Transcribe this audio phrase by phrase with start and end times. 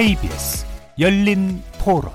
[0.00, 0.64] KBS
[0.98, 2.10] 열린 토론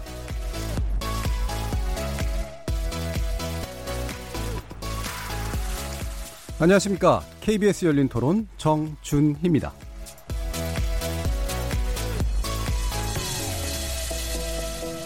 [6.59, 7.21] 안녕하십니까.
[7.41, 9.71] KBS 열린 토론 정준희입니다.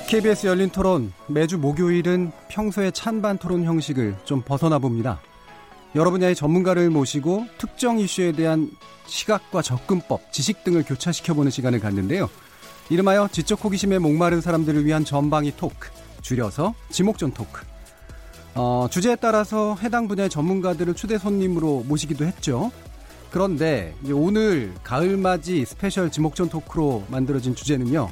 [0.07, 5.19] KBS 열린 토론 매주 목요일은 평소의 찬반 토론 형식을 좀 벗어나 봅니다.
[5.95, 8.71] 여러 분야의 전문가를 모시고 특정 이슈에 대한
[9.05, 12.29] 시각과 접근법, 지식 등을 교차시켜보는 시간을 갖는데요.
[12.89, 15.89] 이름하여 지적 호기심에 목마른 사람들을 위한 전방위 talk,
[16.21, 17.61] 줄여서 지목전 talk.
[18.55, 22.71] 어, 주제에 따라서 해당 분야의 전문가들을 초대 손님으로 모시기도 했죠.
[23.29, 28.09] 그런데 오늘 가을맞이 special 지목전 talk로 만들어진 주제는요.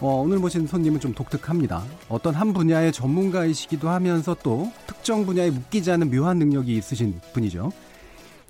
[0.00, 1.82] 어, 오늘 모신 손님은 좀 독특합니다.
[2.10, 7.72] 어떤 한 분야의 전문가이시기도 하면서 또 특정 분야에 묶이지 않은 묘한 능력이 있으신 분이죠.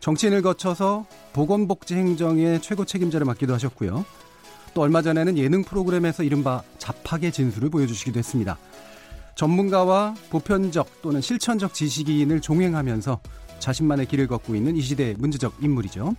[0.01, 4.05] 정치인을 거쳐서 보건복지행정의 최고 책임자를 맡기도 하셨고요.
[4.77, 8.59] 또 얼마 전에는 예능 프로그램에서 이른바 잡학의 진수를 보여주시기도 했습니다.
[9.35, 13.19] 전문가와 보편적 또는 실천적 지식인을 종행하면서
[13.59, 16.15] 자신만의 길을 걷고 있는 이 시대의 문제적 인물이죠.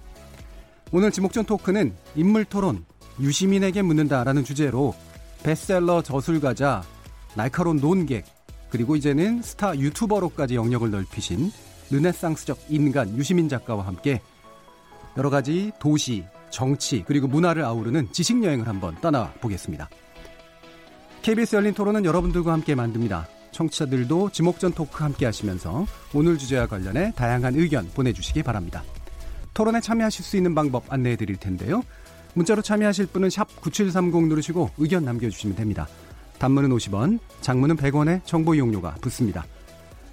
[0.91, 2.83] 오늘 지목전 토크는 인물 토론,
[3.19, 4.95] 유시민에게 묻는다라는 주제로
[5.44, 6.81] 베스트셀러 저술가자,
[7.35, 8.25] 날카로운 논객,
[8.72, 11.52] 그리고 이제는 스타 유튜버로까지 영역을 넓히신
[11.91, 14.19] 르네상스적 인간 유시민 작가와 함께
[15.16, 19.90] 여러 가지 도시, 정치, 그리고 문화를 아우르는 지식 여행을 한번 떠나 보겠습니다.
[21.22, 23.28] KBS 열린 토론은 여러분들과 함께 만듭니다.
[23.52, 28.84] 청취자들도 지목전 토크 함께 하시면서 오늘 주제와 관련해 다양한 의견 보내주시기 바랍니다.
[29.53, 31.81] 토론에 참여하실 수 있는 방법 안내해 드릴 텐데요.
[32.36, 35.88] 문자로 참여하실 분은 샵9730 누르시고 의견 남겨주시면 됩니다.
[36.38, 39.45] 단문은 50원, 장문은 100원의 정보 이용료가 붙습니다.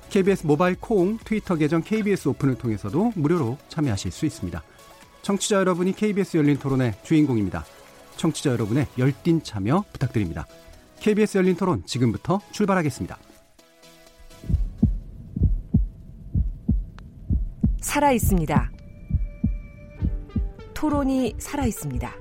[0.09, 4.63] KBS 모바일 콩, 트위터 계정 KBS 오픈을 통해서도 무료로 참여하실 수 있습니다.
[5.25, 7.65] 청취자 여러분이 KBS 열린 토론의 주인공입니다.
[8.17, 10.47] 청취자 여러분의 열띤 참여 부탁드립니다.
[11.01, 13.17] KBS 열린 토론 지금부터 출발하겠습니다.
[17.81, 18.71] 살아 있습니다.
[20.75, 22.13] 토론이 살아 있습니다.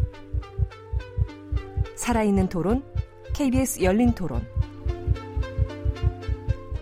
[1.98, 2.86] 살아있는 토론,
[3.34, 4.48] KBS 열린 토론.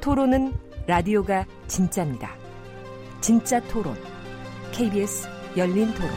[0.01, 0.53] 토론은
[0.85, 2.35] 라디오가 진짜입니다.
[3.21, 3.95] 진짜 토론,
[4.71, 6.09] KBS 열린 토론.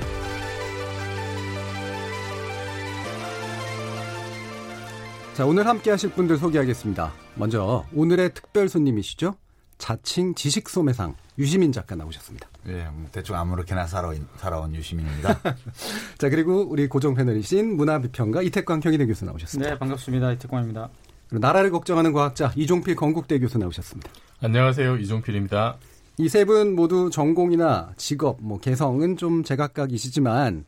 [5.34, 7.12] 자, 오늘 함께 하실 분들 소개하겠습니다.
[7.34, 9.34] 먼저 오늘의 특별 손님이시죠?
[9.78, 12.48] 자칭 지식 소매상 유시민 작가 나오셨습니다.
[12.68, 15.40] 예, 대충 아무렇게나 살아온, 살아온 유시민입니다.
[16.18, 19.70] 자, 그리고 우리 고정 패널이신 문화비평가 이태광 경희대 교수 나오셨습니다.
[19.70, 20.30] 네, 반갑습니다.
[20.32, 20.88] 이태광입니다.
[21.28, 24.08] 그리고 나라를 걱정하는 과학자 이종필 건국대 교수 나오셨습니다.
[24.40, 24.98] 안녕하세요.
[24.98, 25.78] 이종필입니다.
[26.16, 30.64] 이 세 분 모두 전공이나 직업, 뭐 개성은 좀 제각각이시지만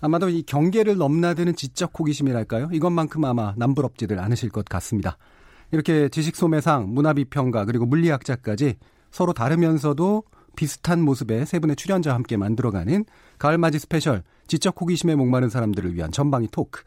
[0.00, 2.70] 아마도 이 경계를 넘나드는 지적 호기심이랄까요?
[2.72, 5.18] 이것만큼 아마 남부럽지들 않으실 것 같습니다.
[5.70, 8.76] 이렇게 지식 소매상, 문화 비평가, 그리고 물리학자까지
[9.10, 10.22] 서로 다르면서도
[10.56, 13.04] 비슷한 모습의 세 분의 출연자와 함께 만들어가는
[13.38, 16.82] 가을맞이 special 지적 호기심에 목마른 사람들을 위한 전방위 talk.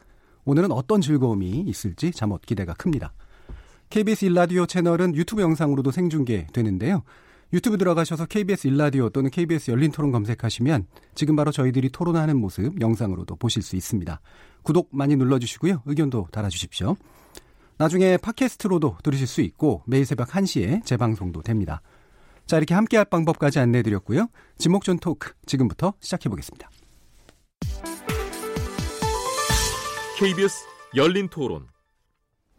[0.46, 3.12] 오늘은 어떤 즐거움이 있을지 자못 기대가 큽니다.
[3.90, 7.02] KBS 1라디오 채널은 유튜브 영상으로도 생중계되는데요.
[7.52, 13.36] 유튜브 들어가셔서 KBS 1라디오 또는 KBS 열린 토론 검색하시면 지금 바로 저희들이 토론하는 모습 영상으로도
[13.36, 14.20] 보실 수 있습니다.
[14.62, 15.82] 구독 많이 눌러주시고요.
[15.86, 16.96] 의견도 달아주십시오.
[17.76, 21.80] 나중에 팟캐스트로도 들으실 수 있고 매일 새벽 1시에 재방송도 됩니다.
[22.46, 24.28] 자, 이렇게 함께할 방법까지 안내해드렸고요.
[24.58, 26.68] 지목전 토크 지금부터 시작해보겠습니다.
[30.18, 31.66] KBS 열린 토론.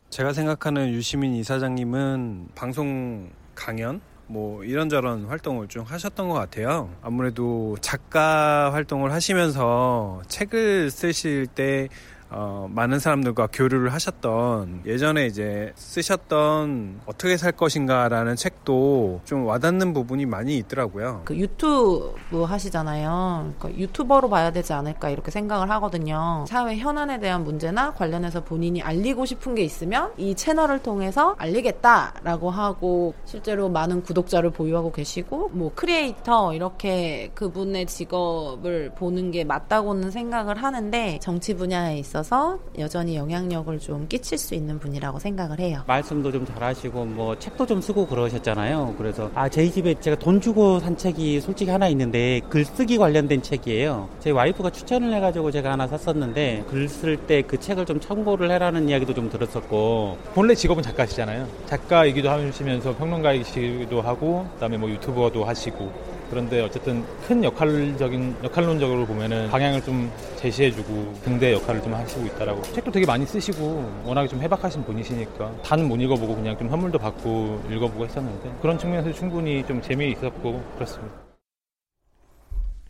[0.09, 4.01] 제가 생각하는 유시민 이사장님은 방송 강연
[4.31, 6.89] 뭐 이런저런 활동을 좀 하셨던 것 같아요.
[7.01, 11.89] 아무래도 작가 활동을 하시면서 책을 쓰실 때
[12.33, 20.25] 어, 많은 사람들과 교류를 하셨던 예전에 이제 쓰셨던 어떻게 살 것인가라는 책도 좀 와닿는 부분이
[20.25, 21.23] 많이 있더라고요.
[21.25, 23.53] 그 유튜브 하시잖아요.
[23.59, 26.45] 그러니까 유튜버로 봐야 되지 않을까 이렇게 생각을 하거든요.
[26.47, 33.13] 사회 현안에 대한 문제나 관련해서 본인이 알리고 싶은 게 있으면 이 채널을 통해서 알리겠다라고 하고
[33.25, 41.19] 실제로 많은 구독자를 보유하고 계시고 뭐 크리에이터 이렇게 그분의 직업을 보는 게 맞다고는 생각을 하는데
[41.21, 45.81] 정치 분야에 있어 있어서 여전히 영향력을 좀 끼칠 수 있는 분이라고 생각을 해요.
[45.87, 48.95] 말씀도 좀 잘하시고 뭐 책도 좀 쓰고 그러셨잖아요.
[48.97, 54.09] 그래서 아 저희 집에 제가 돈 주고 산 책이 솔직히 하나 있는데 글쓰기 관련된 책이에요.
[54.19, 58.87] 제 와이프가 추천을 해가지고 제가 하나 샀었는데 글 쓸 때 그 책을 좀 참고를 해라는
[58.89, 61.47] 이야기도 좀 들었었고 본래 직업은 작가시잖아요.
[61.65, 65.91] 작가이기도 하시면서 평론가이기도 하고 그다음에 뭐 유튜버도 하시고
[66.31, 72.89] 그런데 어쨌든 큰 역할적인 역할론적으로 보면은 방향을 좀 제시해주고 등대 역할을 좀 하시고 있다라고 책도
[72.89, 78.55] 되게 많이 쓰시고 워낙에 좀 해박하신 분이시니까 단못 읽어보고 그냥 좀 선물도 받고 읽어보고 했었는데
[78.61, 81.13] 그런 측면에서 충분히 좀 재미있었고 그렇습니다.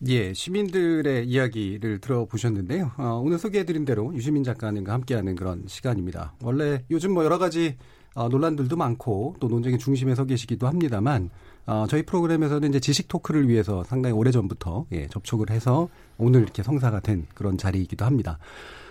[0.08, 2.92] 예, 시민들의 이야기를 들어보셨는데요.
[2.98, 6.34] 어, 오늘 소개해드린 대로 유시민 작가님과 함께하는 그런 시간입니다.
[6.44, 7.76] 원래 요즘 뭐 여러 가지
[8.14, 11.30] 어, 논란들도 많고 또 논쟁의 중심에 서 계시기도 합니다만
[11.66, 16.63] 어, 저희 프로그램에서는 이제 지식 토크를 위해서 상당히 오래 전부터 예, 접촉을 해서 오늘 이렇게
[16.63, 18.38] 성사가 된 그런 자리이기도 합니다.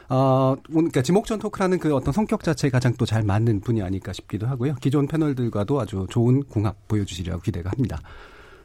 [0.08, 4.46] 어, 그러니까 지목전 토크라는 그 어떤 성격 자체에 가장 또 잘 맞는 분이 아닐까 싶기도
[4.46, 4.75] 하고요.
[4.81, 8.00] 기존 패널들과도 아주 좋은 궁합 보여주시리라고 기대가 합니다.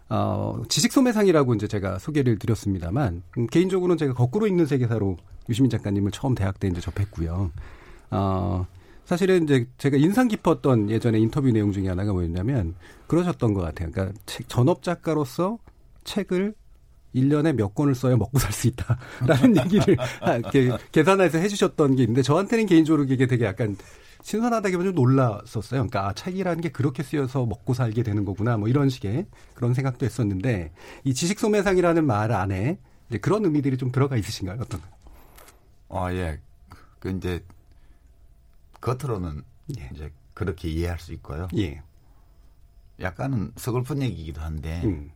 [0.09, 5.17] 어, 지식 소매상이라고 이제 제가 소개를 드렸습니다만, 음, 개인적으로는 제가 거꾸로 읽는 세계사로
[5.49, 7.51] 유시민 작가님을 처음 대학 때 이제 접했고요.
[8.11, 8.67] 어,
[9.05, 12.75] 사실은 이제 제가 인상 깊었던 예전에 인터뷰 내용 중에 하나가 뭐였냐면,
[13.07, 13.91] 그러셨던 것 같아요.
[13.91, 15.59] 그러니까 책, 전업 작가로서
[16.03, 16.55] 책을
[17.13, 18.97] 1년에 몇 권을 써야 먹고 살 수 있다.
[19.25, 23.77] 라는 얘기를 이렇게 계산해서 해주셨던 게 있는데, 저한테는 개인적으로 이게 되게 약간
[24.23, 25.81] 신선하다기보다 좀 놀랐었어요.
[25.81, 28.57] 그러니까 아, 책이라는 게 그렇게 쓰여서 먹고 살게 되는 거구나.
[28.57, 30.71] 뭐 이런 식의 그런 생각도 했었는데
[31.03, 34.57] 이 지식 소매상이라는 말 안에 이제 그런 의미들이 좀 들어가 있으신가요?
[34.61, 34.81] 어떤?
[35.89, 36.39] 어, 예.
[36.99, 37.43] 그 이제
[38.81, 39.43] 겉으로는
[39.79, 39.89] 예.
[39.93, 41.47] 이제 그렇게 이해할 수 있고요.
[41.57, 41.81] 예.
[42.99, 45.11] 약간은 서글픈 얘기이기도 한데 음.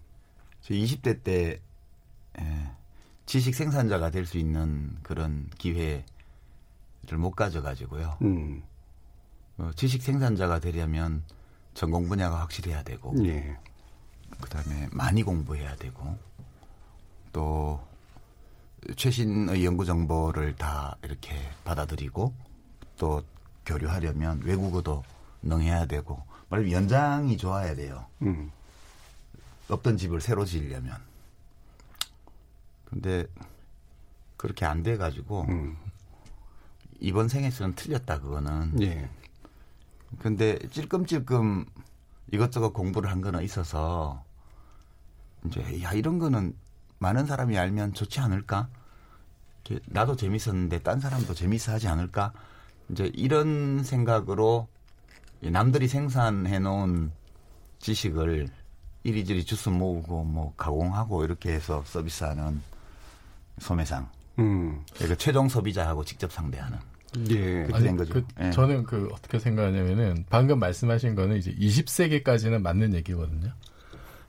[0.62, 1.62] 저 20대 때
[2.40, 2.72] 예,
[3.26, 6.04] 지식 생산자가 될 수 있는 그런 기회를
[7.18, 8.18] 못 가져가지고요.
[8.22, 8.64] 음.
[9.58, 11.24] 어, 지식 생산자가 되려면
[11.74, 13.58] 전공 분야가 확실해야 되고 예.
[14.42, 16.18] 그다음에 많이 공부해야 되고
[17.34, 17.80] 또
[18.96, 21.36] 최신의 연구 정보를 다 이렇게
[21.66, 22.34] 받아들이고
[22.98, 23.24] 또
[23.74, 25.04] 교류하려면 외국어도
[25.44, 28.06] 능해야 되고 말하면 연장이 좋아야 돼요.
[28.24, 28.52] 음.
[29.70, 30.98] 없던 집을 새로 지으려면.
[32.86, 33.26] 근데
[34.38, 35.78] 그렇게 안 돼 가지고 음.
[37.00, 38.82] 이번 생에서는 틀렸다 그거는.
[38.82, 39.08] 예.
[40.18, 41.66] 근데 찔끔찔끔
[42.32, 44.24] 이것저것 공부를 한 거는 있어서
[45.46, 46.56] 이제 야 이런 거는
[46.98, 48.68] 많은 사람이 알면 좋지 않을까?
[49.86, 52.34] 나도 재밌었는데 딴 사람도 재밌어 하지 않을까?
[52.90, 54.68] 이제 이런 생각으로
[55.42, 57.12] 이 남들이 생산해 놓은
[57.80, 58.48] 지식을
[59.04, 62.62] 이리저리 주스 모으고 뭐 가공하고 이렇게 해서 서비스하는
[63.60, 64.10] 소매상.
[64.40, 64.84] 음.
[64.96, 66.78] 그러니까 최종 소비자하고 직접 상대하는.
[67.30, 67.64] 예.
[67.64, 68.14] 그렇게 된 거죠.
[68.14, 68.52] 그, 예.
[68.52, 73.52] 저는 그 어떻게 생각하냐면은 방금 말씀하신 거는 이제 20세기까지는 맞는 얘기거든요.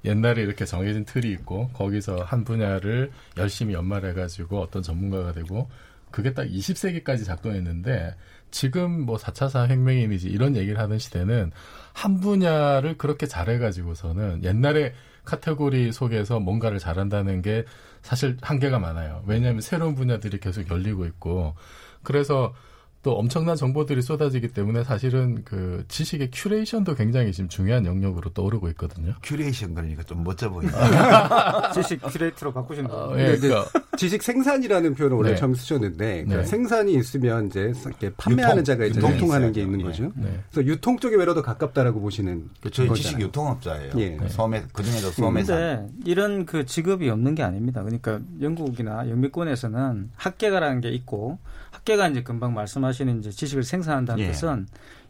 [0.05, 5.69] 옛날에 이렇게 정해진 틀이 있고 거기서 한 분야를 열심히 연마해 가지고 어떤 전문가가 되고
[6.11, 8.17] 그게 딱 20세기까지 작동했는데
[8.51, 11.53] 지금 뭐 4차 산업혁명이니 이런 얘기를 하는 시대는
[11.93, 14.95] 한 분야를 그렇게 잘해가지고서는 옛날에
[15.25, 17.65] 카테고리 속에서 뭔가를 잘한다는 게
[18.03, 19.23] 사실 한계가 많아요.
[19.27, 21.55] 왜냐하면 새로운 분야들이 계속 열리고 있고
[22.03, 22.55] 그래서
[23.03, 29.15] 또 엄청난 정보들이 쏟아지기 때문에 사실은 그 지식의 curation도 굉장히 지금 중요한 영역으로 떠오르고 있거든요.
[29.23, 31.73] 큐레이션 그러니까 좀 멋져 보인다.
[31.73, 33.09] 지식 큐레이터로 바꾸신 거.
[33.11, 35.37] 어, 예, 그러니까 지식 생산이라는 표현을 원래 네.
[35.37, 36.45] 처음 쓰셨는데 그러니까 네.
[36.45, 39.61] 생산이 있으면 이제 이렇게 판매하는 유통, 자가 이제 유통하는 게.
[39.63, 39.85] 있는 예.
[39.85, 40.13] 거죠.
[40.15, 40.41] 네.
[40.51, 43.03] 그래서 유통 쪽에 외로 더 가깝다라고 보시는 그 저희 거잖아요.
[43.03, 43.93] 지식 유통업자예요.
[43.97, 44.17] 예.
[44.17, 45.57] 그 소매 그 중에도 소매상.
[45.57, 47.83] 근데 이런 그 직업이 없는 게 아닙니다.
[47.83, 51.39] 그러니까 영국이나 영미권에서는 학계가라는 게 있고
[51.71, 54.31] 학계가 이제 금방 말씀하 시는 이제 지식을 생산한다는 예.
[54.31, 54.67] 뜻은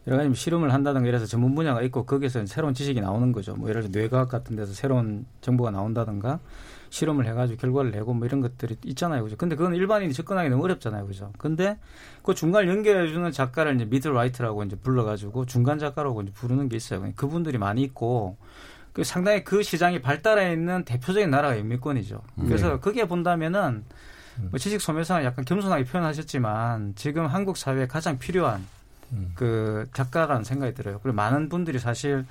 [0.07, 3.55] 여러 가지 뭐 실험을 한다든가 이래서 전문 분야가 있고 거기서 새로운 지식이 나오는 거죠.
[3.55, 6.39] 뭐 예를 들어 뇌과학 같은 데서 새로운 정보가 나온다든가
[6.89, 9.23] 실험을 해가지고 결과를 내고 뭐 이런 것들이 있잖아요.
[9.23, 9.37] 그죠?
[9.37, 11.05] 근데 그건 일반인이 접근하기 너무 어렵잖아요.
[11.05, 11.31] 그죠?
[11.37, 11.77] 근데
[12.23, 17.11] 그 중간을 연결해주는 작가를 이제 미들 라이트라고 이제 불러가지고 중간 작가라고 이제 부르는 게 있어요.
[17.15, 18.37] 그분들이 많이 있고
[18.93, 22.21] 그 상당히 그 시장이 발달해 있는 대표적인 나라가 영미권이죠.
[22.45, 23.85] 그래서 그게 본다면은
[24.37, 28.65] 뭐 지식 소매상을 약간 겸손하게 표현하셨지만 지금 한국 사회에 가장 필요한
[29.11, 29.31] 음.
[29.35, 30.99] 그 작가라는 생각이 들어요.
[31.01, 32.25] 그리고 많은 분들이 사실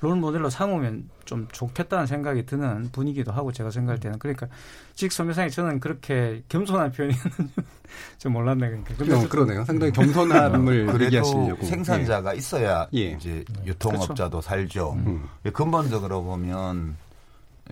[0.00, 4.46] 롤 모델로 삼으면 좀 좋겠다는 생각이 드는 분위기도 하고 제가 생각할 때는 그러니까
[4.94, 7.54] 지식 소매상이 저는 그렇게 겸손한 표현이었는지
[8.18, 8.94] 좀 몰랐네 그러니까.
[8.98, 9.64] 근데 어, 그러네요.
[9.64, 11.64] 상당히 겸손함을 그래도 얘기하시려고.
[11.64, 13.12] 생산자가 있어야 예.
[13.12, 14.92] 이제 유통업자도 살죠.
[14.92, 15.24] 음.
[15.52, 16.96] 근본적으로 보면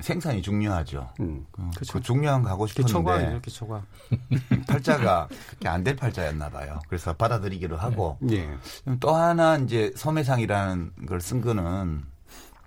[0.01, 1.11] 생산이 중요하죠.
[1.21, 1.45] 음.
[1.53, 1.63] 그.
[1.93, 3.85] 그 중요한 거 하고 기초과학이죠 싶었는데 기초과학.
[4.67, 6.81] 팔자가 그렇게 안 될 팔자였나 봐요.
[6.89, 8.49] 그래서 받아들이기로 하고 예.
[9.01, 12.05] 또 하나 이제 소매상이라는 걸 쓴 거는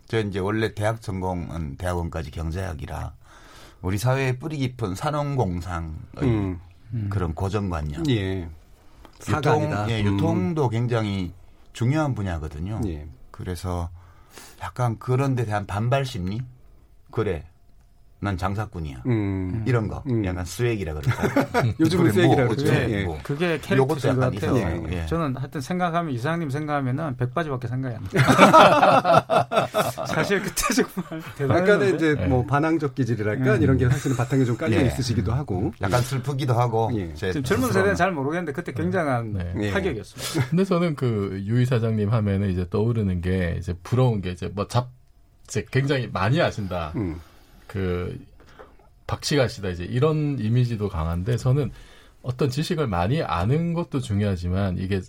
[0.08, 3.14] 저 이제 원래 대학 전공은 대학원까지 경제학이라
[3.82, 5.92] 우리 사회의 뿌리 깊은 산업공상의
[6.22, 6.60] 음.
[7.10, 8.48] 그런 고정관념, 예.
[9.28, 9.90] 유통.
[9.90, 10.14] 예, 음.
[10.14, 11.34] 유통도 굉장히
[11.74, 12.82] 중요한 분야거든요.
[12.86, 13.08] 예.
[13.32, 13.90] 그래서
[14.62, 16.40] 약간 그런 데 대한 반발 심리?
[17.16, 17.46] 그래.
[18.22, 19.04] 난 장사꾼이야.
[19.06, 19.64] 음.
[19.68, 20.02] 이런 거.
[20.10, 20.26] 음.
[20.26, 21.64] 약간 수액이라 그럴까.
[21.80, 22.64] 요즘은 뭐, 그러죠.
[22.64, 23.04] 어째, 예.
[23.04, 23.20] 뭐.
[23.24, 24.58] 그게 요것도 캐릭터인 것 같아요.
[24.58, 24.84] 있어요.
[24.90, 25.06] 예.
[25.06, 28.26] 저는 하여튼 생각하면 이사장님 생각하면은 백바지밖에 생각이 안 나요.
[30.08, 31.96] 사실 그때 정말 약간의 대단했는데.
[31.96, 32.28] 이제 네.
[32.28, 33.62] 뭐 반항적 기질이랄까 음.
[33.62, 34.88] 이런 게 사실은 바탕에 좀 깔려 예.
[34.88, 35.72] 있으시기도 하고.
[35.82, 36.90] 약간 슬프기도 하고.
[36.96, 37.14] 예.
[37.14, 37.74] 제 지금 젊은 스스로는.
[37.74, 39.54] 세대는 잘 모르겠는데 그때 굉장한 네.
[39.62, 39.72] 예.
[39.72, 40.50] 타격이었습니다.
[40.50, 44.90] 근데 저는 그 유이 사장님 하면은 이제 떠오르는 게 이제 부러운 게 이제 뭐 잡,
[45.46, 46.94] 이제 굉장히 많이 아신다.
[46.96, 47.20] 음.
[47.68, 48.20] 그
[49.08, 51.72] 박치가 씨다 이제 이런 이미지도 강한데 저는
[52.22, 55.02] 어떤 지식을 많이 아는 것도 중요하지만 이게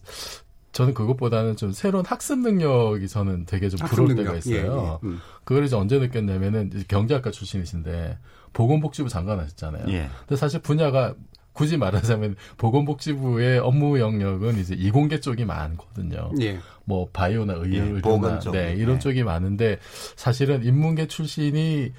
[0.73, 4.25] 저는 그것보다는 좀 새로운 학습 능력이 저는 되게 좀 부러울 능력.
[4.25, 5.01] 때가 있어요.
[5.03, 5.09] 예, 예.
[5.09, 5.21] 음.
[5.45, 8.19] 그걸 이제 언제 느꼈냐면은 이제 경제학과 출신이신데
[8.53, 9.87] 보건복지부 장관 하셨잖아요.
[9.89, 10.11] 예.
[10.21, 11.15] 근데 사실 분야가
[11.57, 16.31] 굳이 말하자면 보건복지부의 업무 영역은 이제 이공계 쪽이 많거든요.
[16.43, 16.59] 예.
[16.85, 18.57] 뭐 바이오나 의, 예, 보건 쪽이.
[18.57, 18.99] 네, 이런 네.
[19.01, 19.79] 쪽이 많은데
[20.17, 21.93] 사실은 인문계 출신이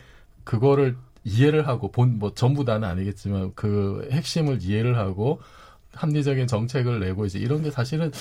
[0.43, 5.41] 그거를 이해를 하고 본 뭐 전부 다는 아니겠지만 그 핵심을 이해를 하고
[5.93, 8.11] 합리적인 정책을 내고 이제 이런 게 사실은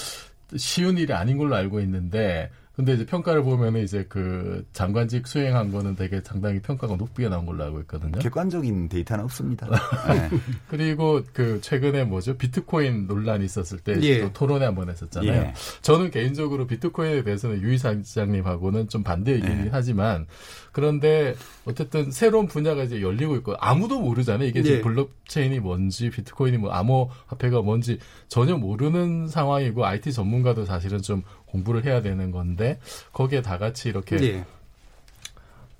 [0.56, 5.96] 쉬운 일이 아닌 걸로 알고 있는데 근데 이제 평가를 보면은 이제 그 장관직 수행한 거는
[5.96, 8.18] 되게 상당히 평가가 높게 나온 걸로 알고 있거든요.
[8.18, 9.66] 객관적인 데이터는 없습니다.
[10.12, 10.38] 네.
[10.68, 14.20] 그리고 그 최근에 뭐죠 비트코인 논란이 있었을 때 예.
[14.20, 15.32] 또 토론회 한번 했었잖아요.
[15.32, 15.54] 예.
[15.80, 19.70] 저는 개인적으로 비트코인에 대해서는 유이 사장님하고는 좀 반대 의견이긴 예.
[19.72, 20.26] 하지만
[20.72, 24.46] 그런데 어쨌든 새로운 분야가 이제 열리고 있고 아무도 모르잖아요.
[24.46, 24.82] 이게 지금 예.
[24.82, 31.22] 블록체인이 뭔지 비트코인이 뭐 암호화폐가 뭔지 전혀 모르는 상황이고 IT 전문가도 사실은 좀
[31.56, 32.78] 공부를 해야 되는 건데
[33.12, 34.44] 거기에 다 같이 이렇게 예.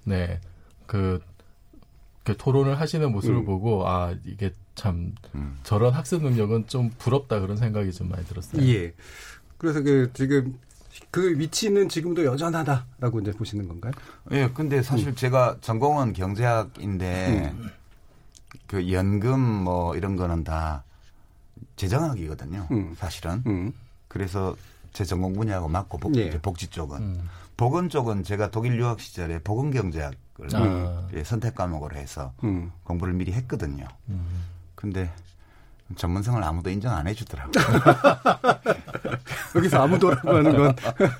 [0.05, 0.41] 네.
[0.87, 1.21] 그,
[2.25, 3.45] 그 토론을 하시는 모습을 음.
[3.45, 5.59] 보고, 아, 이게 참, 음.
[5.65, 8.63] 저런 학습 능력은 좀 부럽다 그런 생각이 좀 많이 들었어요.
[8.69, 8.93] 예.
[9.59, 10.59] 그래서 그 지금
[11.11, 13.93] 그 위치는 지금도 여전하다라고 이제 보시는 건가요?
[14.31, 17.55] 예, 근데 사실 제가 전공은 경제학인데
[18.67, 20.85] 그 연금 뭐 이런 거는 다
[21.77, 22.69] 재정학이거든요.
[22.71, 22.95] 음.
[22.97, 23.43] 사실은.
[23.47, 23.73] 음.
[24.09, 24.57] 그래서
[24.97, 26.23] 제 전공 분야하고 맞고 복, 예.
[26.23, 27.29] 이제 복지 쪽은 음.
[27.59, 30.17] 보건 쪽은 제가 독일 유학 시절에 보건 경제학을
[30.55, 31.07] 아.
[31.13, 32.73] 예, 선택 과목으로 해서 음.
[32.83, 33.87] 공부를 미리 했거든요.
[34.09, 34.25] 음.
[34.75, 35.13] 근데
[35.97, 37.53] 전문성을 아무도 인정 안 해주더라고요.
[39.55, 40.75] 여기서 아무도라고 하는 건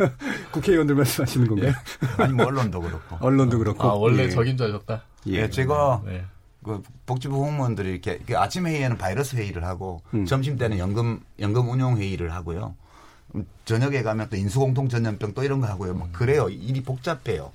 [0.53, 1.73] 국회의원들 말씀하시는 건가요?
[2.17, 3.19] 아니 뭐 언론도 그렇고.
[3.21, 3.87] 언론도 그렇고.
[3.87, 4.31] 아, 원래 예.
[4.31, 5.03] 줄 아셨다?
[5.27, 6.25] 예, 제가 네.
[6.65, 10.25] 그 복지부 공무원들이 이렇게 그 아침 회의에는 바이러스 회의를 하고 음.
[10.25, 12.75] 점심 때는 연금 연금 운용 회의를 하고요.
[13.35, 15.95] 음, 저녁에 가면 또 인수공통 전염병 또 이런 거 하고요.
[15.95, 16.49] 막 그래요.
[16.49, 17.53] 일이 복잡해요.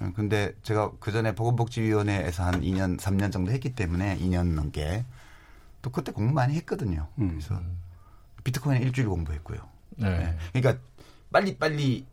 [0.00, 5.04] 어, 근데 제가 그 전에 보건복지위원회에서 한 2년, 3년 정도 했기 때문에 2년 넘게
[5.82, 7.08] 또 그때 공부 많이 했거든요.
[7.18, 7.28] 음.
[7.30, 7.60] 그래서
[8.44, 9.58] 비트코인 일주일 공부했고요.
[9.96, 10.18] 네.
[10.18, 10.36] 네.
[10.52, 10.82] 그러니까
[11.30, 12.06] 빨리 빨리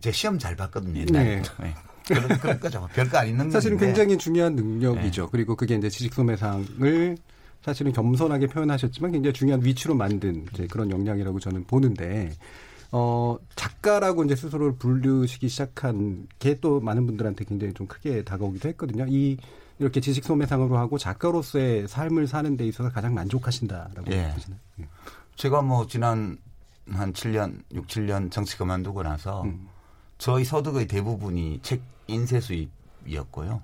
[0.00, 1.00] 제 시험 잘 봤거든요.
[1.00, 1.42] 옛날에.
[1.42, 1.42] 네.
[1.60, 1.74] 네.
[2.06, 2.88] 그런, 그런 거죠.
[2.94, 3.86] 별거 안 있는 사실은 건데.
[3.86, 5.22] 굉장히 중요한 능력이죠.
[5.24, 5.28] 네.
[5.30, 7.16] 그리고 그게 이제 지식 소매상을
[7.62, 12.32] 사실은 겸손하게 표현하셨지만 굉장히 중요한 위치로 만든 이제 그런 역량이라고 저는 보는데
[12.90, 19.06] 어 작가라고 이제 스스로를 부르시기 시작한 게 또 많은 분들한테 굉장히 좀 크게 다가오기도 했거든요.
[19.08, 19.36] 이
[19.78, 24.32] 이렇게 지식 소매상으로 하고 작가로서의 삶을 사는 데 있어서 가장 만족하신다라고 예.
[24.34, 24.60] 보시나요?
[24.80, 24.88] 예.
[25.36, 26.36] 제가 뭐 지난
[26.90, 29.68] 한 7년, 6, 7년 정치 그만두고 나서 음.
[30.16, 33.62] 저희 소득의 대부분이 책 인쇄 수입이었고요.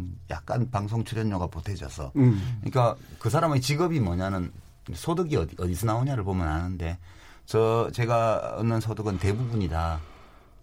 [0.00, 2.12] 음, 약간 방송 출연료가 보태져서.
[2.16, 2.58] 음.
[2.60, 4.52] 그러니까 그 사람의 직업이 뭐냐는
[4.92, 6.98] 소득이 어디, 어디서 나오냐를 보면 아는데
[7.44, 10.00] 저 제가 얻는 소득은 대부분이 다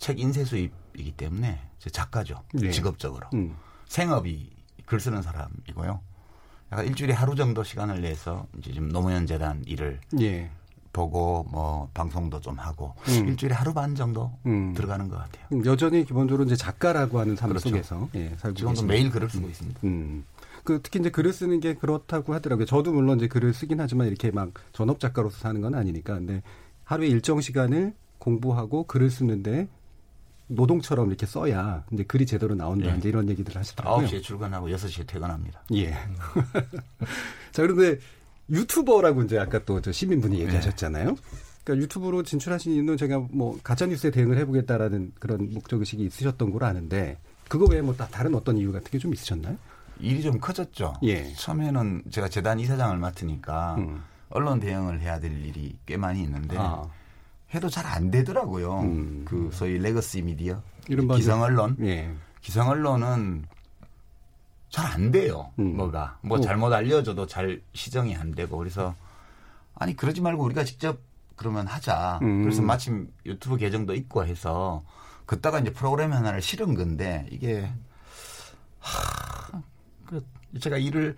[0.03, 2.43] 책 인쇄 수입이기 때문에 제 작가죠.
[2.53, 2.71] 네.
[2.71, 3.25] 직업적으로.
[3.35, 3.55] 음.
[3.87, 4.51] 생업이
[4.85, 6.01] 글 쓰는 사람이고요.
[6.73, 10.51] 약간 일주일에 하루 정도 시간을 내서 이제 좀 노무현 재단 일을 예.
[10.93, 13.27] 보고 뭐 방송도 좀 하고 음.
[13.27, 14.73] 일주일에 하루 반 정도 음.
[14.73, 15.45] 들어가는 것 같아요.
[15.51, 17.69] 음, 여전히 기본적으로 이제 작가라고 하는 삶 그렇죠.
[17.69, 18.83] 속에서 예, 살고 지금도.
[18.85, 19.79] 매일 글을 쓰고 있습니다.
[19.83, 20.23] 음.
[20.63, 22.65] 그 특히 이제 글을 쓰는 게 그렇다고 하더라고요.
[22.65, 26.13] 저도 물론 이제 글을 쓰긴 하지만 이렇게 막 전업 작가로서 사는 건 아니니까.
[26.13, 26.41] 근데
[26.85, 29.67] 하루에 일정 시간을 공부하고 글을 쓰는데
[30.47, 32.93] 노동처럼 이렇게 써야 이제 글이 제대로 나온다.
[32.93, 32.97] 예.
[32.97, 34.07] 이제 이런 얘기들을 하시더라고요.
[34.07, 35.63] 9시에 출근하고 6시에 퇴근합니다.
[35.73, 35.91] 예.
[37.51, 37.97] 자, 그런데
[38.49, 41.15] 유튜버라고 이제 아까 또 저 시민분이 얘기하셨잖아요.
[41.63, 46.65] 그러니까 유튜브로 진출하신 이유는 제가 뭐 가짜 뉴스에 대응을 해보겠다라는 그런 목적 의식이 있으셨던 걸로
[46.65, 49.57] 아는데 그거 외에 뭐 다- 다른 어떤 이유 같은 게 좀 있으셨나요?
[49.99, 50.93] 일이 좀 커졌죠.
[51.03, 51.31] 예.
[51.33, 54.03] 처음에는 제가 재단 이사장을 맡으니까 음.
[54.29, 56.83] 언론 대응을 해야 될 일이 꽤 많이 있는데 아.
[57.53, 58.79] 해도 잘 안 되더라고요.
[58.81, 59.21] 음.
[59.25, 60.61] 그 소위 legacy 미디어,
[61.15, 62.11] 기성 언론, 예.
[62.41, 63.43] 기성 언론은
[64.73, 65.51] 잘 안 돼요.
[65.59, 65.77] 음.
[65.77, 66.41] 뭐가 뭐 어.
[66.41, 68.95] 잘못 알려줘도 잘 시정이 안 되고 그래서
[69.75, 70.99] 아니 그러지 말고 우리가 직접
[71.35, 72.17] 그러면 하자.
[72.23, 72.41] 음.
[72.41, 74.83] 그래서 마침 유튜브 계정도 있고 해서
[75.27, 77.71] 그따가 이제 프로그램 하나를 실은 건데 이게
[78.79, 79.61] 하,
[80.07, 80.25] 그
[80.59, 81.15] 제가 일을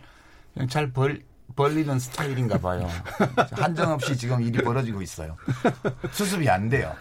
[0.53, 1.23] 그냥 잘 벌,
[1.55, 2.89] 벌리는 스타일인가 봐요.
[3.55, 5.37] 한정 없이 지금 일이 벌어지고 있어요.
[6.11, 6.93] 수습이 안 돼요.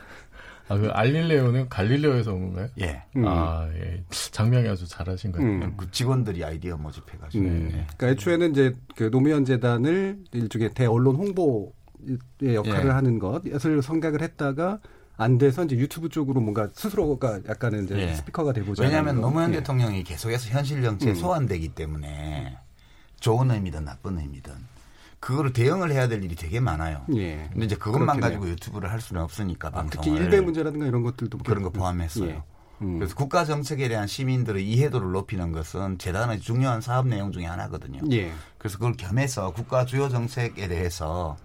[0.68, 2.68] 아, 그 알릴레오는 갈릴레오에서 온 건가요?
[2.80, 3.02] 예.
[3.16, 3.24] 음.
[3.26, 4.02] 아, 예.
[4.10, 5.46] 장명이 아주 잘하신 거예요.
[5.46, 5.74] 음.
[5.76, 7.44] 그 직원들이 아이디어 모집해가지고.
[7.44, 7.64] 네.
[7.66, 7.68] 예.
[7.70, 12.90] 그러니까 애초에는 이제 그 노무현 재단을 일종의 대언론 홍보의 역할을 예.
[12.90, 14.78] 하는 것을 생각을 했다가
[15.16, 18.14] 안 돼서 이제 유튜브 쪽으로 뭔가 스스로가 약간은 이제 예.
[18.14, 19.28] 스피커가 되고자 왜냐하면 하는 거.
[19.28, 19.58] 노무현 예.
[19.58, 21.14] 대통령이 계속해서 현실 정치에 음.
[21.14, 22.56] 소환되기 때문에
[23.20, 24.52] 좋은 의미든 나쁜 의미든
[25.24, 27.02] 그거를 대응을 해야 될 일이 되게 많아요.
[27.16, 27.48] 예.
[27.50, 28.20] 근데 이제 그것만.
[28.20, 31.78] 가지고 유튜브를 할 수는 없으니까 아, 방송을 특히 일배 문제라든가 이런 것들도 그런 거 그-
[31.78, 32.28] 포함했어요.
[32.28, 32.42] 예.
[32.82, 32.98] 음.
[32.98, 38.02] 그래서 국가 정책에 대한 시민들의 이해도를 높이는 것은 재단의 중요한 사업 내용 중에 하나거든요.
[38.12, 38.30] 예.
[38.58, 41.38] 그래서 그걸 겸해서 국가 주요 정책에 대해서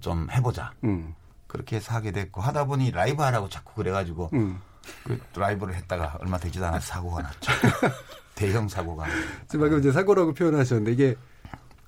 [0.00, 0.72] 좀 해보자.
[0.82, 1.14] 음.
[1.46, 4.58] 그렇게 해서 하게 됐고 하다 보니 라이브 하라고 자꾸 그래가지고 음.
[5.04, 7.52] 그 라이브를 했다가 얼마 되지도 않아서 사고가 났죠.
[8.34, 9.06] 대형 사고가.
[9.46, 11.14] 지금 방금 이제 사고라고 표현하셨는데 이게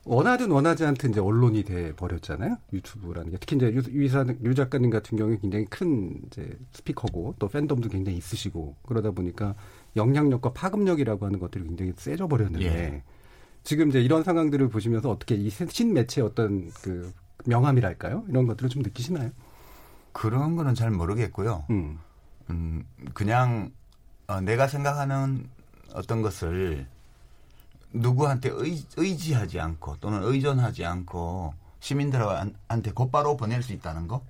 [0.07, 2.59] 원하든 원하지 않든 이제 언론이 돼 버렸잖아요.
[2.73, 7.37] 유튜브라는 게 특히 이제 유, 유, 이사- 유 작가님 같은 경우에 굉장히 큰 이제 스피커고
[7.39, 9.55] 또 팬덤도 굉장히 있으시고 그러다 보니까
[9.97, 13.03] 영향력과 파급력이라고 하는 것들이 굉장히 세져 버렸는데 예.
[13.63, 17.11] 지금 이제 이런 상황들을 보시면서 어떻게 이 신매체의 어떤 그
[17.47, 18.25] 명암이랄까요?
[18.29, 19.31] 이런 것들을 좀 느끼시나요?
[20.13, 21.65] 그런 거는 잘 모르겠고요.
[21.71, 21.99] 음.
[22.51, 22.85] 음,
[23.15, 23.71] 그냥
[24.27, 25.49] 어, 내가 생각하는
[25.95, 26.87] 어떤 것을
[27.95, 34.23] 누구한테 의, 지하지 않고 또는 의존하지 않고 시민들한테 곧바로 보낼 수 있다는 거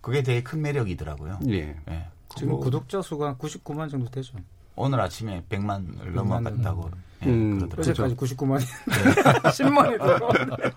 [0.00, 1.40] 그게 되게 큰 매력이더라고요.
[1.48, 1.76] 예.
[1.88, 2.06] 예.
[2.34, 4.38] 지금 그거 구독자 수가 99만 정도 되죠.
[4.74, 6.90] 오늘 아침에 100만을 넘어갔다고
[7.24, 7.90] 예, 음, 그러더라고요.
[7.90, 10.72] 어제까지 99만이 10만이 들어왔는데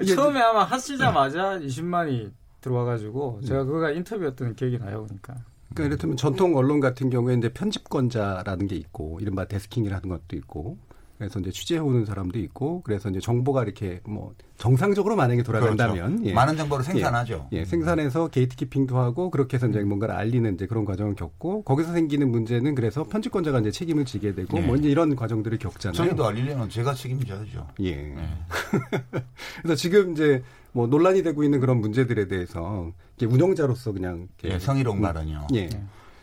[0.00, 5.34] 이게 처음에 아마 하시자마자 20만이 들어와가지고 제가 그거가 인터뷰였던 기억이 나요, 그러니까.
[5.70, 10.76] 그러니까 이를테면 전통 언론 같은 경우에 이제 편집권자라는 게 있고 이른바 데스킹이라는 것도 있고
[11.20, 16.24] 그래서 이제 취재해 오는 사람도 있고 그래서 이제 정보가 이렇게 뭐 정상적으로 만약에 돌아간다면 그렇죠.
[16.24, 16.32] 예.
[16.32, 17.48] 많은 정보를 생산하죠.
[17.52, 22.30] 예, 생산해서 게이트키핑도 하고 그렇게 해서 이제 뭔가를 알리는 이제 그런 과정을 겪고 거기서 생기는
[22.30, 24.62] 문제는 그래서 편집권자가 이제 책임을 지게 되고 예.
[24.62, 25.94] 뭐 이제 이런 과정들을 겪잖아요.
[25.94, 27.68] 저희도 알리려면 제가 책임져야죠.
[27.80, 27.90] 예.
[27.90, 28.16] 예.
[29.60, 32.90] 그래서 지금 이제 뭐 논란이 되고 있는 그런 문제들에 대해서
[33.22, 35.48] 운영자로서 그냥 예, 성희롱 음, 발언이요.
[35.54, 35.68] 예.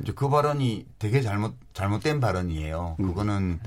[0.01, 2.95] 이제 그 발언이 되게 잘못 잘못된 발언이에요.
[2.99, 3.05] 음.
[3.05, 3.59] 그거는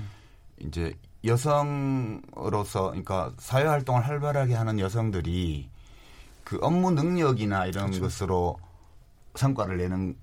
[0.58, 0.92] 이제
[1.24, 5.68] 여성으로서 그러니까 사회 활동을 활발하게 하는 여성들이
[6.44, 8.02] 그 업무 능력이나 이런 그렇죠.
[8.02, 8.58] 것으로
[9.34, 10.16] 성과를 내는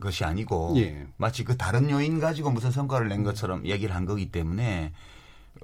[0.00, 1.06] 것이 아니고 예.
[1.16, 4.92] 마치 그 다른 요인 가지고 무슨 성과를 낸 것처럼 얘기를 한 거기 때문에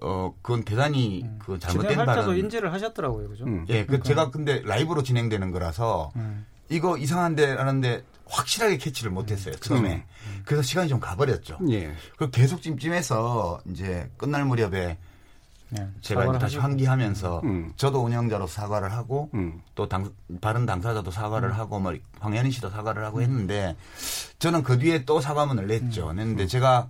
[0.01, 2.37] 어 그건 대단히 그 잘못된 발언.
[2.37, 3.45] 인지를 하셨더라고요, 그죠?
[3.45, 3.67] 음.
[3.69, 6.47] 예, 그 제가 근데 라이브로 진행되는 거라서 음.
[6.71, 10.05] 이거 이상한데 하는데 확실하게 캐치를 못했어요 처음에.
[10.45, 11.59] 그래서 시간이 좀 가버렸죠.
[11.71, 11.92] 예.
[12.16, 14.99] 그 계속 찜찜해서 이제 끝날 무렵에
[15.71, 16.62] 네, 제가 다시 하시고.
[16.62, 17.73] 환기하면서 음.
[17.77, 19.62] 저도 운영자로 사과를 하고 음.
[19.75, 23.77] 또 당, 바른 당사자도 사과를 하고 뭐 황현희 씨도 사과를 하고 했는데
[24.38, 26.12] 저는 그 뒤에 또 사과문을 냈죠.
[26.12, 26.88] 냈는데 제가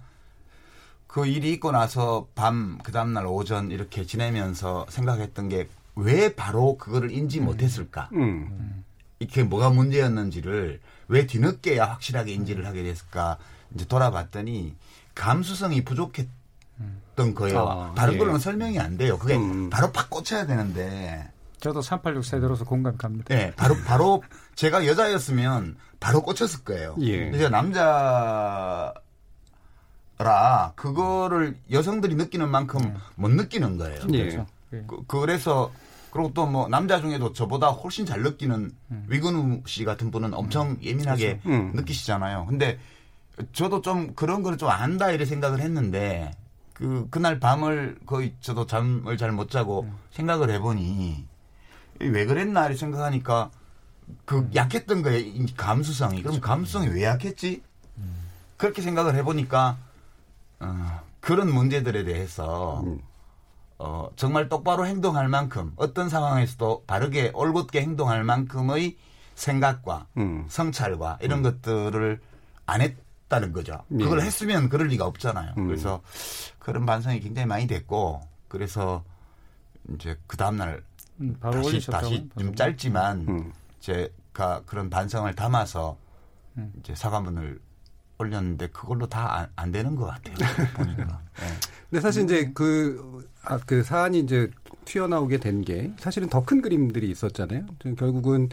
[1.06, 7.10] 그 일이 있고 나서 밤 그 다음날 오전 이렇게 지내면서 생각했던 게 왜 바로 그거를
[7.10, 8.08] 인지 못했을까?
[8.14, 8.82] 음.
[9.18, 10.80] 이게 뭐가 문제였는지를
[11.12, 13.36] 왜 뒤늦게야 확실하게 인지를 하게 됐을까
[13.74, 14.74] 이제 돌아봤더니
[15.14, 17.68] 감수성이 부족했던 거예요.
[17.68, 18.18] 아, 다른 예.
[18.18, 19.18] 걸로는 설명이 안 돼요.
[19.18, 19.68] 그게 음.
[19.68, 23.26] 바로 팍 꽂혀야 되는데, 저도 386 세대로서 공감 갑니다.
[23.28, 24.22] 네, 바로 바로
[24.54, 26.96] 제가 여자였으면 바로 꽂혔을 거예요.
[27.00, 27.24] 예.
[27.24, 28.94] 근데 제가 남자라
[30.74, 34.00] 그거를 여성들이 느끼는 만큼 못 느끼는 거예요.
[34.12, 34.18] 예.
[34.18, 34.46] 그렇죠.
[34.72, 34.82] 예.
[34.86, 35.70] 그, 그래서
[36.12, 39.04] 그리고 또 뭐 남자 중에도 저보다 훨씬 잘 느끼는 음.
[39.08, 41.48] 위근우 씨 같은 분은 엄청 예민하게 그렇죠.
[41.48, 41.72] 음.
[41.74, 42.46] 느끼시잖아요.
[42.46, 42.78] 근데
[43.54, 46.30] 저도 좀 그런 거를 좀 안다 이렇게 생각을 했는데
[46.74, 49.96] 그 그날 밤을 거의 저도 잠을 잘 못 자고 음.
[50.10, 51.26] 생각을 해보니
[52.00, 53.50] 왜 그랬나 이렇게 생각하니까
[54.26, 54.50] 그 음.
[54.54, 57.62] 약했던 거예요 이 감수성이 그럼 감수성이 왜 약했지
[58.58, 59.78] 그렇게 생각을 해보니까
[60.60, 63.00] 어, 그런 문제들에 대해서 음.
[63.84, 68.96] 어, 정말 똑바로 행동할 만큼 어떤 상황에서도 바르게 올곧게 행동할 만큼의
[69.34, 70.44] 생각과 음.
[70.48, 72.20] 성찰과 이런 것들을
[72.64, 73.82] 안 했다는 거죠.
[73.98, 74.04] 예.
[74.04, 75.54] 그걸 했으면 그럴 리가 없잖아요.
[75.58, 75.66] 음.
[75.66, 76.00] 그래서
[76.60, 79.02] 그런 반성이 굉장히 많이 됐고 그래서
[79.94, 80.84] 이제 그 다음날
[81.20, 81.90] 음, 바로 다시.
[81.90, 83.52] 다시 좀 짧지만 음.
[83.80, 85.96] 제가 그런 반성을 담아서
[86.56, 86.72] 음.
[86.78, 87.60] 이제 사과문을
[88.22, 90.34] 올렸는데 그걸로 다안 되는 것 같아요.
[90.74, 91.20] 보니까.
[91.42, 91.46] 예.
[91.90, 94.50] 근데 사실 이제 그, 아, 그 사안이 이제
[94.86, 97.66] 튀어나오게 된 게 사실은 더 큰 그림들이 있었잖아요.
[97.78, 98.48] 좀 결국은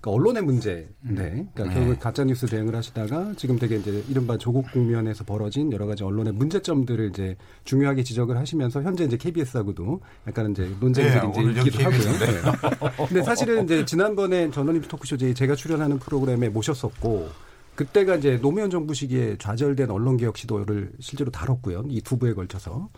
[0.00, 1.74] 그러니까 언론의 문제인데, 그러니까 네.
[1.74, 6.32] 결국 가짜 뉴스 대응을 하시다가 지금 되게 이제 이른바 조국 국면에서 벌어진 여러 가지 언론의
[6.34, 12.18] 문제점들을 이제 중요하게 지적을 하시면서 현재 이제 KBS하고도 약간 이제 논쟁들이 네, 이제 있기도 하고요.
[12.18, 13.06] 네.
[13.08, 17.28] 근데 사실은 이제 지난번에 전원님 토크쇼 제 제가 출연하는 프로그램에 모셨었고
[17.74, 21.84] 그때가 이제 노무현 정부 시기에 좌절된 언론개혁 시도를 실제로 다뤘고요.
[21.88, 22.88] 이 두 부에 걸쳐서.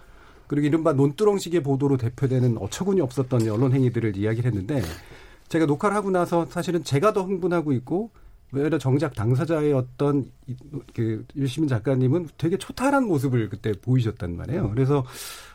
[0.47, 4.83] 그리고 이른바 논두렁식의 보도로 대표되는 어처구니 없었던 언론 행위들을 이야기를 했는데
[5.49, 8.11] 제가 녹화를 하고 나서 사실은 제가 더 흥분하고 있고
[8.53, 10.55] 외려 정작 당사자의 어떤 이-
[10.95, 14.71] 그 유시민 작가님은 되게 초탈한 모습을 그때 보이셨단 말이에요.
[14.71, 15.05] 그래서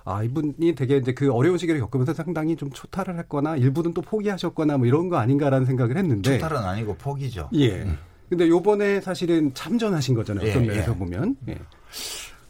[0.06, 4.78] 아 이분이 되게 이제 그 어려운 시기를 겪으면서 상당히 좀 초탈을 했거나 일부는 또 포기하셨거나
[4.78, 7.50] 뭐 이런 거 아닌가라는 생각을 했는데 초탈은 아니고 포기죠.
[7.56, 7.86] 예.
[8.30, 10.50] 근데 요번에 사실은 참전하신 거잖아요.
[10.50, 10.96] 어떤 예, 면에서 예.
[10.96, 11.36] 보면.
[11.50, 11.60] 예.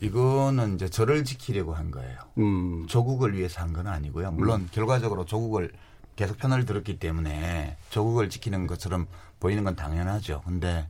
[0.02, 2.18] 이거는 이제 저를 지키려고 한 거예요.
[2.38, 2.86] 음.
[2.88, 4.32] 조국을 위해서 한 건 아니고요.
[4.32, 5.72] 물론 결과적으로 조국을
[6.16, 9.08] 계속 편을 들었기 때문에 조국을 지키는 것처럼
[9.40, 10.42] 보이는 건 당연하죠.
[10.46, 10.88] 근데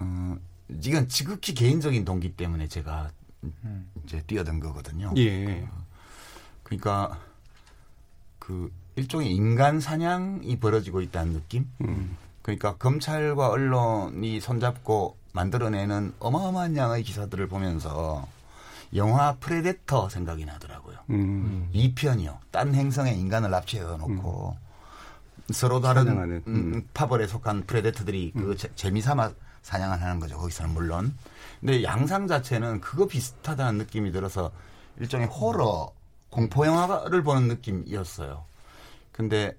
[0.00, 0.40] 음,
[0.82, 3.10] 이건 지극히 개인적인 동기 때문에 제가
[4.04, 5.12] 이제 뛰어든 거거든요.
[5.16, 5.66] 예.
[6.64, 7.18] 그러니까
[8.40, 11.68] 그 일종의 인간 사냥이 벌어지고 있다는 느낌.
[11.82, 12.16] 음.
[12.46, 18.24] 그러니까 검찰과 언론이 손잡고 만들어내는 어마어마한 양의 기사들을 보면서
[18.94, 20.96] 영화 프레데터 생각이 나더라고요.
[21.10, 21.68] 음.
[21.72, 22.38] 이 2편이요.
[22.52, 24.56] 딴 행성에 인간을 납치해 놓고
[25.50, 26.88] 서로 다른 사냥하는, 음, 음.
[26.94, 29.32] 파벌에 속한 프레데터들이 그 재- 재미삼아
[29.62, 30.38] 사냥을 하는 거죠.
[30.38, 31.16] 거기서는 물론.
[31.58, 34.52] 근데 양상 자체는 그거 비슷하다는 느낌이 들어서
[35.00, 35.90] 일종의 호러
[36.30, 38.44] 공포 영화를 보는 느낌이었어요.
[39.10, 39.56] 근데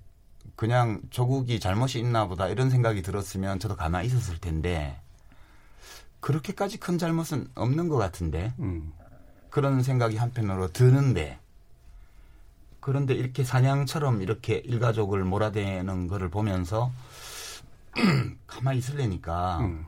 [0.55, 4.99] 그냥 조국이 잘못이 있나 보다 이런 생각이 들었으면 저도 가만히 있었을 텐데
[6.19, 8.93] 그렇게까지 큰 잘못은 없는 것 같은데 음.
[9.49, 11.39] 그런 생각이 한편으로 드는데
[12.79, 16.91] 그런데 이렇게 사냥처럼 이렇게 일가족을 몰아대는 거를 보면서
[18.47, 19.85] 가만히 있으려니까 음.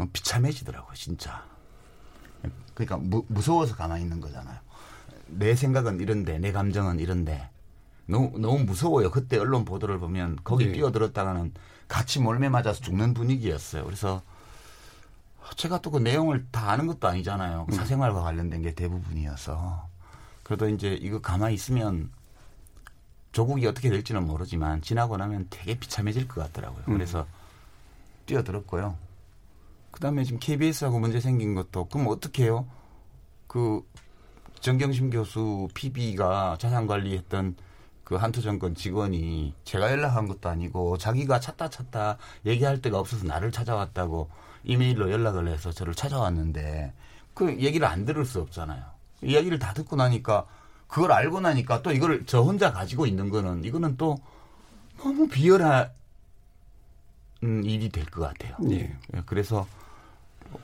[0.00, 1.44] 너무 비참해지더라고요, 진짜.
[2.72, 4.58] 그러니까 무, 무서워서 가만히 있는 거잖아요.
[5.26, 7.49] 내 생각은 이런데, 내 감정은 이런데.
[8.10, 9.10] 너무, 너무 무서워요.
[9.10, 10.72] 그때 언론 보도를 보면 거기 네.
[10.72, 11.52] 뛰어들었다가는
[11.88, 13.84] 같이 몰매 맞아서 죽는 분위기였어요.
[13.84, 14.22] 그래서
[15.56, 17.66] 제가 또 그 내용을 다 아는 것도 아니잖아요.
[17.68, 17.72] 음.
[17.74, 19.88] 사생활과 관련된 게 대부분이어서.
[20.42, 22.10] 그래도 이제 이거 가만히 있으면
[23.32, 26.84] 조국이 어떻게 될지는 모르지만 지나고 나면 되게 비참해질 것 같더라고요.
[26.88, 26.94] 음.
[26.94, 27.26] 그래서
[28.26, 28.96] 뛰어들었고요.
[29.90, 32.66] 그다음에 지금 KBS하고 문제 생긴 것도 그럼 어떻게 해요?
[33.46, 33.82] 그
[34.60, 37.56] 정경심 교수 PB가 자산 관리했던
[38.10, 43.52] 그 한투 정권 직원이 제가 연락한 것도 아니고 자기가 찾다 찾다 얘기할 데가 없어서 나를
[43.52, 44.28] 찾아왔다고
[44.64, 46.92] 이메일로 연락을 해서 저를 찾아왔는데
[47.34, 48.82] 그 얘기를 안 들을 수 없잖아요.
[49.22, 50.44] 이야기를 다 듣고 나니까
[50.88, 54.18] 그걸 알고 나니까 또 이걸 저 혼자 가지고 있는 거는 이거는 또
[54.98, 55.90] 너무 비열한
[57.42, 58.56] 일이 될 것 같아요.
[58.72, 58.92] 예.
[59.14, 59.68] 예, 그래서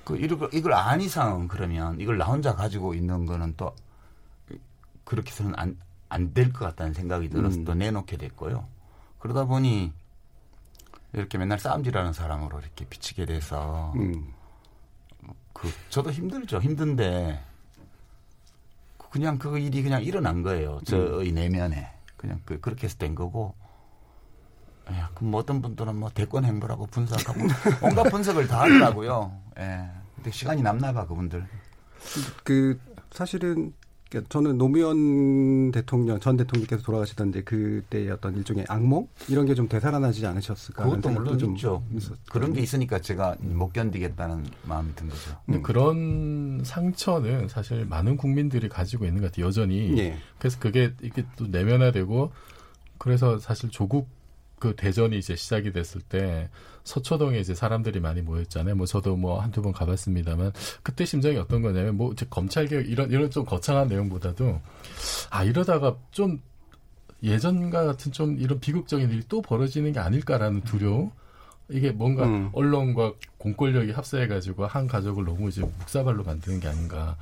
[0.03, 3.73] 그 이걸, 이걸 안 이상 그러면 이걸 나 혼자 가지고 있는 거는 또
[5.05, 5.79] 그렇게 해서는 안
[6.09, 7.65] 안 될 것 같다는 생각이 들어서 음.
[7.65, 8.67] 또 내놓게 됐고요.
[9.19, 9.93] 그러다 보니
[11.13, 14.33] 이렇게 맨날 싸움질하는 사람으로 이렇게 비치게 돼서 음.
[15.53, 16.61] 그 저도 힘들죠.
[16.61, 17.43] 힘든데
[19.11, 20.81] 그냥 그 일이 그냥 일어난 거예요.
[20.85, 23.55] 저의 내면에 그냥 그, 그렇게 해서 된 거고.
[24.93, 27.41] 야, 그럼 뭐 어떤 분들은 뭐 대권 행보라고 분석하고
[27.83, 29.37] 온갖 분석을 다 하더라고요.
[29.59, 29.91] 예.
[30.15, 31.45] 근데 시간이 남나 봐 그분들.
[32.45, 32.79] 그
[33.11, 33.73] 사실은
[34.09, 39.69] 그러니까 저는 노무현 대통령 전 대통령께서 돌아가시던 이제 그때의 어떤 일종의 악몽 이런 게 좀
[39.69, 41.83] 되살아나지 않으셨을까 그것도 물론 좀 있죠.
[41.95, 45.37] 있었- 그런 게 있으니까 제가 못 견디겠다는 마음이 든 거죠.
[45.47, 49.47] 근데 그런 상처는 사실 많은 국민들이 가지고 있는 것 같아요.
[49.47, 49.99] 여전히.
[49.99, 50.17] 예.
[50.39, 52.31] 그래서 그게 이게 또 내면화되고
[52.99, 54.09] 그래서 사실 조국
[54.59, 56.49] 그 대전이 이제 시작이 됐을 때
[56.85, 58.77] 서초동에 이제 사람들이 많이 모였잖아요.
[58.77, 63.11] 뭐 저도 뭐 한두 번 가봤습니다만 그때 심정이 어떤 거냐면 뭐 이제 검찰 개혁 이런
[63.11, 64.61] 이런 좀 거창한 내용보다도
[65.31, 66.41] 아 이러다가 좀
[67.23, 71.11] 예전과 같은 좀 이런 비극적인 일이 또 벌어지는 게 아닐까라는 두려움.
[71.69, 72.51] 이게 뭔가 음.
[72.53, 77.17] 언론과 공권력이 합세해가지고 한 가족을 너무 이제 묵사발로 만드는 게 아닌가.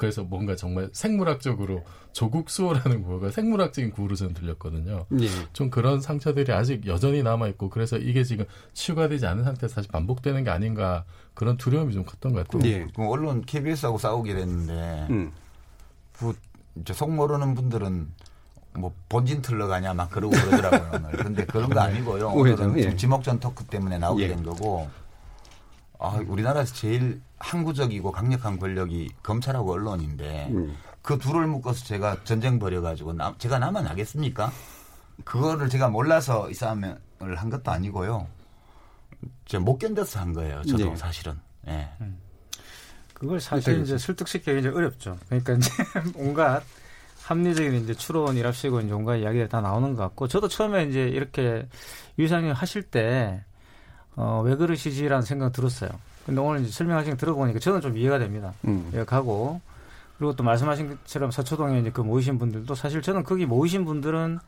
[0.00, 5.04] 그래서 뭔가 정말 생물학적으로 조국 수호라는 구호가 생물학적인 구호로 저는 들렸거든요.
[5.20, 5.26] 예.
[5.52, 9.88] 좀 그런 상처들이 아직 여전히 남아 있고 그래서 이게 지금 치유가 되지 않은 상태에서 다시
[9.88, 12.66] 반복되는 게 아닌가 그런 두려움이 좀 컸던 것 같아요.
[12.72, 12.86] 예.
[12.96, 15.32] 그 언론 KBS하고 싸우게 됐는데 음.
[16.18, 16.32] 그
[16.76, 18.08] 이제 속 모르는 분들은
[18.78, 20.90] 뭐 본진 틀러 가냐 막 그러고 그러더라고요.
[20.94, 21.10] 오늘.
[21.18, 22.30] 근데 그런 거 아니고요.
[22.32, 22.62] 오해죠.
[22.62, 22.96] 오늘은 예.
[22.96, 24.28] 지목전 토크 때문에 나오게 예.
[24.28, 24.88] 된 거고.
[26.00, 30.76] 아, 우리나라에서 제일 항구적이고 강력한 권력이 검찰하고 언론인데 음.
[31.02, 34.50] 그 둘을 묶어서 제가 전쟁 벌여가지고 남- 제가 남아 나겠습니까?
[35.24, 38.26] 그거를 제가 몰라서 이 싸움을 한 것도 아니고요.
[39.46, 40.62] 제가 못 견뎌서 한 거예요.
[40.62, 40.96] 저도 네.
[40.96, 41.38] 사실은.
[41.68, 41.88] 예.
[43.12, 45.18] 그걸 사실 이제 설득시키기 굉장히 어렵죠.
[45.28, 45.70] 그러니까 이제
[46.16, 46.62] 온갖
[47.24, 51.68] 합리적인 이제 추론이랍시고 이제 온갖 이야기가 다 나오는 것 같고 저도 처음에 이제 이렇게
[52.18, 53.44] 유 이사님 하실 때
[54.16, 55.90] 어, 왜 그러시지라는 생각 들었어요.
[56.26, 58.52] 근데 오늘 이제 설명하신 거 들어보니까 저는 좀 이해가 됩니다.
[58.64, 58.88] 음.
[58.92, 59.60] 이해가 가고
[60.18, 64.38] 그리고 또 말씀하신 것처럼 서초동에 이제 그 모이신 분들도 사실 저는 거기 모이신 분들은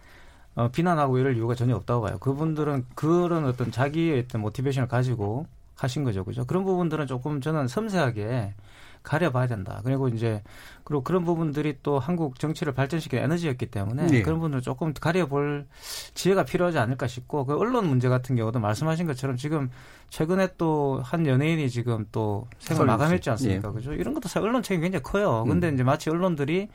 [0.54, 2.18] 어, 비난하고 이럴 이유가 전혀 없다고 봐요.
[2.18, 5.46] 그분들은 그런 어떤 자기의 어떤 모티베이션을 가지고
[5.76, 6.24] 하신 거죠.
[6.24, 6.44] 그죠?
[6.44, 8.52] 그런 부분들은 조금 저는 섬세하게
[9.02, 9.80] 가려봐야 된다.
[9.84, 10.42] 그리고 이제
[10.84, 14.22] 그리고 그런 부분들이 또 한국 정치를 발전시키는 에너지였기 때문에 네.
[14.22, 15.66] 그런 부분을 조금 가려볼
[16.14, 19.70] 지혜가 필요하지 않을까 싶고 그 언론 문제 같은 경우도 말씀하신 것처럼 지금
[20.10, 22.86] 최근에 또 한 연예인이 지금 또 생을.
[22.86, 23.68] 마감했지 않습니까?
[23.68, 23.72] 예.
[23.72, 23.92] 그죠?
[23.92, 25.44] 이런 것도 사실 언론 책임이 굉장히 커요.
[25.46, 25.74] 근데 음.
[25.74, 26.68] 이제 마치 언론들이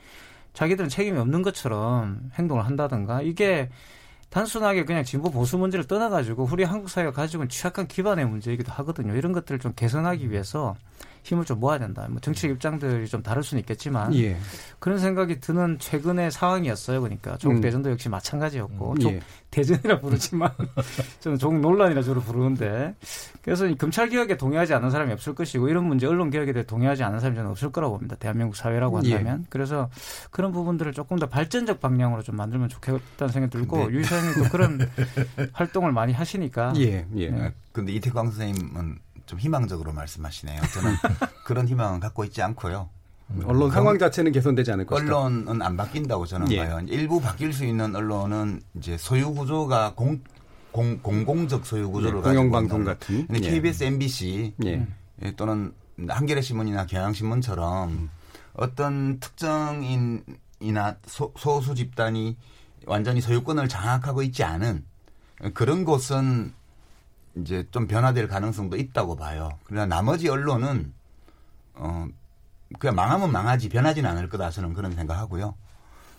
[0.54, 3.68] 자기들은 책임이 없는 것처럼 행동을 한다든가 이게
[4.30, 9.14] 단순하게 그냥 진보 보수 문제를 떠나가지고 우리 한국 사회가 가지고 있는 취약한 기반의 문제이기도 하거든요.
[9.14, 10.74] 이런 것들을 좀 개선하기 위해서
[11.28, 12.06] 힘을 좀 모아야 된다.
[12.08, 14.36] 뭐 정치적 입장들이 좀 다를 수는 있겠지만 예.
[14.78, 17.02] 그런 생각이 드는 최근의 상황이었어요.
[17.02, 17.60] 그러니까 조국 음.
[17.60, 19.20] 대전도 역시 마찬가지였고 음, 조- 예.
[19.50, 20.50] 대전이라 부르지만
[21.20, 22.94] 저는 조국 논란이라 주로 부르는데
[23.42, 27.02] 그래서 이 검찰 개혁에 동의하지 않는 사람이 없을 것이고 이런 문제 언론 개혁에 대해 동의하지
[27.04, 28.16] 않는 사람이 저는 없을 거라고 봅니다.
[28.16, 29.14] 대한민국 사회라고 예.
[29.14, 29.88] 한다면 그래서
[30.30, 34.78] 그런 부분들을 조금 더 발전적 방향으로 좀 만들면 좋겠다는 생각이 들고 근데- 유 이사님도 그런
[35.52, 37.30] 활동을 많이 하시니까 예, 예.
[37.30, 37.52] 네.
[37.72, 40.60] 근데 이태광 선생님은 좀 희망적으로 말씀하시네요.
[40.72, 40.96] 저는
[41.44, 42.88] 그런 희망은 갖고 있지 않고요.
[43.44, 45.16] 언론 상황 자체는 개선되지 않을 것이다.
[45.16, 46.66] 언론은 안 바뀐다고 저는 예.
[46.66, 46.80] 봐요.
[46.88, 50.22] 일부 바뀔 수 있는 언론은 이제 소유 구조가 공,
[50.72, 53.26] 공 공공적 소유 구조를 예, 공영방송 같은.
[53.26, 53.50] 근데 예.
[53.50, 54.86] KBS, MBC 예.
[55.22, 55.74] 예, 또는
[56.08, 58.08] 한겨레 신문이나 경향신문처럼
[58.54, 62.38] 어떤 특정인이나 소, 소수 집단이
[62.86, 64.86] 완전히 소유권을 장악하고 있지 않은
[65.52, 66.54] 그런 곳은
[67.40, 69.50] 이제 좀 변화될 가능성도 있다고 봐요.
[69.64, 70.92] 그러나 나머지 언론은
[71.74, 72.06] 어
[72.78, 75.54] 그냥 망하면 망하지 변하지는 않을 거다 저는 그런 생각하고요.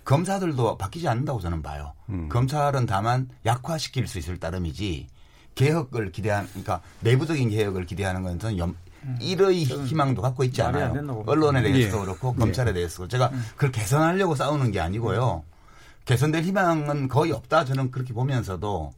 [0.06, 1.94] 검사들도 바뀌지 않는다고 저는 봐요.
[2.10, 2.30] 음.
[2.30, 5.08] 검찰은 다만 약화시킬 수 있을 따름이지
[5.56, 8.76] 개혁을 기대한 그러니까 내부적인 개혁을 기대하는 건 저는 염,
[9.20, 10.68] 이러이 희망도 갖고 있지 음.
[10.68, 11.24] 않아요.
[11.28, 12.06] 언론에 대해서도 예.
[12.06, 12.40] 그렇고 예.
[12.40, 15.44] 검찰에 대해서도 제가 그걸 개선하려고 싸우는 게 아니고요.
[16.06, 18.94] 개선될 희망은 거의 없다 저는 그렇게 보면서도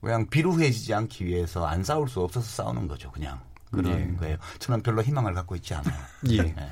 [0.00, 4.16] 그냥 비루해지지 않기 위해서 안 싸울 수 없어서 싸우는 거죠 그냥 그런 예.
[4.16, 4.36] 거예요.
[4.58, 5.94] 저는 별로 희망을 갖고 있지 않아요.
[6.30, 6.42] 예.
[6.42, 6.70] 네.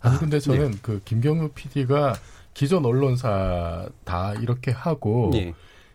[0.00, 2.14] 아니 근데 저는 그 김경우 PD가
[2.54, 5.54] 기존 언론사 다 이렇게 하고 예.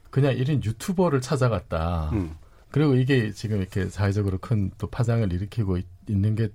[0.09, 2.11] 그냥 1인 유튜버를 찾아갔다.
[2.13, 2.35] 음.
[2.71, 6.49] 그리고 이게 지금 이렇게 사회적으로 큰 또 파장을 일으키고 있, 는게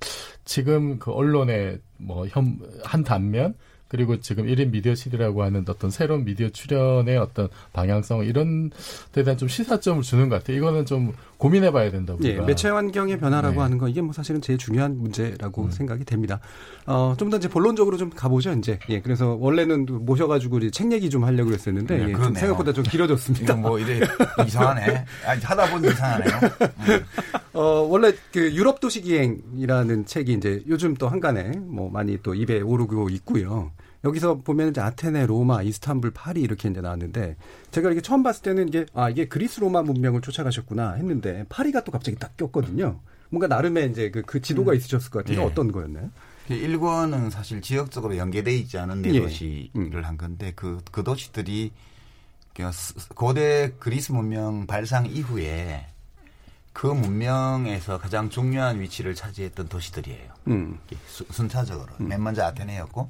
[0.44, 3.55] 지금 그 언론의 뭐한 단면
[3.95, 8.71] 그리고 지금 1인 미디어실이라고 하는 어떤 새로운 미디어 출연의 어떤 방향성 이런
[9.13, 10.57] 데 대한 좀 시사점을 주는 것 같아요.
[10.57, 12.19] 이거는 좀 고민해 봐야 된다고.
[12.25, 12.41] 예.
[12.41, 13.61] 매체 환경의 변화라고 네.
[13.61, 15.71] 하는 거 이게 뭐 사실은 제일 중요한 문제라고 음.
[15.71, 16.41] 생각이 됩니다.
[16.87, 18.81] 어, 좀 더 이제 본론적으로 좀 가보죠, 이제.
[18.89, 22.35] 예, 그래서 원래는 모셔가지고 이제 책 얘기 좀 하려고 했었는데 네, 예, 좀.
[22.35, 23.55] 생각보다 좀 길어졌습니다.
[23.55, 24.01] 뭐 이래
[24.45, 25.05] 이상하네.
[25.25, 26.41] 아니, 하다 보니 이상하네요.
[26.89, 27.05] 음.
[27.53, 32.61] 어, 원래 그 유럽 도시 기행이라는 책이 이제 요즘 또 한간에 뭐 많이 또 입에
[32.61, 33.71] 오르고 있고요.
[34.05, 37.37] 여기서 보면 이제 아테네, 로마, 이스탄불, 파리 이렇게 이제 나왔는데
[37.71, 41.90] 제가 이게 처음 봤을 때는 이게 아, 이게 그리스 로마 문명을 쫓아가셨구나 했는데 파리가 또
[41.93, 43.01] 갑자기 딱 꼈거든요.
[43.31, 45.45] 뭔가 나름의 이제 그, 그 지도가 있으셨을 것 같은데 예.
[45.45, 46.11] 어떤 거였나요?
[46.47, 49.21] 그 일권은 사실 지역적으로 연계돼 있지 않은 네 예.
[49.23, 50.05] 도시를 음.
[50.05, 51.73] 한 건데 그, 그 도시들이
[52.55, 55.87] 그 스- 고대 그리스 문명 발상 이후에
[56.75, 60.33] 그 문명에서 가장 중요한 위치를 차지했던 도시들이에요.
[60.49, 60.79] 음.
[61.09, 61.93] 순차적으로.
[61.99, 63.09] 맨 먼저 아테네였고,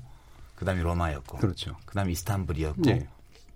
[0.55, 1.77] 그 다음에 로마였고, 그렇죠.
[1.85, 3.09] 그 다음에 이스탄불이었고, 예.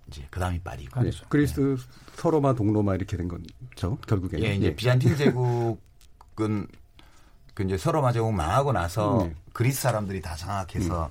[0.08, 1.02] 이제 그 다음이 파리고.
[1.02, 1.10] 네.
[1.28, 1.76] 그리스
[2.16, 3.96] 서로마 동로마 이렇게 된 거죠.
[4.06, 4.38] 결국에.
[4.40, 6.66] 예, 이제 비잔틴 제국은
[7.54, 9.34] 그 이제 서로마 제국 망하고 나서 네.
[9.52, 11.10] 그리스 사람들이 다 장악해서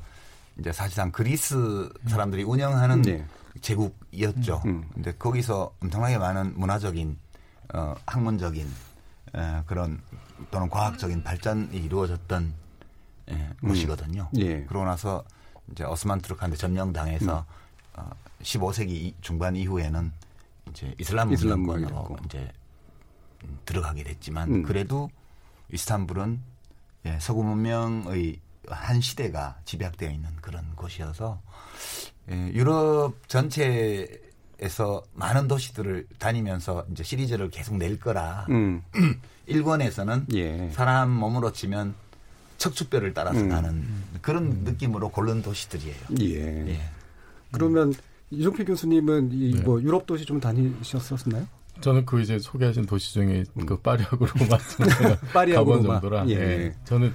[0.60, 3.26] 이제 사실상 그리스 사람들이 운영하는 네.
[3.62, 4.62] 제국이었죠.
[4.66, 4.90] 음.
[4.94, 7.18] 근데 거기서 엄청나게 많은 문화적인
[7.74, 8.66] 어 학문적인
[9.36, 10.02] 에, 그런
[10.52, 12.54] 또는 과학적인 발전이 이루어졌던
[13.32, 14.30] 예, 곳이거든요.
[14.38, 14.64] 예.
[14.64, 15.24] 그러고 나서
[15.72, 18.00] 이제 오스만 투르크한테 점령당해서 음.
[18.00, 18.10] 어,
[18.42, 20.12] 15세기 이- 중반 이후에는
[20.70, 22.18] 이제 이슬람 문명권으로.
[22.26, 22.52] 이제
[23.44, 24.64] 음, 들어가게 됐지만 음.
[24.64, 25.10] 그래도
[25.72, 26.40] 이스탄불은
[27.06, 31.40] 예, 서구 문명의 한 시대가 집약되어 있는 그런 곳이어서
[32.32, 38.84] 예, 유럽 전체에서 많은 도시들을 다니면서 이제 시리즈를 계속 낼 거라 음.
[39.48, 40.70] 일권에서는 예.
[40.72, 41.96] 사람 몸으로 치면
[42.58, 43.50] 척추뼈를 따라서 음.
[43.50, 43.84] 가는
[44.22, 45.96] 그런 느낌으로 고른 도시들이에요.
[46.22, 46.70] 예.
[46.72, 46.80] 예.
[47.52, 47.94] 그러면
[48.32, 49.62] 이종필 교수님은 이 네.
[49.62, 51.48] 뭐 유럽 도시 좀 다니셨었나요?
[51.82, 54.86] 저는 그 이제 소개하신 도시 중에 그 파리하고로 맞춤
[55.34, 55.84] 파리하고로마.
[55.84, 56.30] 가본 정도라.
[56.30, 56.34] 예.
[56.36, 56.76] 예.
[56.86, 57.14] 저는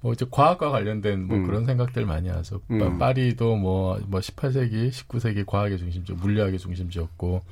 [0.00, 1.46] 뭐 이제 과학과 관련된 뭐 음.
[1.46, 2.60] 그런 생각들 많이 하죠.
[2.70, 2.78] 음.
[2.78, 7.42] 파- 파리도 뭐, 뭐 18세기, 19세기 과학의 중심지, 물리학의 중심지였고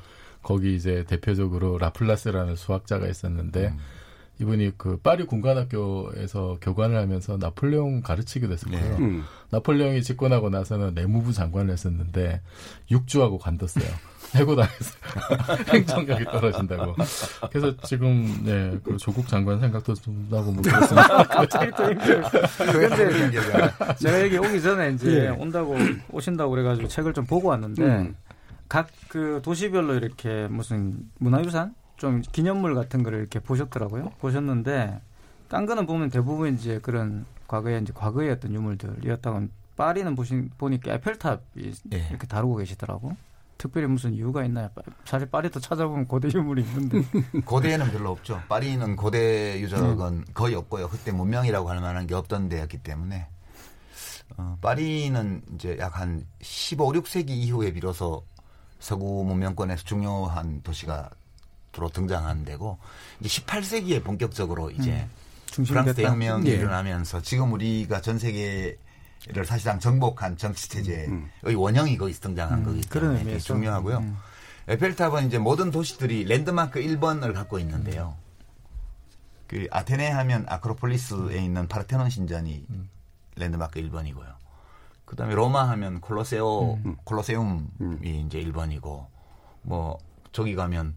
[0.42, 3.78] 거기 이제 대표적으로 라플라스라는 수학자가 있었는데 음.
[4.40, 8.98] 이분이 그 파리 군관학교에서 교관을 하면서 나폴레옹 가르치기도 거예요.
[8.98, 9.04] 네.
[9.04, 9.24] 음.
[9.50, 12.40] 나폴레옹이 집권하고 나서는 내무부 장관을 했었는데
[12.90, 13.88] 육주하고 관뒀어요.
[14.34, 15.00] 해고당했어요.
[15.72, 16.94] 행정력이 떨어진다고.
[17.50, 21.22] 그래서 지금 네, 그 조국 장관 생각도 좀 나고 뭐 그렇습니다.
[21.24, 22.30] 갑자기 또 힘들어요.
[22.58, 25.28] 근데 제가 여기 오기 전에 이제 예.
[25.28, 25.76] 온다고
[26.12, 28.16] 오신다고 그래가지고 책을 좀 보고 왔는데 음.
[28.68, 34.10] 각그 도시별로 이렇게 무슨 문화유산 좀 기념물 같은 거를 이렇게 보셨더라고요.
[34.20, 35.00] 보셨는데
[35.48, 41.40] 딴 거는 보면 대부분 이제 그런 과거에 이제 과거의 어떤 유물들이었다고 파리는 보신 보니까 에펠탑이
[41.92, 42.06] 예.
[42.10, 43.16] 이렇게 다루고 계시더라고.
[43.56, 44.68] 특별히 무슨 이유가 있나요?
[44.74, 47.02] 파- 사실 파리도 찾아보면 고대 유물이 있는데
[47.44, 48.40] 고대에는 별로 없죠.
[48.48, 50.88] 파리는 고대 유적은 거의 없고요.
[50.88, 53.26] 그때 문명이라고 할 만한 게 없던 데였기 때문에
[54.36, 58.24] 어, 파리는 이제 약 한 15, 16세기 이후에 비로소
[58.78, 61.10] 서구 문명권에서 중요한 도시가
[61.72, 62.78] 주로 등장한 데고
[63.20, 65.06] 이제 18세기에 본격적으로 이제
[65.46, 65.94] 중심이 프랑스.
[65.94, 66.54] 대혁명이 예.
[66.54, 68.76] 일어나면서 지금 우리가 전 세계를
[69.44, 71.08] 사실상 정복한 정치 체제의
[71.54, 72.84] 원형이 거기서 등장한 거기 음.
[72.88, 73.38] 그런 때문에 되게.
[73.38, 73.98] 중요하고요.
[73.98, 74.16] 음.
[74.68, 78.16] 에펠탑은 이제 모든 도시들이 랜드마크 1번을 갖고 있는데요.
[79.46, 82.66] 그 아테네 하면 아크로폴리스에 있는 파르테논 신전이
[83.36, 84.36] 랜드마크 1번이고요.
[85.06, 89.06] 그다음에 로마 하면 콜로세오 콜로세움이 이제 1번이고
[89.62, 89.98] 뭐
[90.32, 90.94] 저기 가면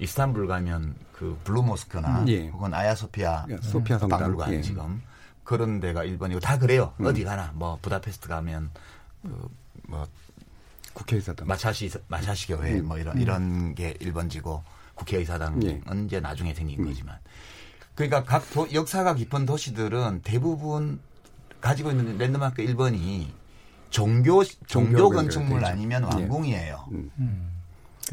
[0.00, 2.48] 이스탄불 가면 그 블루 모스크나 예.
[2.48, 4.18] 혹은 아야소피아 예, 소피아 성당.
[4.18, 4.62] 박물관 예.
[4.62, 5.02] 지금
[5.44, 6.94] 그런 데가 1번이고 다 그래요.
[7.00, 8.70] 어디 가나 뭐 부다페스트 가면
[9.22, 10.06] 그뭐
[10.94, 11.46] 국회의사당.
[11.46, 14.62] 마차시 마차시 교회 뭐 이런 이런 게 1번지고
[14.94, 15.80] 국회의사당은 예.
[16.06, 17.18] 이제 나중에 생긴 거지만
[17.94, 21.00] 그러니까 각 도- 역사가 깊은 도시들은 대부분
[21.60, 23.26] 가지고 있는 랜드마크 1번이
[23.90, 25.64] 종교 종교 종교 건축물.
[25.64, 26.06] 아니면 예.
[26.22, 26.88] 왕궁이에요.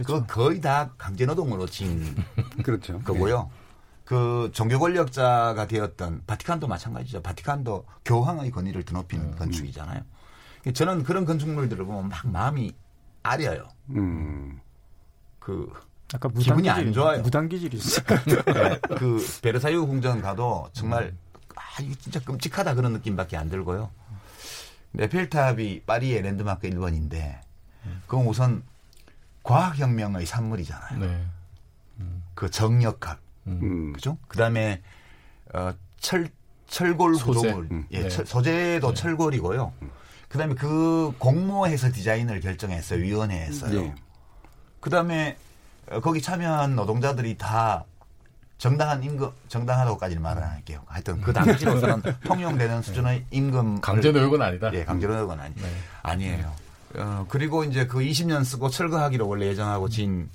[0.03, 0.25] 그렇죠.
[0.25, 2.15] 그 거의 다 강제노동으로 지은
[2.63, 2.99] 그렇죠.
[2.99, 3.49] 거고요.
[4.05, 7.21] 그 종교 권력자가 되었던 바티칸도 마찬가지죠.
[7.21, 10.01] 바티칸도 교황의 권위를 드높인 건축이잖아요.
[10.73, 12.73] 저는 그런 건축물들을 보면 막 마음이
[13.23, 13.67] 아려요.
[13.91, 13.97] 예.
[13.97, 14.60] 음.
[15.39, 15.71] 그,
[16.13, 17.21] 아까 기분이 안 좋아요.
[17.21, 18.01] 무당기질이 있어.
[18.45, 21.13] 네, 그 베르사유 궁전 가도 정말
[21.55, 23.89] 아 이게 진짜 끔찍하다 그런 느낌밖에 안 들고요.
[24.97, 27.39] 에펠탑이 파리의 랜드마크 1번인데
[28.07, 28.63] 그건 우선
[29.47, 30.99] 과학혁명의 산물이잖아요.
[30.99, 31.25] 네.
[32.36, 33.93] 그 정력학 음.
[33.93, 34.17] 그죠?
[34.27, 34.81] 그다음에
[35.53, 36.29] 어, 철
[36.67, 37.39] 철골 소재.
[37.39, 37.88] 구조물, 음.
[37.91, 38.10] 예, 네.
[38.10, 39.71] 철- 소재도 철골이고요.
[40.27, 43.01] 그다음에 그 공모해서 디자인을 결정했어요.
[43.01, 43.79] 위원회에서요.
[43.79, 43.95] 예.
[44.81, 45.38] 그다음에
[45.89, 47.86] 어, 거기 참여한 노동자들이 다
[48.57, 50.81] 정당한 임금, 정당하다고까지는 말은 안 할게요.
[50.88, 54.73] 하여튼 그 당시로서는 통용되는 수준의 임금 강제 노역은 아니다.
[54.73, 55.62] 예, 강제 노역은 아니, 네.
[56.03, 56.53] 아니에요.
[56.95, 60.30] 어, 그리고 이제 그 20년 쓰고 철거하기로 원래 예정하고 진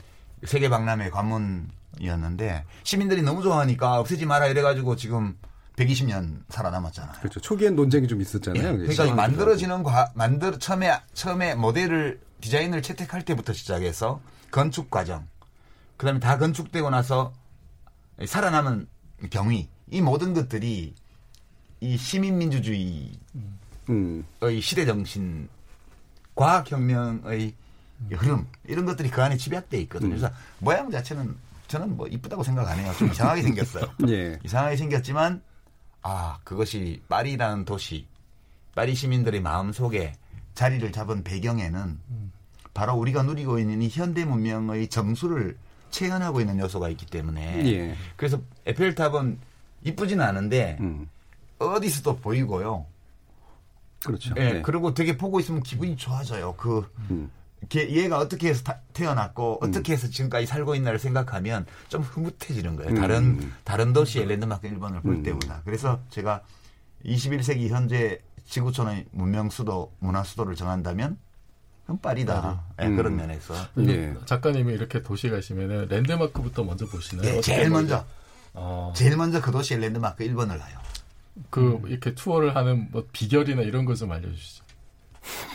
[0.44, 5.36] 세계 박람회 관문이었는데 시민들이 너무 좋아하니까 없애지 마라 이래가지고 지금
[5.76, 7.14] 120년 살아남았잖아요.
[7.20, 7.40] 그렇죠.
[7.40, 8.62] 초기엔 논쟁이 좀 있었잖아요.
[8.62, 15.26] 예, 그러니까 만들어지는 과 만들 처음에 처음에 모델을 디자인을 채택할 때부터 시작해서 건축 과정,
[15.96, 17.32] 그다음에 다 건축되고 나서
[18.24, 18.86] 살아남은
[19.30, 20.94] 경위 이 모든 것들이
[21.80, 23.12] 이 시민민주주의의.
[23.88, 24.24] 음.
[24.60, 25.48] 시대 정신,
[26.34, 27.54] 과학혁명의
[28.10, 30.10] 흐름 이런 것들이 그 안에 집약돼 있거든요.
[30.10, 31.34] 그래서 모양 자체는
[31.68, 32.92] 저는 뭐 이쁘다고 생각 안 해요.
[32.98, 33.86] 좀 이상하게 생겼어요.
[34.08, 34.38] 예.
[34.44, 35.42] 이상하게 생겼지만
[36.02, 38.06] 아 그것이 파리라는 도시
[38.74, 40.14] 파리 시민들의 마음 속에
[40.54, 41.98] 자리를 잡은 배경에는
[42.74, 45.56] 바로 우리가 누리고 있는 이 현대 문명의 정수를
[45.90, 47.96] 체현하고 있는 요소가 있기 때문에 예.
[48.16, 49.38] 그래서 에펠탑은
[49.84, 51.08] 이쁘지는 않은데 음.
[51.58, 52.86] 어디서도 보이고요.
[54.04, 54.34] 그렇죠.
[54.36, 54.62] 예, 네.
[54.62, 56.54] 그리고 되게 보고 있으면 기분이 좋아져요.
[56.56, 57.30] 그 음.
[57.68, 59.68] 걔- 얘가 어떻게 해서 타- 태어났고 음.
[59.68, 62.90] 어떻게 해서 지금까지 살고 있나를 생각하면 좀 흐뭇해지는 거예요.
[62.90, 62.94] 음.
[62.96, 65.22] 다른 다른 도시의 랜드마크 1번을 볼 음.
[65.22, 65.62] 때보다.
[65.64, 66.42] 그래서 제가
[67.04, 71.16] 21세기 현재 지구촌의 문명 수도, 문화 수도를 정한다면
[71.84, 72.64] 그럼 파리다.
[72.80, 72.96] 예, 음.
[72.96, 73.54] 그런 면에서.
[73.78, 74.14] 예.
[74.26, 77.26] 작가님이 이렇게 도시 가시면은 랜드마크부터 먼저 보시나요?
[77.28, 77.70] 예, 어떻게 제일?
[77.70, 78.04] 먼저
[78.54, 80.78] 어, 제일 먼저 그 도시의 랜드마크 1번을 가요.
[81.50, 84.64] 그 이렇게 투어를 하는 뭐 비결이나 이런 것 좀 알려주시죠.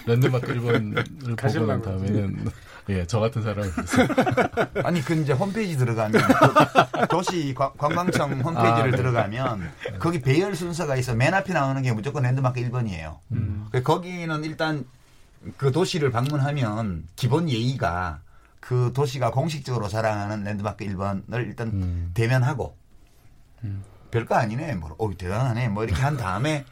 [0.05, 1.81] 랜드마크 1번을 보고 난.
[1.81, 2.45] 다음에는
[2.89, 4.07] 예, 저 같은 있어요.
[4.85, 8.91] 아니 그 이제 홈페이지 들어가면 도- 도시 관- 관광청 홈페이지를 아, 네.
[8.95, 13.17] 들어가면 거기 배열 순서가 있어 맨 앞에 나오는 게 무조건 랜드마크 1번이에요.
[13.33, 13.67] 음.
[13.83, 14.85] 거기는 일단
[15.57, 18.21] 그 도시를 방문하면 기본 예의가
[18.61, 22.11] 그 도시가 공식적으로 자랑하는 랜드마크 1번을 일단 음.
[22.13, 22.75] 대면하고
[24.11, 24.75] 별거 아니네.
[24.75, 25.69] 뭐, 어 대단하네.
[25.69, 26.65] 뭐 이렇게 한 다음에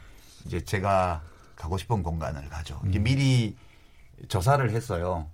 [0.45, 1.21] 이제 제가
[1.55, 2.81] 가고 싶은 공간을 가죠.
[2.88, 3.55] 이게 미리
[4.27, 5.27] 조사를 했어요.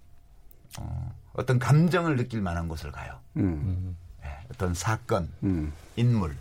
[0.79, 3.19] 어, 어떤 감정을 느낄 만한 곳을 가요.
[3.37, 3.97] 음.
[4.23, 5.73] 예, 어떤 사건, 음.
[5.95, 6.35] 인물,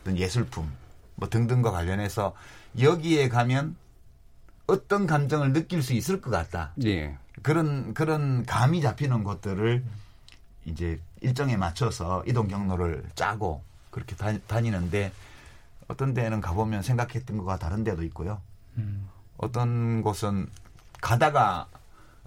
[0.00, 0.70] 어떤 예술품
[1.14, 2.34] 뭐 등등과 관련해서
[2.78, 3.76] 여기에 가면
[4.66, 6.72] 어떤 감정을 느낄 수 있을 것 같다.
[6.84, 7.16] 예.
[7.42, 9.84] 그런 그런 감이 잡히는 곳들을
[10.66, 15.12] 이제 일정에 맞춰서 이동 경로를 짜고 그렇게 다니, 다니 는데
[15.88, 18.40] 어떤 데는 가보면 생각했던 것과 다른 데도 있고요.
[19.38, 20.48] 어떤 곳은
[21.00, 21.68] 가다가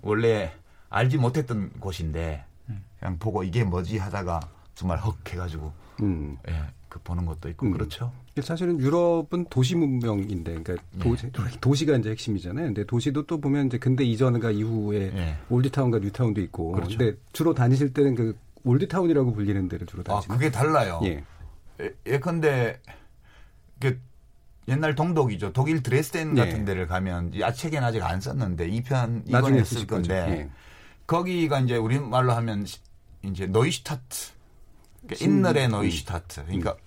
[0.02, 0.52] 원래
[0.90, 2.44] 알지 못했던 곳인데
[3.00, 4.40] 그냥 보고 이게 뭐지 하다가
[4.76, 6.38] 정말 헉 해가지고 음.
[6.48, 7.72] 예, 그 보는 것도 있고 음.
[7.74, 8.12] 그렇죠.
[8.42, 11.00] 사실은 유럽은 도시 문명인데, 그러니까 예.
[11.00, 12.68] 도시, 도시가 이제 핵심이잖아요.
[12.68, 15.38] 근데 도시도 또 보면 이제 근대 이전과 이후에 예.
[15.50, 16.72] old town과 뉴타운도 있고.
[16.72, 16.98] 그렇죠.
[16.98, 20.38] 근데 주로 다니실 때는 그 old town이라고 불리는 데를 주로 아 다니시나요?
[20.38, 21.02] 그게 달라요.
[21.04, 21.24] 예.
[21.82, 22.80] 예, 예컨대
[23.80, 24.00] 그
[24.68, 25.54] 옛날 동독이죠.
[25.54, 26.46] 독일 드레스덴 예.
[26.46, 29.88] 같은 데를 가면 이 아, 책에는 아직 안 썼는데 2편 이번에 쓸.
[29.88, 30.50] 건데 예.
[31.08, 32.80] 거기가 이제 우리 말로 하면 시-
[33.24, 34.32] 이제 Neustadt
[35.02, 36.78] 그러니까 신- Innere Neustadt 그러니까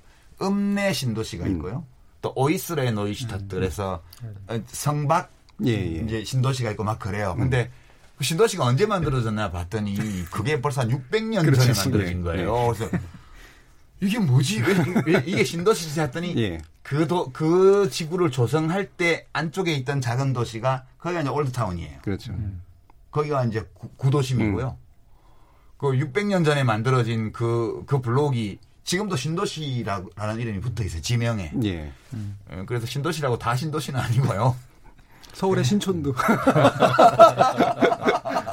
[0.40, 1.52] 음 내 신도시가 음.
[1.56, 1.86] 있고요.
[2.22, 4.02] 또 Äußere Neustadt 그래서
[4.48, 5.30] 어, 성 밖
[5.66, 5.84] 예, 예.
[6.00, 7.34] 이제 신도시가 있고 막 그래요.
[7.36, 7.70] 근데
[8.16, 9.94] 그 신도시가 언제 만들어졌나 봤더니
[10.30, 11.60] 그게 벌써 한 600년 그렇죠.
[11.60, 12.72] 전에 만들어진 예, 거예요.
[12.72, 12.90] 그래서
[14.00, 14.62] 이게 뭐지?
[14.62, 14.74] 왜,
[15.06, 16.58] 왜 이게 신도시지 했더니 예.
[16.82, 22.00] 그, 도, 그 지구를 조성할 때 안쪽에 있던 작은 도시가 거기가 이제 old town이에요.
[22.02, 22.34] 그렇죠.
[23.10, 24.76] 거기가 이제 구, 구도심이고요.
[25.78, 31.00] 그 600년 전에 만들어진 그, 그 블록이 지금도 신도시라는 이름이 붙어 있어요.
[31.00, 31.52] 지명에.
[31.64, 31.90] 예.
[32.52, 34.54] 예, 그래서 신도시라고 다 신도시는 아니고요.
[35.32, 36.14] 서울의 신촌도.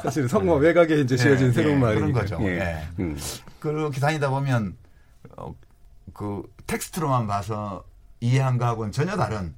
[0.02, 2.24] 사실 성모 외곽에 이제 지어진 예, 새로운 예, 마을이니까.
[2.24, 2.48] 그런 거죠.
[2.48, 2.82] 예.
[2.98, 3.16] 음.
[3.60, 4.74] 그렇게 다니다 보면
[5.36, 5.54] 어,
[6.12, 7.84] 그 텍스트로만 봐서
[8.20, 9.54] 이해한 거하고는 전혀 다른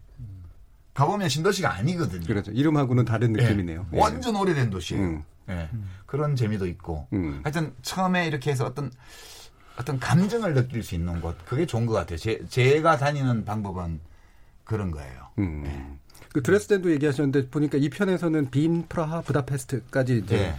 [0.94, 2.24] 가보면 신도시가 아니거든요.
[2.26, 2.52] 그렇죠.
[2.52, 3.42] 이름하고는 다른 예.
[3.42, 3.86] 느낌이네요.
[3.92, 3.98] 예.
[4.00, 5.04] 완전 오래된 도시예요.
[5.04, 5.24] 음.
[5.48, 5.68] 예.
[6.06, 7.06] 그런 재미도 있고.
[7.12, 7.40] 음.
[7.42, 8.90] 하여튼 처음에 이렇게 해서 어떤
[9.76, 12.16] 어떤 감정을 느낄 수 있는 곳 그게 좋은 것 같아요.
[12.16, 14.00] 제, 제가 다니는 방법은
[14.62, 15.28] 그런 거예요.
[15.38, 15.98] 음.
[16.32, 20.54] 그 드레스덴도 얘기하셨는데 보니까 이 편에서는 빈, 프라하, 부다페스트까지 이제 예.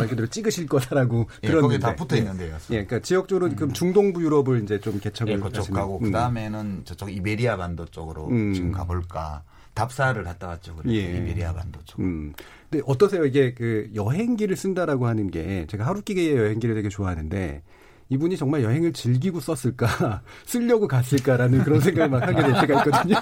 [0.00, 1.74] 말 그대로 찍으실 거다라고 예, 들었는데.
[1.74, 2.54] 거기 다 붙어 있는데요.
[2.70, 6.04] 예, 그러니까 지역적으로 그럼 중동부 유럽을 이제 좀 개척을 예, 그쪽 가고 음.
[6.04, 8.52] 그 다음에는 저쪽 이베리아 반도 쪽으로 음.
[8.54, 9.42] 지금 가볼까.
[9.72, 10.74] 답사를 갔다 왔죠.
[10.74, 11.16] 그래서 예.
[11.16, 12.00] 이베리아 반도 쪽.
[12.00, 12.32] 음.
[12.68, 13.24] 근데 어떠세요?
[13.24, 17.62] 이게 그 여행기를 쓴다라고 하는 게 제가 하루끼기의 여행기를 되게 좋아하는데
[18.10, 23.16] 이분이 정말 여행을 즐기고 썼을까 쓰려고 갔을까라는 그런 생각을 막 하게 될 때가 있거든요.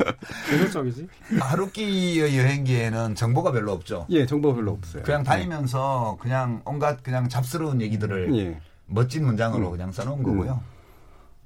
[0.52, 1.08] 어느 쪽이지?
[1.40, 4.06] 하루키의 여행기에는 정보가 별로 없죠.
[4.10, 5.02] 예, 정보가 별로 없어요.
[5.02, 8.60] 그냥 다니면서 그냥 온갖 그냥 잡스러운 얘기들을 예.
[8.86, 9.72] 멋진 문장으로 음.
[9.72, 10.60] 그냥 써놓은 거고요.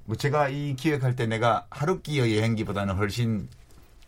[0.03, 3.47] 뭐 제가 이 기획할 때 내가 하루키의 여행기보다는 훨씬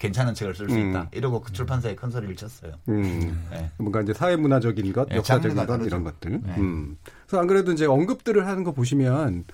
[0.02, 0.90] 괜찮은 책을 쓸수 음.
[0.90, 1.10] 있다.
[1.12, 2.74] 이러고 그 출판사에 큰 소리를 쳤어요.
[2.90, 3.46] 음.
[3.52, 3.70] 네.
[3.78, 5.86] 뭔가 이제 사회문화적인 것, 예, 역사적인 것 다르죠.
[5.86, 6.42] 이런 것들.
[6.44, 6.56] 네.
[6.58, 6.98] 음.
[7.28, 9.46] 그래서 안 그래도 이제 언급들을 하는 거 보시면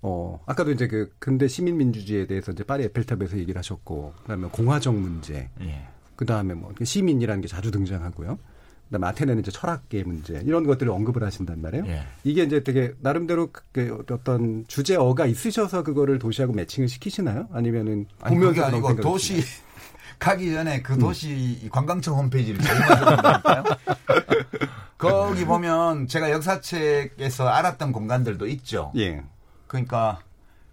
[0.00, 4.94] 어 아까도 이제 그 근대 시민 민주주의에 대해서 이제 파리 에펠탑에서 얘기를 하셨고 그다음에 공화적
[4.94, 5.86] 문제, 예.
[6.16, 8.38] 그다음에 뭐 시민이라는 게 자주 등장하고요.
[8.86, 11.86] 그다음에 아테네는 이제 철학계 문제 이런 것들을 언급을 하신단 말이에요.
[11.88, 12.02] 예.
[12.24, 17.48] 이게 이제 되게 나름대로 그 어떤 주제어가 있으셔서 그거를 도시하고 매칭을 시키시나요?
[17.52, 19.42] 아니면은 아니 그게 아니고 도시?
[20.20, 23.64] 가기 전에 그 도시 관광청 홈페이지를 본다니까요.
[24.98, 28.92] 거기 보면 제가 역사책에서 알았던 공간들도 있죠.
[28.96, 29.22] 예.
[29.66, 30.20] 그러니까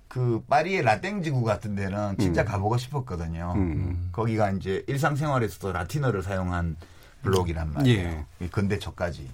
[0.09, 3.53] 그 파리의 라땡 지구 같은 데는 진짜 가보고 싶었거든요.
[3.55, 4.09] 음.
[4.11, 6.75] 거기가 이제 일상생활에서도 라틴어를 사용한
[7.23, 8.09] 블록이란 말이에요.
[8.09, 8.25] 예.
[8.41, 9.29] 이 근대 초까지.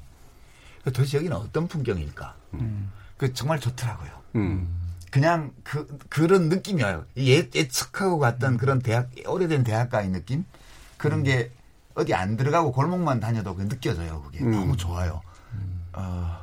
[0.84, 2.36] 그 도대체 여기는 어떤 풍경일까?
[3.18, 4.12] 그 정말 좋더라고요.
[5.14, 5.20] 음.
[5.22, 7.06] 그냥 그 그런 느낌이 와요.
[7.18, 10.44] 예, 예측하고 갔던 그런 대학 오래된 대학가의 느낌
[10.98, 11.52] 그런 게
[11.94, 14.24] 어디 안 들어가고 골목만 다녀도 그 느껴져요.
[14.24, 14.52] 그게 음.
[14.52, 15.22] 너무 좋아요.
[15.94, 16.40] 어,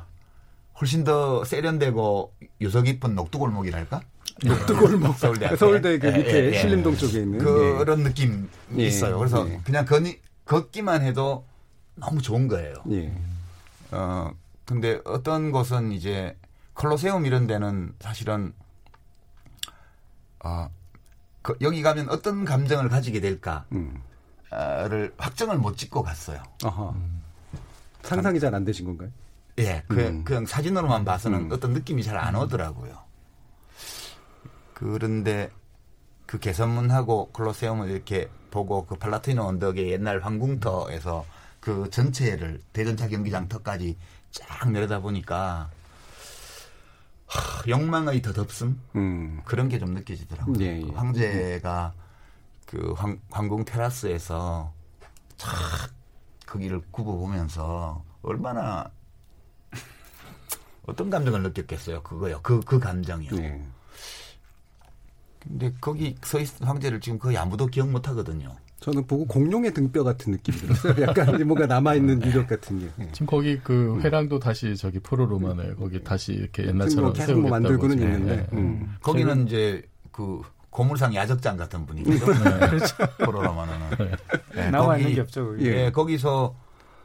[0.79, 4.01] 훨씬 더 세련되고 유서 깊은 녹두골목이랄까?
[4.45, 5.53] 녹두골목 서울대.
[5.57, 6.59] 서울대 그 예, 밑에 예, 예.
[6.59, 8.47] 신림동 쪽에 있는 그런 느낌이
[8.77, 8.83] 예.
[8.85, 9.17] 있어요.
[9.17, 9.59] 그래서 예.
[9.65, 11.45] 그냥 걷니, 걷기만 해도
[11.95, 12.73] 너무 좋은 거예요.
[12.91, 12.95] 예.
[12.95, 13.13] 예.
[13.91, 14.31] 어,
[14.65, 16.37] 근데 어떤 곳은 이제
[16.73, 18.53] 콜로세움 이런 데는 사실은
[20.43, 20.69] 어,
[21.41, 24.03] 그 여기 가면 어떤 감정을 가지게 될까를 음.
[25.17, 26.41] 확정을 못 짓고 갔어요.
[26.63, 26.93] 아하.
[28.03, 29.09] 상상이 잘 안 되신 건가요?
[29.59, 30.23] 예, 그, 음.
[30.23, 31.51] 그냥 사진으로만 봐서는 음.
[31.51, 32.97] 어떤 느낌이 잘 안 오더라고요.
[34.73, 35.51] 그런데
[36.25, 41.25] 그 개선문하고 콜로세움을 이렇게 보고 그 팔라티노 언덕의 옛날 황궁터에서
[41.59, 43.97] 그 전체를 대전차 경기장 턱까지
[44.31, 45.69] 쫙 내려다 보니까
[47.31, 49.41] 하, 욕망의 덧없음 음.
[49.45, 50.55] 그런 게 좀 느껴지더라고요.
[50.61, 50.81] 예, 예.
[50.81, 51.93] 그 황제가
[52.65, 54.73] 그 황, 황궁 테라스에서
[55.37, 55.49] 쫙
[56.45, 58.89] 거기를 굽어보면서 얼마나
[60.85, 62.03] 어떤 감정을 느꼈겠어요.
[62.03, 62.39] 그거요.
[62.43, 63.31] 그, 그 감정이요.
[63.35, 63.65] 네.
[65.39, 68.55] 근데 거기 서 있, 황제를 지금 거의 아무도 기억 못 하거든요.
[68.81, 70.95] 저는 보고 공룡의 등뼈 같은 느낌이 들었어요.
[71.07, 72.87] 약간 뭔가 남아있는 유적 같은 게.
[72.99, 73.07] 예.
[73.11, 77.49] 지금 거기 그 회랑도 다시 저기 프로로마네 거기 다시 이렇게 옛날처럼 뭐 계속 뭐 세우겠다고
[77.49, 78.11] 만들고는 지금.
[78.13, 78.33] 있는데.
[78.33, 78.47] 예, 예.
[78.59, 78.95] 음.
[79.03, 82.25] 거기는 이제 그 고물상 야적장 같은 분위기죠.
[83.23, 83.73] 포로로마는.
[84.55, 85.45] 네, 나와 거기- 있는 게 없죠.
[85.49, 85.65] 그게.
[85.85, 86.55] 예, 거기서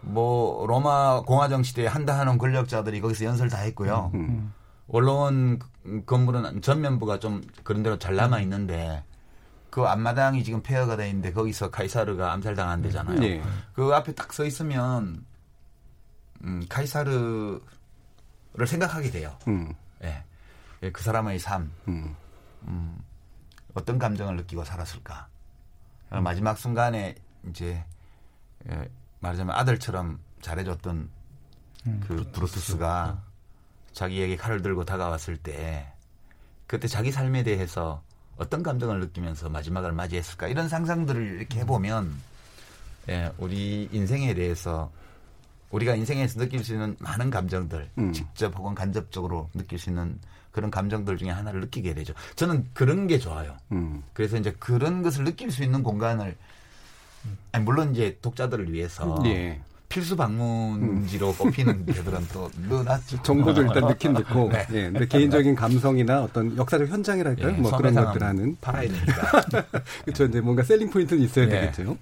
[0.00, 4.12] 뭐 로마 공화정 시대에 한다 하는 권력자들이 거기서 연설 다 했고요.
[4.14, 4.50] 음.
[4.86, 5.58] 원로원
[6.06, 9.02] 건물은 전면부가 좀 그런 대로 잘 남아 있는데
[9.76, 13.22] 그 앞마당이 지금 폐허가 돼 있는데 거기서 카이사르가 암살당한 데잖아요.
[13.24, 13.42] 예.
[13.74, 15.26] 그 앞에 딱 서 있으면
[16.42, 17.60] 음, 카이사르를
[18.66, 19.36] 생각하게 돼요.
[19.48, 19.74] 음.
[20.02, 20.24] 예.
[20.82, 22.16] 예, 그 사람의 삶, 음.
[22.62, 22.98] 음,
[23.74, 25.28] 어떤 감정을 느끼고 살았을까.
[26.08, 27.14] 어, 마지막 순간에
[27.46, 27.84] 이제
[28.70, 31.10] 예, 말하자면 아들처럼 잘해줬던
[32.08, 33.22] 그 브루투스가
[33.92, 35.92] 자기에게 칼을 들고 다가왔을 때
[36.66, 38.02] 그때 자기 삶에 대해서
[38.36, 42.12] 어떤 감정을 느끼면서 마지막을 맞이했을까 이런 상상들을 이렇게 해보면
[43.08, 44.90] 예, 우리 인생에 대해서
[45.70, 48.12] 우리가 인생에서 느낄 수 있는 많은 감정들 음.
[48.12, 50.18] 직접 혹은 간접적으로 느낄 수 있는
[50.52, 52.14] 그런 감정들 중에 하나를 느끼게 되죠.
[52.34, 53.56] 저는 그런 게 좋아요.
[53.72, 54.02] 음.
[54.12, 56.36] 그래서 이제 그런 것을 느낄 수 있는 공간을
[57.52, 59.60] 아니, 물론 이제 독자들을 위해서 예.
[59.88, 63.22] 필수 방문지로 꼽히는 데들은 또 넣어놨죠.
[63.24, 64.66] 정보도 일단 넣긴 넣고, 네.
[64.72, 64.82] 예.
[64.90, 67.48] 근데 개인적인 감성이나 어떤 역사적 현장이랄까요?
[67.48, 68.56] 예, 뭐 그런 것들 하는.
[68.60, 69.40] 팔아야 되니까.
[70.04, 70.24] 그렇죠.
[70.24, 71.50] 이제 뭔가 셀링 포인트는 있어야 예.
[71.50, 71.96] 되겠죠.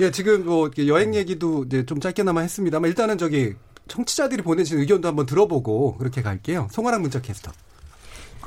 [0.00, 3.54] 예, 지금 뭐 여행 얘기도 이제 좀 짧게나마 했습니다만 일단은 저기
[3.88, 6.68] 청취자들이 보내신 의견도 한번 들어보고 그렇게 갈게요.
[6.70, 7.52] 송아랑 문자 캐스터.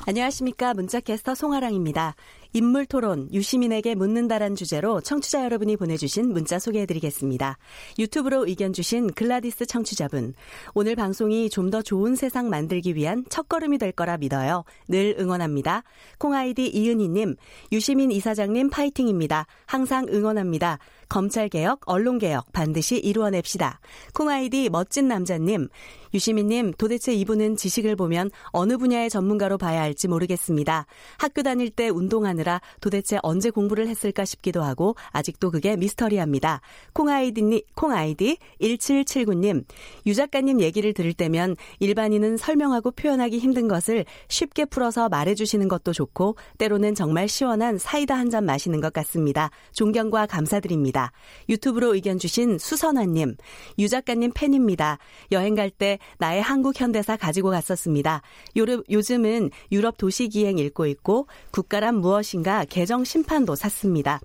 [0.05, 0.73] 안녕하십니까.
[0.73, 2.15] 문자캐스터 송아랑입니다.
[2.51, 7.59] 인물 토론, 유시민에게 묻는다란 주제로 청취자 여러분이 보내주신 문자 소개해드리겠습니다.
[7.99, 10.33] 유튜브로 의견 주신 글라디스 청취자분.
[10.73, 14.63] 오늘 방송이 좀 더 좋은 세상 만들기 위한 첫걸음이 될 거라 믿어요.
[14.87, 15.83] 늘 응원합니다.
[16.17, 17.35] 콩아이디 이은희님,
[17.71, 19.45] 유시민 이사장님 파이팅입니다.
[19.67, 20.79] 항상 응원합니다.
[21.09, 23.79] 검찰개혁, 언론개혁 반드시 이루어냅시다.
[24.13, 25.67] 콩아이디 멋진 남자님,
[26.13, 30.85] 유시민님 도대체 이분은 지식을 보면 어느 분야의 전문가로 봐야 할지 모르겠습니다.
[31.17, 36.61] 학교 다닐 때 운동하 느라 도대체 언제 공부를 했을까 싶기도 하고 아직도 그게 미스터리합니다.
[36.93, 39.65] 콩아이디, 콩아이디 1779님,
[40.05, 46.37] 유 작가님 얘기를 들을 때면 일반인은 설명하고 표현하기 힘든 것을 쉽게 풀어서 말해주시는 것도 좋고
[46.57, 49.49] 때로는 정말 시원한 사이다 한 잔 마시는 것 같습니다.
[49.71, 51.11] 존경과 감사드립니다.
[51.49, 53.35] 유튜브로 의견 주신 수선화님,
[53.79, 54.99] 유 작가님 팬입니다.
[55.31, 58.21] 여행 갈 때 나의 한국 현대사 가지고 갔었습니다.
[58.57, 64.19] 요르, 요즘은 유럽 도시기행 읽고 있고 국가란 무엇 인가 개정 심판도 샀습니다.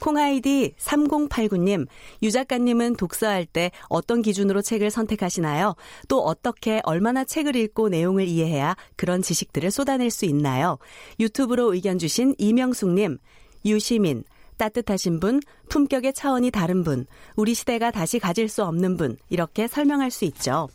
[0.00, 1.86] 콩아이디 3089님,
[2.22, 5.74] 유 작가님은 독서할 때 어떤 기준으로 책을 선택하시나요?
[6.08, 10.78] 또 어떻게 얼마나 책을 읽고 내용을 이해해야 그런 지식들을 쏟아낼 수 있나요?
[11.20, 13.18] 유튜브로 의견 주신 이명숙님,
[13.64, 14.24] 유시민,
[14.58, 17.06] 따뜻하신 분, 품격의 차원이 다른 분,
[17.36, 20.68] 우리 시대가 다시 가질 수 없는 분, 이렇게 설명할 수 있죠.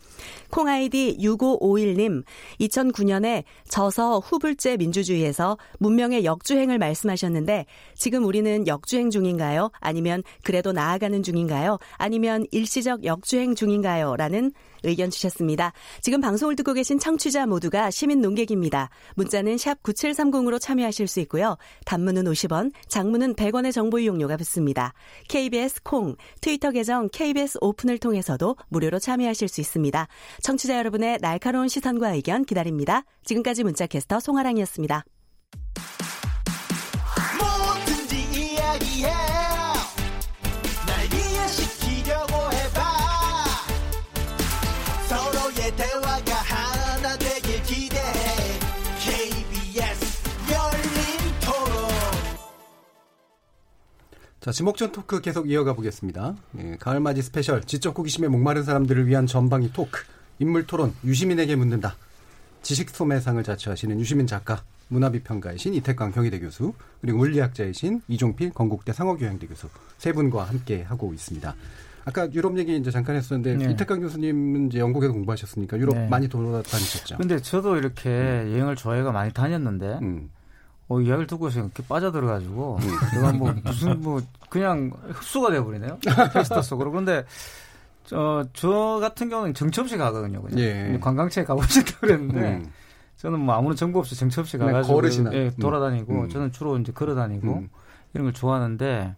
[0.50, 2.24] 콩아이디 6551님,
[2.60, 7.66] 2009년에 저서 후불제 민주주의에서 문명의 역주행을 말씀하셨는데,
[8.04, 9.72] 지금 우리는 역주행 중인가요?
[9.80, 11.78] 아니면 그래도 나아가는 중인가요?
[11.96, 14.18] 아니면 일시적 역주행 중인가요?
[14.18, 14.52] 라는
[14.84, 15.72] 의견 주셨습니다.
[16.02, 18.90] 지금 방송을 듣고 계신 청취자 모두가 시민 농객입니다.
[19.16, 21.56] 문자는 샵 9730으로 참여하실 수 있고요.
[21.86, 24.94] 단문은 50원, 장문은 100원의 정보 이용료가 붙습니다.
[25.30, 30.10] KBS 콩, 트위터 계정 KBS 오픈을 통해서도 무료로 참여하실 수 있습니다.
[30.42, 33.06] 청취자 여러분의 날카로운 시선과 의견 기다립니다.
[33.24, 35.06] 지금까지 문자캐스터 송아랑이었습니다.
[54.44, 56.36] 자, 지목전 talk 계속 이어가 보겠습니다.
[56.58, 60.04] 예, 가을맞이 special, 지적 호기심에 목마른 사람들을 위한 전방위 talk,
[60.38, 61.96] 인물 토론, 유시민에게 묻는다.
[62.64, 69.68] 지식 소매상을 자처하시는 유시민 작가, 문화비평가이신 이택광 경희대 교수, 그리고 물리학자이신 이종필 건국대 상허교양대 교수
[69.98, 71.56] 세 분과 함께 하고 있습니다.
[72.06, 73.72] 아까 유럽 얘기 이제 잠깐 했었는데 네.
[73.72, 76.08] 이택광 교수님은 이제 영국에서 공부하셨으니까 유럽 네.
[76.08, 77.18] 많이 돌아다니셨죠.
[77.18, 80.30] 근데 저도 이렇게 여행을 좋아해가 많이 다녔는데 음.
[80.90, 82.80] 어, 이야기를 듣고서 이렇게 빠져들어가지고
[83.14, 85.98] 내가 뭐 무슨 뭐 그냥 흡수가 돼버리네요.
[86.34, 86.92] 테스터 속으로.
[86.92, 87.24] 그런데
[88.14, 90.42] 저, 저 같은 경우는 정처 없이 가거든요.
[90.44, 90.60] 그냥.
[90.60, 90.98] 예.
[91.02, 92.66] 관광지에 가보신다 그랬는데 음.
[93.18, 95.34] 저는 뭐 아무런 정보 없이 정처 없이 가가지고 걸으시나?
[95.34, 95.52] 예, 음.
[95.60, 96.30] 돌아다니고 음.
[96.30, 97.70] 저는 주로 이제 걸어 다니고 음.
[98.14, 99.16] 이런 걸 좋아하는데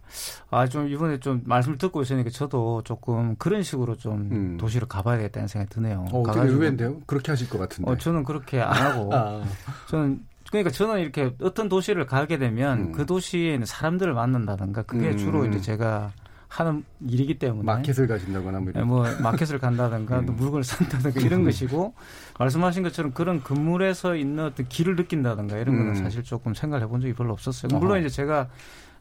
[0.50, 4.56] 아 좀 이번에 좀 말씀을 듣고 있으니까 저도 조금 그런 식으로 좀 음.
[4.58, 6.06] 도시를 가봐야겠다는 생각이 드네요.
[6.12, 7.00] 어, 되게 의외인데요?
[7.06, 7.90] 그렇게 하실 것 같은데.
[7.90, 9.42] 어, 저는 그렇게 안 하고 아.
[9.90, 12.92] 저는 그러니까 저는 이렇게 어떤 도시를 가게 되면 음.
[12.92, 15.16] 그 도시에 있는 사람들을 만난다든가 그게 음.
[15.18, 16.12] 주로 이제 제가
[16.48, 18.82] 하는 일이기 때문에 마켓을 가신다거나 뭐 네.
[18.82, 20.36] 뭐 마켓을 간다든가 또 음.
[20.36, 21.94] 물건을 산다든가 이런 것이고
[22.38, 25.94] 말씀하신 것처럼 그런 건물에서 있는 어떤 길을 느낀다든가 이런 거는 음.
[25.96, 27.70] 사실 조금 생각을 해본 적이 별로 없었어요.
[27.72, 27.80] 어허.
[27.80, 28.48] 물론 이제 제가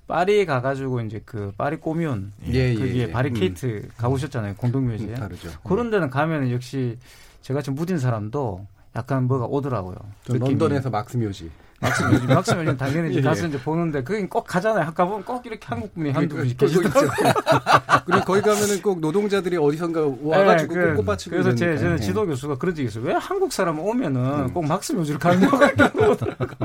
[0.07, 3.11] 파리에 가가지고 이제 그 파리 꼬뮌 예, 예, 거기에 예.
[3.11, 5.49] 바리케이트 가보셨잖아요 공동묘지에 음, 다르죠.
[5.63, 6.97] 그런 데는 가면 역시
[7.41, 9.95] 제가 지금 무딘 사람도 약간 뭐가 오더라고요.
[10.27, 11.49] 런던에서 막스 묘지.
[11.81, 13.47] 막스뮤지, 막스뮤지 당연히 이제 예, 가서 예.
[13.49, 14.85] 이제 보는데 그긴 꼭 가잖아요.
[14.87, 17.33] 아까 보면 꼭 이렇게 한국 분이 한두 분씩 그거 계시더라고요.
[18.05, 21.77] 그리고 거기 가면은 꼭 노동자들이 어디선가 와가지고 네, 그- 꽃밭 치고 그래서 제.
[21.77, 22.01] 저는 예.
[22.01, 23.03] 지도 교수가 그런 적이 있어요.
[23.03, 24.53] 왜 한국 사람 오면은 음.
[24.53, 26.55] 꼭 막스뮤즈를 가냐고 하더라고.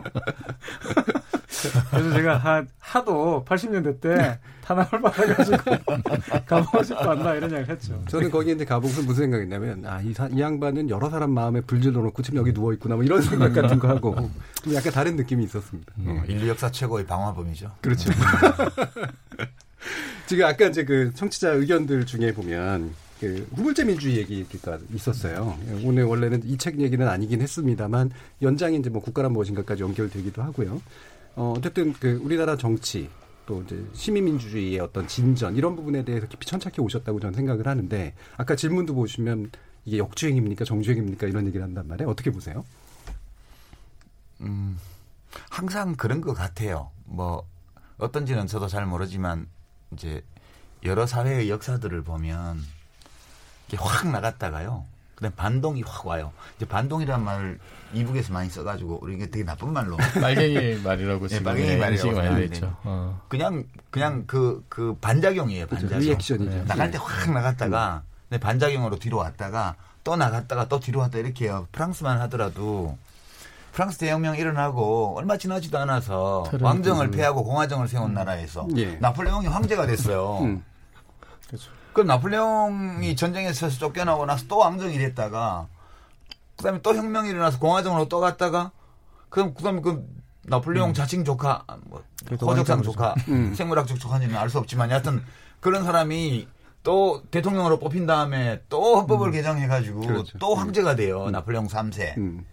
[1.90, 5.56] 그래서 제가 하, 하도 80년대 때 탄압을 받아가지고
[6.46, 8.02] 가보고 싶어 한다 이런 이야기를 했죠.
[8.08, 12.38] 저는 거기 이제 가보고서 무슨 생각했냐면 아이 이 양반은 여러 사람 마음에 불질 넣어놓고 지금
[12.38, 14.30] 여기 누워 있구나 뭐 이런 생각 같은 거 하고
[14.62, 15.92] 좀 약간 다른 느낌이 있었습니다.
[16.06, 16.32] 어, 예.
[16.32, 17.70] 인류 역사 최고의 방화범이죠.
[17.80, 18.10] 그렇죠.
[20.26, 25.58] 지금 아까 이제 그 청취자 의견들 중에 보면 그 후불제 민주주의 얘기가 있었어요.
[25.84, 30.80] 오늘 원래는 이 책 얘기는 아니긴 했습니다만 연장이 이제 뭐 국가란 무엇인가까지 연결되기도 하고요.
[31.36, 33.08] 어, 어쨌든 그 우리나라 정치
[33.46, 38.54] 또 이제 시민민주주의의 어떤 진전 이런 부분에 대해서 깊이 천착해 오셨다고 저는 생각을 하는데 아까
[38.54, 39.50] 질문도 보시면
[39.84, 42.08] 이게 역주행입니까 정주행입니까 이런 얘기를 한단 말이에요.
[42.08, 42.64] 어떻게 보세요?
[44.40, 44.78] 음,
[45.48, 46.90] 항상 그런 것 같아요.
[47.04, 47.46] 뭐
[47.98, 49.48] 어떤지는 저도 잘 모르지만
[49.92, 50.22] 이제
[50.84, 52.60] 여러 사회의 역사들을 보면
[53.68, 54.86] 이게 확 나갔다가요.
[55.20, 56.32] 그다음 반동이 확 와요.
[56.56, 57.58] 이제 반동이라는 말을
[57.92, 62.44] 이북에서 많이 써가지고 우리 이게 되게 나쁜 말로 빨갱이 말이라고 예, 지금 빨갱이 말이라고 많이
[62.46, 62.74] 있죠.
[62.84, 63.20] 어.
[63.28, 65.66] 그냥 그냥 그그 반작용이에요.
[65.66, 65.82] 그렇죠.
[65.88, 66.00] 반작용.
[66.08, 66.50] 리액션이죠.
[66.50, 66.64] 음.
[66.66, 71.66] 나갈 때 확 나갔다가 근데 반작용으로 뒤로 왔다가 또 나갔다가 또 뒤로 왔다 이렇게 해요.
[71.72, 72.96] 프랑스만 하더라도
[73.72, 77.10] 프랑스 대혁명 일어나고 얼마 지나지도 않아서 왕정을.
[77.10, 78.96] 폐하고 공화정을 세운 나라에서 예.
[79.00, 80.38] 나폴레옹이 황제가 됐어요.
[80.40, 80.64] 음.
[81.50, 81.56] 그
[81.94, 85.66] 럼 나폴레옹이 전쟁에서 쫓겨나고 나서 또 왕정이 됐다가
[86.56, 88.70] 그다음에 또 혁명이 일어나서 공화정으로 또 갔다가
[89.28, 90.06] 그럼 그다음에 그
[90.42, 93.54] 나폴레옹 자칭 조카 뭐 그래도 호적상 조카 음.
[93.54, 95.22] 생물학적 조카인지는 알 수 없지만 여하튼
[95.60, 96.48] 그런 사람이
[96.82, 100.38] 또 대통령으로 뽑힌 다음에 또 헌법을 개정해가지고 그렇죠.
[100.38, 101.32] 또 황제가 돼요 음.
[101.32, 102.44] 나폴레옹 3세 음.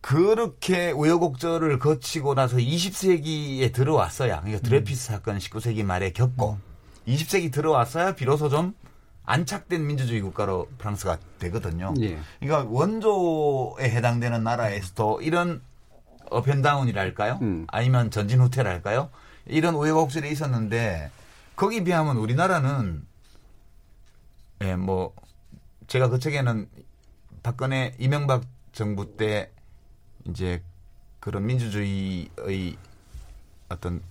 [0.00, 6.58] 그렇게 우여곡절을 거치고 나서 20세기에 들어왔어야 그러니까 드레피스 사건 19세기 말에 겪고
[7.06, 8.74] 20세기 들어왔어야 비로소 좀
[9.24, 11.94] 안착된 민주주의 국가로 프랑스가 되거든요.
[12.00, 12.18] 예.
[12.40, 15.62] 그러니까 원조에 해당되는 나라에서도 이런
[16.30, 17.38] 어펜다운이랄까요?
[17.42, 17.66] 음.
[17.68, 19.10] 아니면 전진 후퇴랄까요?
[19.46, 21.10] 이런 우여곡절이 있었는데
[21.56, 23.06] 거기 비하면 우리나라는
[24.62, 25.14] 예, 뭐
[25.86, 26.68] 제가 그 책에는
[27.42, 29.50] 박근혜 이명박 정부 때
[30.26, 30.62] 이제
[31.20, 32.76] 그런 민주주의의
[33.68, 34.02] 어떤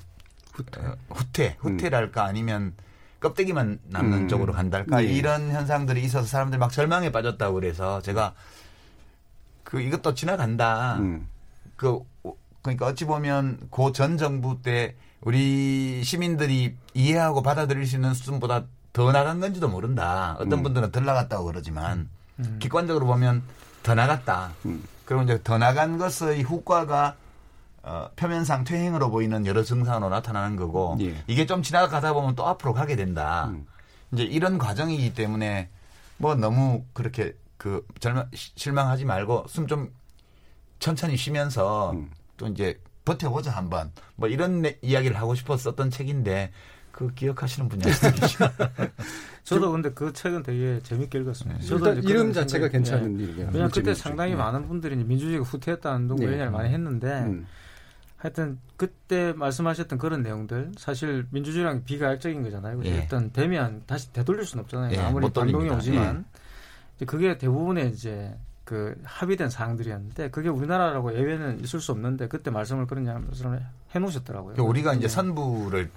[0.53, 2.73] 후퇴, 후퇴 후퇴랄까 아니면
[3.19, 4.27] 껍데기만 남는 음.
[4.27, 5.07] 쪽으로 간달까 예.
[5.07, 8.33] 이런 현상들이 있어서 사람들이 막 절망에 빠졌다고 그래서 제가
[9.63, 10.97] 그 이것도 지나간다.
[10.97, 11.27] 음.
[11.75, 11.99] 그
[12.61, 19.11] 그러니까 어찌 보면 고 전 정부 때 우리 시민들이 이해하고 받아들일 수 있는 수준보다 더
[19.11, 20.35] 나간 건지도 모른다.
[20.39, 20.63] 어떤 음.
[20.63, 22.57] 분들은 덜 나갔다고 그러지만 음.
[22.59, 23.41] 객관적으로 보면
[23.81, 24.51] 더 나갔다.
[24.65, 24.83] 음.
[25.05, 27.15] 그럼 이제 더 나간 것의 후과가
[27.83, 31.15] 어, 표면상 퇴행으로 보이는 여러 증상으로 나타나는 거고 예.
[31.27, 33.47] 이게 좀 지나가다 보면 또 앞으로 가게 된다.
[33.49, 33.65] 음.
[34.13, 35.69] 이제 이런 과정이기 때문에
[36.17, 39.91] 뭐 너무 그렇게 그 절망 시- 실망하지 말고 숨 좀
[40.79, 42.09] 천천히 쉬면서 음.
[42.37, 46.51] 또 이제 버텨보자 한번 뭐 이런 내- 이야기를 하고 싶었었던 책인데
[46.91, 48.45] 그 기억하시는 분이 계시죠.
[49.43, 51.61] 저도 근데 그 책은 되게 재밌게 읽었습니다.
[51.61, 53.23] 저도 일단 이제 이름 자체가 괜찮은 예.
[53.23, 53.47] 일이에요.
[53.47, 53.93] 왜냐면 그때.
[53.93, 54.35] 상당히 예.
[54.35, 56.25] 많은 분들이 민주주의가 후퇴했다는 둥 네.
[56.25, 57.47] 이야기를 많이 했는데 음.
[58.23, 62.77] 하여튼 그때 말씀하셨던 그런 내용들 사실 민주주의랑 비가역적인 거잖아요.
[62.77, 62.89] 그죠?
[62.89, 62.95] 예.
[62.95, 64.95] 일단 되면 다시 되돌릴 수는 없잖아요.
[64.95, 65.69] 예, 아무리 못 반동이.
[65.69, 66.23] 오지만
[66.95, 72.87] 이제 그게 대부분의 이제 그 합의된 사항들이었는데 그게 우리나라라고 예외는 있을 수 없는데 그때 말씀을
[72.87, 73.61] 그런 말씀을
[73.93, 74.53] 해놓으셨더라고요.
[74.53, 75.09] 그러니까 우리가 이제 예.
[75.09, 75.89] 선부를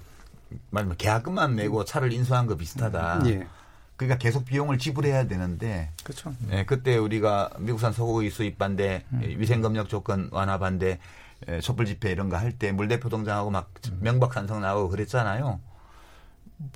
[0.71, 3.21] 말하면 계약금만 내고 차를 인수한 거 비슷하다.
[3.27, 3.47] 예.
[3.95, 6.33] 그러니까 계속 비용을 지불해야 되는데 그렇죠.
[6.51, 9.21] 예, 그때 우리가 미국산 소고기 수입 반대, 음.
[9.23, 10.99] 예, 위생검역 조건 완화 반대, 예,
[11.61, 13.99] 촛불 집회 이런 거 할 때 물대포 동장하고 막 음.
[14.01, 15.59] 명박산성 나오고 그랬잖아요.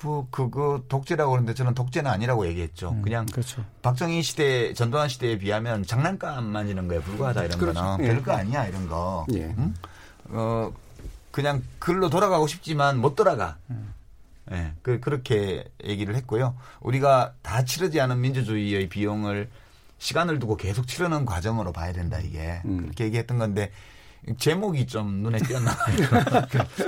[0.03, 2.95] 뭐 그거 독재라고 그러는데 저는 독재는 아니라고 얘기했죠.
[3.03, 3.63] 그냥 그렇죠.
[3.81, 7.79] 박정희 시대, 전두환 시대에 비하면 장난감 만지는 거에 불과하다 이런 그렇죠.
[7.79, 8.07] 거는 예.
[8.13, 9.25] 별거 아니야 이런 거.
[9.33, 9.55] 예.
[9.57, 9.73] 응?
[10.29, 10.71] 어
[11.31, 13.57] 그냥 글로 돌아가고 싶지만 못 돌아가.
[14.51, 16.55] 예, 그, 그렇게 얘기를 했고요.
[16.81, 19.49] 우리가 다 치르지 않은 민주주의의 비용을
[19.97, 22.61] 시간을 두고 계속 치르는 과정으로 봐야 된다, 이게.
[22.65, 22.81] 음.
[22.81, 23.71] 그렇게 얘기했던 건데,
[24.37, 25.95] 제목이 좀 눈에 띄었나 봐요.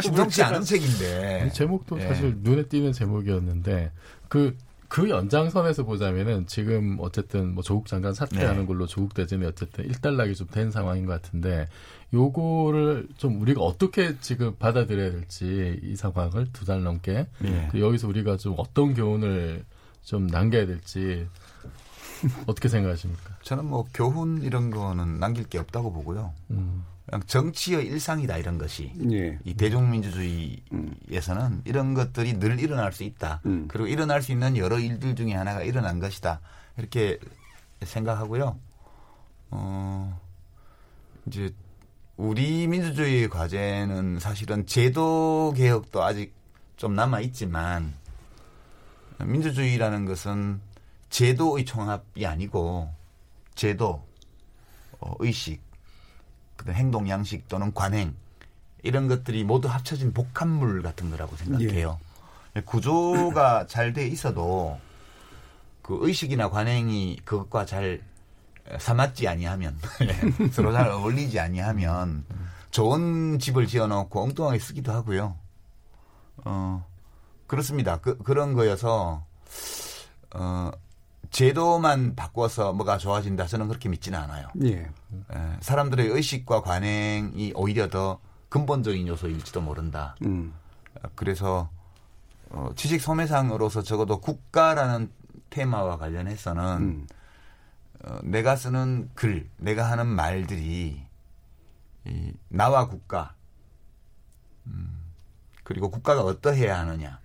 [0.01, 1.45] 심상치 않은 책인데.
[1.47, 2.07] 이 제목도 예.
[2.07, 3.91] 사실 눈에 띄는 제목이었는데
[4.29, 4.55] 그,
[4.87, 8.65] 그 연장선에서 보자면은 지금 어쨌든 뭐 조국 장관 사퇴하는 네.
[8.67, 11.67] 걸로 조국 대전이 어쨌든 일단락이 좀 된 상황인 것 같은데
[12.13, 17.67] 요거를 좀 우리가 어떻게 지금 받아들여야 될지 이 상황을 두 달 넘게 예.
[17.71, 19.65] 그 여기서 우리가 좀 어떤 교훈을
[20.03, 21.27] 좀 남겨야 될지
[22.45, 23.35] 어떻게 생각하십니까?
[23.41, 26.31] 저는 뭐 교훈 이런 거는 남길 게 없다고 보고요.
[26.51, 26.83] 음.
[27.27, 29.37] 정치의 일상이다 이런 것이 예.
[29.43, 33.41] 이 대중민주주의에서는 이런 것들이 늘 일어날 수 있다.
[33.45, 33.67] 음.
[33.67, 36.39] 그리고 일어날 수 있는 여러 일들 중에 하나가 일어난 것이다.
[36.77, 37.19] 이렇게
[37.81, 38.57] 생각하고요.
[39.51, 40.19] 어,
[41.27, 41.53] 이제
[42.17, 46.33] 우리 민주주의 과제는 사실은 제도 개혁도 아직
[46.77, 47.93] 좀 남아 있지만
[49.19, 50.61] 민주주의라는 것은
[51.09, 52.91] 제도의 총합이 아니고
[53.55, 54.03] 제도,
[54.99, 55.61] 어, 의식,
[56.63, 58.15] 그다음 행동 양식 또는 관행
[58.81, 61.99] 이런 것들이 모두 합쳐진 복합물 같은 거라고 생각해요.
[62.65, 64.79] 구조가 잘 돼 있어도
[65.81, 68.01] 그 의식이나 관행이 그것과 잘
[68.79, 69.77] 사맞지 아니하면
[70.53, 72.25] 서로 잘 어울리지 아니하면
[72.71, 75.35] 좋은 집을 지어놓고 엉뚱하게 쓰기도 하고요.
[76.45, 76.85] 어
[77.47, 77.97] 그렇습니다.
[77.97, 79.25] 그, 그런 거여서
[80.35, 80.71] 어
[81.33, 84.47] 제도만 바꿔서 뭐가 좋아진다 저는 그렇게 믿지는 않아요.
[84.63, 84.73] 예.
[84.73, 88.19] 에, 사람들의 의식과 관행이 오히려 더
[88.49, 90.15] 근본적인 요소일지도 모른다.
[90.23, 90.53] 음.
[91.01, 91.71] 어, 그래서
[92.51, 95.11] 어, 지식 소매상으로서 적어도 국가라는
[95.49, 97.07] 테마와 관련해서는 음.
[98.05, 101.03] 어, 내가 쓰는 글, 내가 하는 말들이
[102.05, 103.33] 이, 나와 국가,
[104.67, 105.01] 음,
[105.63, 107.19] 그리고 국가가 어떠해야 하느냐.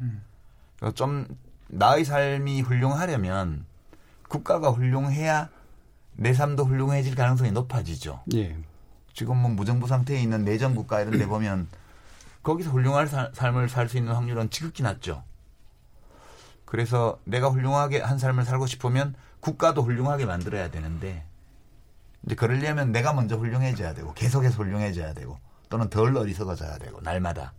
[0.81, 1.27] 어, 좀
[1.67, 3.68] 나의 삶이 훌륭하려면
[4.29, 5.49] 국가가 훌륭해야
[6.17, 8.23] 내 삶도 훌륭해질 가능성이 높아지죠.
[8.35, 8.57] 예.
[9.15, 11.69] 지금 뭐 무정부 상태에 있는 내전 국가 이런 데 보면
[12.43, 15.23] 거기서 훌륭한 사- 삶을 살 수 있는 확률은 지극히 낮죠.
[16.65, 21.25] 그래서 내가 훌륭하게 한 삶을 살고 싶으면 국가도 훌륭하게 만들어야 되는데
[22.27, 25.39] 이제 그러려면 내가 먼저 훌륭해져야 되고 계속해서 훌륭해져야 되고
[25.71, 27.53] 또는 덜 어리석어져야 되고 날마다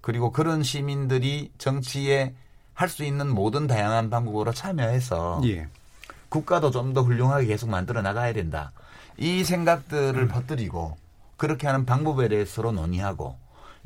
[0.00, 2.34] 그리고 그런 시민들이 정치에
[2.78, 5.66] 할 수 있는 모든 다양한 방법으로 참여해서 예.
[6.28, 8.70] 국가도 좀 더 훌륭하게 계속 만들어 나가야 된다.
[9.16, 10.96] 이 생각들을 퍼뜨리고
[11.36, 13.36] 그렇게 하는 방법에 대해서 서로 논의하고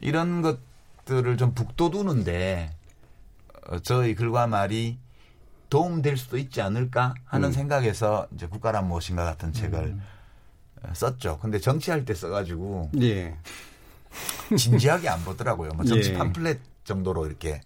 [0.02, 2.70] 이런 것들을 좀 북돋우는데
[3.68, 4.98] 어, 저희 글과 말이
[5.70, 7.52] 도움될 수도 있지 않을까 하는 음.
[7.52, 9.96] 생각에서 이제 국가란 무엇인가 같은 책을
[10.82, 11.38] 어, 썼죠.
[11.40, 13.38] 근데 정치할 때 써가지고 예.
[14.54, 15.70] 진지하게 안 보더라고요.
[15.70, 16.18] 뭐 정치 예.
[16.18, 17.62] 팜플렛 정도로 이렇게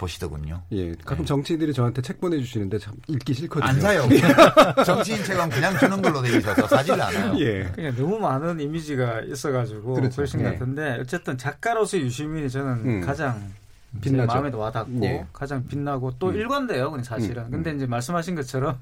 [0.00, 0.62] 보시더군요.
[0.72, 0.94] 예.
[1.04, 3.68] 가끔 정치인들이 저한테 책 보내주시는데 참 읽기 싫거든요.
[3.68, 4.08] 안 사요.
[4.84, 7.38] 정치인 책은 그냥 주는 걸로 돼 있어서 사지를 않아요.
[7.40, 7.64] 예.
[7.74, 10.16] 그냥 너무 많은 이미지가 있어가지고 그렇죠.
[10.16, 10.52] 그러신 것 예.
[10.52, 13.00] 같은데 어쨌든 작가로서 유시민이 저는 음.
[13.02, 13.52] 가장
[14.02, 14.32] 제 빛나죠.
[14.32, 15.26] 마음에도 와닿고 예.
[15.32, 16.36] 가장 빛나고 또 음.
[16.36, 17.44] 일관돼요, 그냥 사실은.
[17.44, 18.78] 음, 근데 이제 말씀하신 것처럼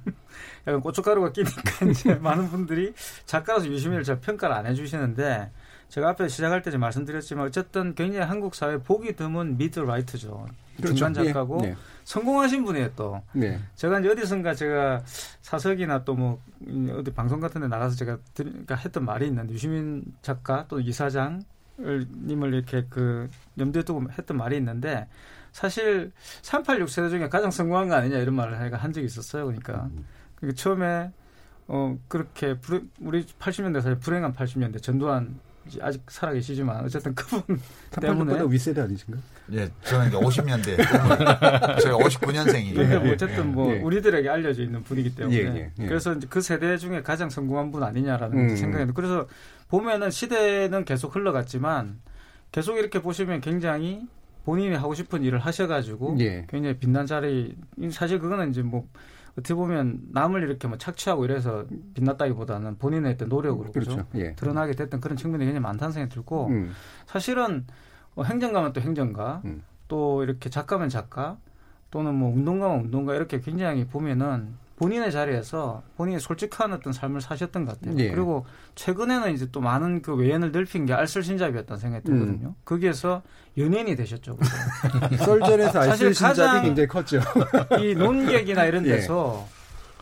[0.66, 2.92] 약간 고춧가루가 끼니까 이제 많은 분들이
[3.26, 5.50] 작가로서 유시민을 잘 평가를 안 해주시는데
[5.88, 10.46] 제가 앞에 시작할 때좀 말씀드렸지만 어쨌든 굉장히 한국 사회 보기 드문 미드 라이트죠.
[10.76, 10.94] 그렇죠.
[10.94, 11.68] 중간 작가고 예.
[11.68, 11.76] 네.
[12.04, 13.20] 성공하신 분이에요 또.
[13.32, 13.58] 네.
[13.74, 15.02] 제가 이제 어디선가 제가
[15.40, 16.40] 사석이나 또 뭐
[16.92, 21.44] 어디 방송 같은 데 나가서 제가 들, 그러니까 했던 말이 있는데 유시민 작가 또 이사장을
[21.78, 23.28] 님을 이렇게 그
[23.58, 25.06] 염두에 두고 했던 말이 있는데
[25.52, 26.12] 사실
[26.42, 29.46] 386 세대 중에 가장 성공한 거 아니냐 이런 말을 제가 한 적이 있었어요.
[29.46, 29.88] 그러니까,
[30.34, 31.12] 그러니까 처음에
[31.68, 35.38] 어 그렇게 불, 우리 80년대 사실 불행한 80년대 전두환
[35.80, 37.42] 아직 살아계시지만 어쨌든 그분
[38.00, 39.20] 때문에 윗세대 아니신가?
[39.52, 40.76] 예, 저는 이제 50년대.
[41.80, 42.74] 저희 59년생이에요.
[42.74, 43.80] 그러니까 뭐 어쨌든 뭐 예.
[43.80, 45.86] 우리들에게 알려져 있는 분이기 때문에 예, 예, 예.
[45.86, 48.56] 그래서 이제 그 세대 중에 가장 성공한 분 아니냐라는 음.
[48.56, 49.26] 생각이 그래서
[49.68, 52.00] 보면은 시대는 계속 흘러갔지만
[52.52, 54.06] 계속 이렇게 보시면 굉장히
[54.44, 56.46] 본인이 하고 싶은 일을 하셔가지고 예.
[56.48, 57.54] 굉장히 빛난 자리
[57.90, 58.88] 사실 그거는 이제 뭐
[59.38, 61.64] 어떻게 보면 남을 이렇게 뭐 착취하고 이래서
[61.94, 63.92] 빛났다기보다는 본인의 어떤 노력으로 그죠?
[63.92, 64.08] 그렇죠.
[64.16, 64.34] 예.
[64.34, 66.72] 드러나게 됐던 그런 측면이 굉장히 많다는 생각이 들고 음.
[67.06, 67.64] 사실은
[68.16, 69.62] 어, 행정가면 또 행정가, 음.
[69.86, 71.38] 또 이렇게 작가면 작가,
[71.92, 77.80] 또는 뭐 운동가면 운동가 이렇게 굉장히 보면은 본인의 자리에서 본인이 솔직한 어떤 삶을 사셨던 것
[77.80, 77.98] 같아요.
[77.98, 78.10] 예.
[78.10, 82.18] 그리고 최근에는 이제 또 많은 그 외연을 넓힌 게 알쓸신잡이었다는 생각이 음.
[82.18, 82.54] 들거든요.
[82.64, 83.22] 거기에서
[83.56, 84.38] 연예인이 되셨죠.
[85.18, 87.20] 썰전에서 사실 알쓸 신잡이 가장 굉장히 컸죠.
[87.80, 88.90] 이 논객이나 이런 예.
[88.96, 89.48] 데서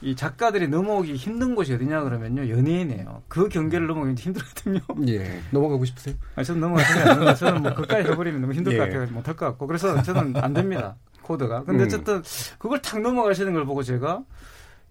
[0.02, 3.22] 이 작가들이 넘어오기 힘든 곳이 어디냐 그러면요 연예인이에요.
[3.28, 4.80] 그 경계를 넘어가기 힘들거든요.
[5.08, 5.40] 예.
[5.52, 6.14] 넘어가고 싶으세요?
[6.34, 7.40] 아니, 저는 넘어가지.
[7.40, 8.90] 저는 뭐 그까지 해버리면 너무 힘들 것 예.
[8.90, 9.10] 같아요.
[9.10, 9.66] 못할 것 같고.
[9.66, 10.96] 그래서 저는 안 됩니다.
[11.22, 11.64] 코드가.
[11.64, 11.86] 근데 음.
[11.86, 12.22] 어쨌든
[12.58, 14.22] 그걸 탁 넘어가시는 걸 보고 제가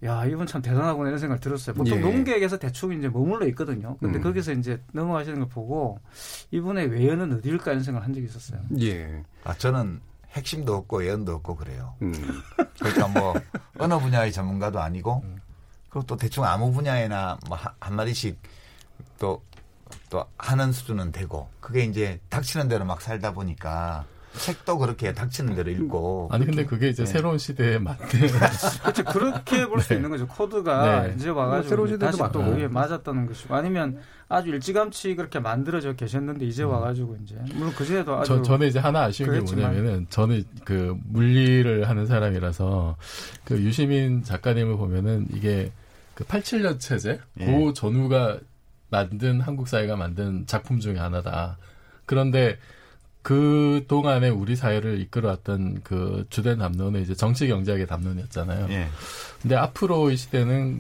[0.03, 1.75] 야, 이분 참 대단하구나 이런 생각을 들었어요.
[1.75, 2.01] 보통 예.
[2.01, 3.97] 농객에서 대충 이제 머물러 있거든요.
[3.97, 4.23] 근데 음.
[4.23, 5.99] 거기서 이제 넘어가시는 걸 보고
[6.51, 8.61] 이분의 외연은 어디일까 이런 생각을 한 적이 있었어요.
[8.81, 9.23] 예.
[9.43, 9.99] 아, 저는
[10.31, 11.95] 핵심도 없고 예언도 없고 그래요.
[12.01, 12.13] 음.
[12.79, 13.33] 그러니까 뭐
[13.79, 15.23] 어느 분야의 전문가도 아니고
[15.89, 18.37] 그리고 또 대충 아무 분야에나 뭐 한- 한마디씩
[19.17, 19.41] 또
[20.09, 24.03] 또 하는 수준은 되고 그게 이제 닥치는 대로 막 살다 보니까
[24.37, 27.11] 책도 그렇게 닥치는 대로 읽고 아니 근데 그게 이제 네.
[27.11, 27.97] 새로운 시대에 맞는
[28.83, 29.03] 그렇죠.
[29.05, 30.27] 그렇게 볼 수 있는 거죠.
[30.27, 31.13] 코드가 네.
[31.15, 32.55] 이제 뭐 와가지고 새로운 시대도 다시 또 맞고.
[32.55, 38.15] 의에 맞았다는 것이고 아니면 아주 일찌감치 그렇게 만들어져 계셨는데 이제 와가지고 이제 물론 그 전에도
[38.15, 39.65] 아주 저, 저는 이제 하나 아쉬운 게 그랬지만.
[39.71, 42.97] 뭐냐면은 저는 그 물리를 하는 사람이라서
[43.45, 45.71] 그 유시민 작가님을 보면은 이게
[46.15, 47.45] 그 87년 체제 예.
[47.45, 48.39] 고 전후가
[48.89, 51.57] 만든 한국 사회가 만든 작품 중에 하나다.
[52.05, 52.57] 그런데
[53.25, 58.67] 그 동안에 우리 사회를 이끌어왔던 그 주된 담론은 이제 정치 경제학의 담론이었잖아요.
[58.69, 58.87] 예.
[59.41, 60.79] 근데 앞으로 이 시대는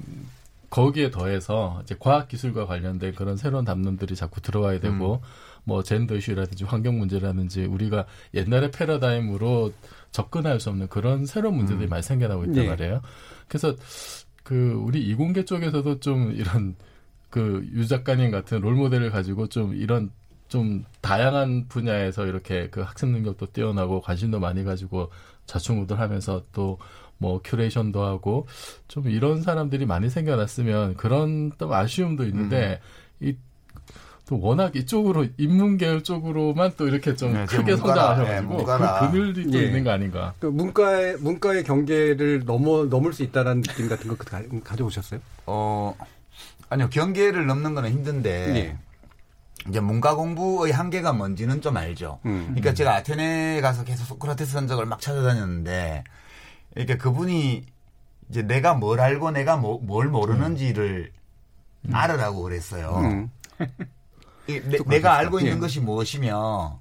[0.69, 5.23] 거기에 더해서 이제 과학 기술과 관련된 그런 새로운 담론들이 자꾸 들어와야 되고
[5.63, 9.73] 뭐 젠더 이슈라든지 환경 문제라든지 우리가 옛날의 패러다임으로
[10.11, 12.69] 접근할 수 없는 그런 새로운 문제들이 많이 생겨나고 있단 네.
[12.69, 13.01] 말이에요.
[13.47, 13.75] 그래서
[14.43, 16.75] 그 우리 이공계 쪽에서도 좀 이런
[17.31, 20.11] 그유 작가님 같은 롤 모델을 가지고 좀 이런
[20.55, 25.11] 좀 다양한 분야에서 이렇게 그 학습 능력도 뛰어나고 관심도 많이 가지고
[25.45, 26.77] 자충우돌하면서 또
[27.17, 28.47] 뭐 큐레이션도 하고
[28.87, 32.81] 좀 이런 사람들이 많이 생겨났으면 그런 또 아쉬움도 있는데
[33.21, 38.63] 이또 워낙 이쪽으로 인문계열 쪽으로만 또 이렇게 좀 네, 크게 성장하셔가지고 네.
[38.65, 39.65] 그 그늘이 또 예.
[39.65, 40.33] 있는 거 아닌가?
[40.39, 45.19] 그 문과의 문과의 경계를 넘어 넘을 수 있다라는 느낌 같은 거 가, 가져오셨어요?
[45.45, 45.95] 어
[46.69, 48.77] 아니요 경계를 넘는 거는 힘든데 예.
[49.69, 52.19] 이제 문과 공부의 한계가 뭔지는 좀 알죠.
[52.25, 52.45] 음.
[52.49, 56.03] 그러니까 제가 아테네 가서 계속 소크라테스 전적을 막 찾아다녔는데
[56.75, 57.65] 이렇게 그분이
[58.29, 61.11] 이제 내가 뭘 알고 내가 뭐, 뭘 모르는지를
[61.91, 62.97] 알으라고 그랬어요.
[62.97, 63.31] 음.
[64.47, 65.09] 이 내, 그렇죠.
[65.09, 65.59] 알고 있는 예.
[65.59, 66.79] 것이 무엇이며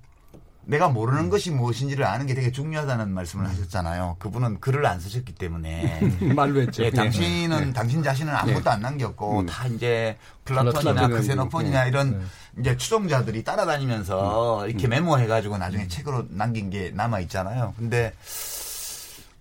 [0.67, 4.17] 내가 모르는 것이 무엇인지를 아는 게 되게 중요하다는 말씀을 하셨잖아요.
[4.19, 6.01] 그분은 글을 안 쓰셨기 때문에
[6.35, 6.83] 말로 했죠.
[6.83, 6.91] 예, 예.
[6.91, 7.73] 당신은 예.
[7.73, 8.75] 당신 자신은 아무것도 예.
[8.75, 9.47] 안 남겼고 음.
[9.47, 11.89] 다 이제 플라톤이나 플라톤이나 크세노폰이나 예.
[11.89, 12.27] 이런
[12.59, 13.45] 이제 추종자들이 음.
[13.45, 17.75] 따라다니면서 이렇게 메모해가지고 나중에 책으로 남긴 게 남아 있잖아요.
[17.77, 18.13] 근데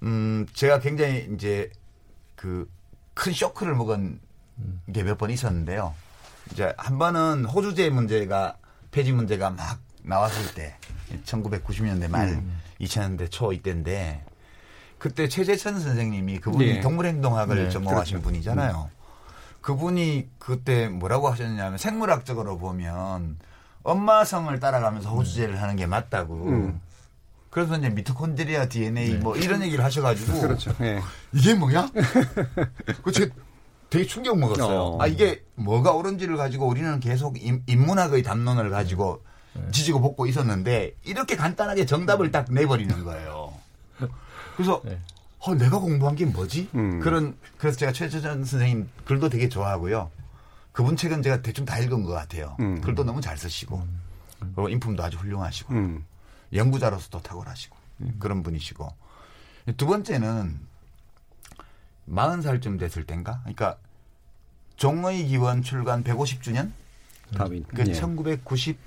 [0.01, 1.69] 음 제가 굉장히 이제
[2.35, 2.67] 그
[3.15, 4.19] 큰 쇼크를 먹은
[4.91, 5.93] 게 몇 번 있었는데요.
[6.51, 8.57] 이제 한 번은 호주제 문제가
[8.91, 10.75] 폐지 문제가 막 나왔을 때
[11.25, 12.43] 1990년대 말
[12.81, 14.23] 2000년대 초 이때인데
[14.97, 16.79] 그때 최재천 선생님이 그분이 예.
[16.81, 18.23] 동물행동학을 네, 전공하신 그렇죠.
[18.23, 18.89] 분이잖아요.
[19.63, 23.37] 그분이 그때 뭐라고 하셨냐면 생물학적으로 보면
[23.81, 26.35] 엄마 성을 따라가면서 호주제를 하는 게 맞다고.
[26.35, 26.81] 음.
[27.49, 29.17] 그래서 이제 미토콘드리아 DNA 네.
[29.19, 30.75] 뭐 이런 얘기를 하셔가지고 그렇죠.
[30.81, 30.99] 예.
[31.31, 31.89] 이게 뭐야?
[33.03, 33.33] 그 제가
[33.89, 34.79] 되게 충격 먹었어요.
[34.79, 35.01] 어.
[35.01, 39.23] 아 이게 뭐가 옳은지를 가지고 우리는 계속 인, 인문학의 담론을 가지고
[39.71, 43.53] 지지고 볶고 있었는데 이렇게 간단하게 정답을 딱 내버리는 거예요.
[44.55, 44.99] 그래서 네.
[45.45, 46.69] 어, 내가 공부한 게 뭐지?
[46.75, 46.99] 음.
[46.99, 50.09] 그런 그래서 제가 최재전 선생님 글도 되게 좋아하고요.
[50.71, 52.55] 그분 책은 제가 대충 다 읽은 것 같아요.
[52.59, 52.81] 음.
[52.81, 53.85] 글도 너무 잘 쓰시고
[54.39, 56.05] 그리고 인품도 아주 훌륭하시고 음.
[56.53, 57.75] 연구자로서도 탁월하시고
[58.19, 58.93] 그런 분이시고
[59.77, 60.59] 두 번째는
[62.09, 63.77] 40살쯤 됐을 땐가 그러니까
[64.75, 66.71] 종의 기원 출간 150주년
[67.35, 67.65] 다윈.
[67.73, 67.93] 그 예.
[67.93, 68.77] 1990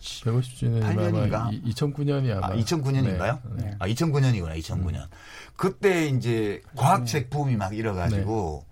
[0.00, 1.34] 150주년이 8년인가?
[1.34, 3.40] 아마 2009년이 아마 아, 2009년인가요?
[3.56, 3.64] 네.
[3.64, 3.76] 네.
[3.78, 5.06] 아, 2009년이구나, 2009년.
[5.56, 8.64] 그때 이제 과학책 붐이 막 일어가지고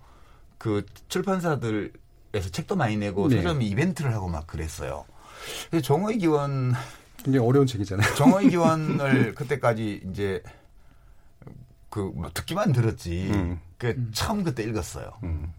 [0.57, 3.37] 그 출판사들에서 책도 많이 내고 네.
[3.37, 5.05] 서점 이벤트를 하고 막 그랬어요.
[5.69, 6.73] 그래서 종의 기원
[7.23, 8.15] 굉장히 어려운 책이잖아요.
[8.15, 10.41] 정의 기원을 그때까지 이제
[11.89, 13.29] 그 뭐 듣기만 들었지.
[13.33, 13.59] 음.
[13.77, 15.11] 그 처음 그때 읽었어요.
[15.23, 15.51] 음.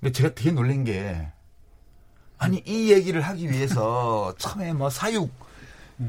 [0.00, 1.28] 근데 제가 되게 놀란 게
[2.38, 5.30] 아니 이 얘기를 하기 위해서 처음에 뭐 사육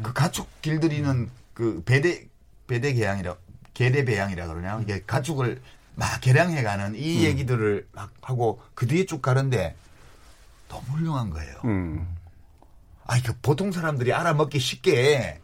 [0.04, 2.26] 그 가축 길들이는 그 배대
[2.68, 3.36] 배대 개양이라
[3.74, 5.62] 계대 배양이라 그러냐 이게 가축을
[5.96, 9.76] 막 개량해가는 이 얘기들을 막 하고 그 뒤에 쭉 가는데
[10.68, 11.56] 너무 훌륭한 거예요.
[11.66, 12.08] 음.
[13.06, 15.40] 아니 그 보통 사람들이 알아먹기 쉽게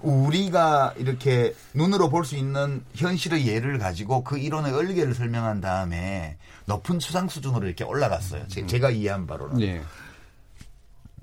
[0.00, 6.98] 우리가 이렇게 눈으로 볼 수 있는 현실의 예를 가지고 그 이론의 얼개를 설명한 다음에 높은
[6.98, 8.46] 추상 수준으로 이렇게 올라갔어요.
[8.48, 9.60] 제, 제가 이해한 바로는.
[9.60, 9.82] 예.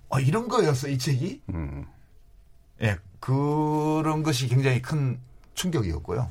[0.09, 1.41] 어, 이런 거였어, 이 책이?
[1.49, 1.85] 음.
[2.81, 5.19] 예, 그런 것이 굉장히 큰
[5.53, 6.29] 충격이었고요.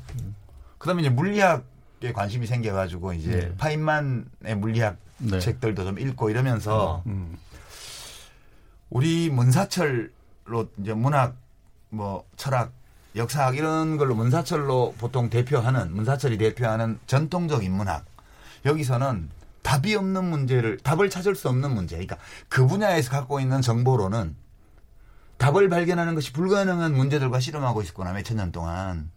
[0.79, 3.57] 그 다음에 이제 물리학에 관심이 생겨가지고 이제 네.
[3.57, 5.41] 파인만의 물리학 네.
[5.41, 7.37] 책들도 좀 읽고 이러면서 음.
[8.89, 11.37] 우리 문사철로 이제 문학,
[11.89, 12.73] 뭐 철학,
[13.17, 18.05] 역사학 이런 걸로 문사철로 보통 대표하는 문사철이 대표하는 전통적인 문학
[18.65, 19.31] 여기서는
[19.67, 21.97] 답이 없는 문제를 답을 찾을 수 없는 문제.
[21.97, 24.37] 그러니까 그 분야에서 갖고 있는 정보로는
[25.39, 29.11] 답을 발견하는 것이 불가능한 문제들과 실험하고 있었구나 몇천 년 동안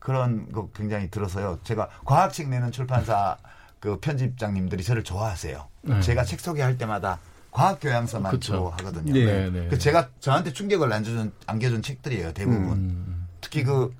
[0.00, 1.60] 그런 거 굉장히 들어서요.
[1.62, 3.36] 제가 과학책 내는 출판사
[3.78, 5.68] 그 편집장님들이 저를 좋아하세요.
[5.82, 6.00] 네.
[6.00, 7.20] 제가 책 소개할 때마다
[7.52, 8.40] 과학 교양서만.
[8.40, 9.12] 주로 하거든요.
[9.12, 9.68] 네, 네, 네.
[9.68, 12.72] 그 제가 저한테 충격을 안겨준 안겨준 책들이에요 대부분.
[12.72, 13.28] 음.
[13.40, 13.94] 특히 그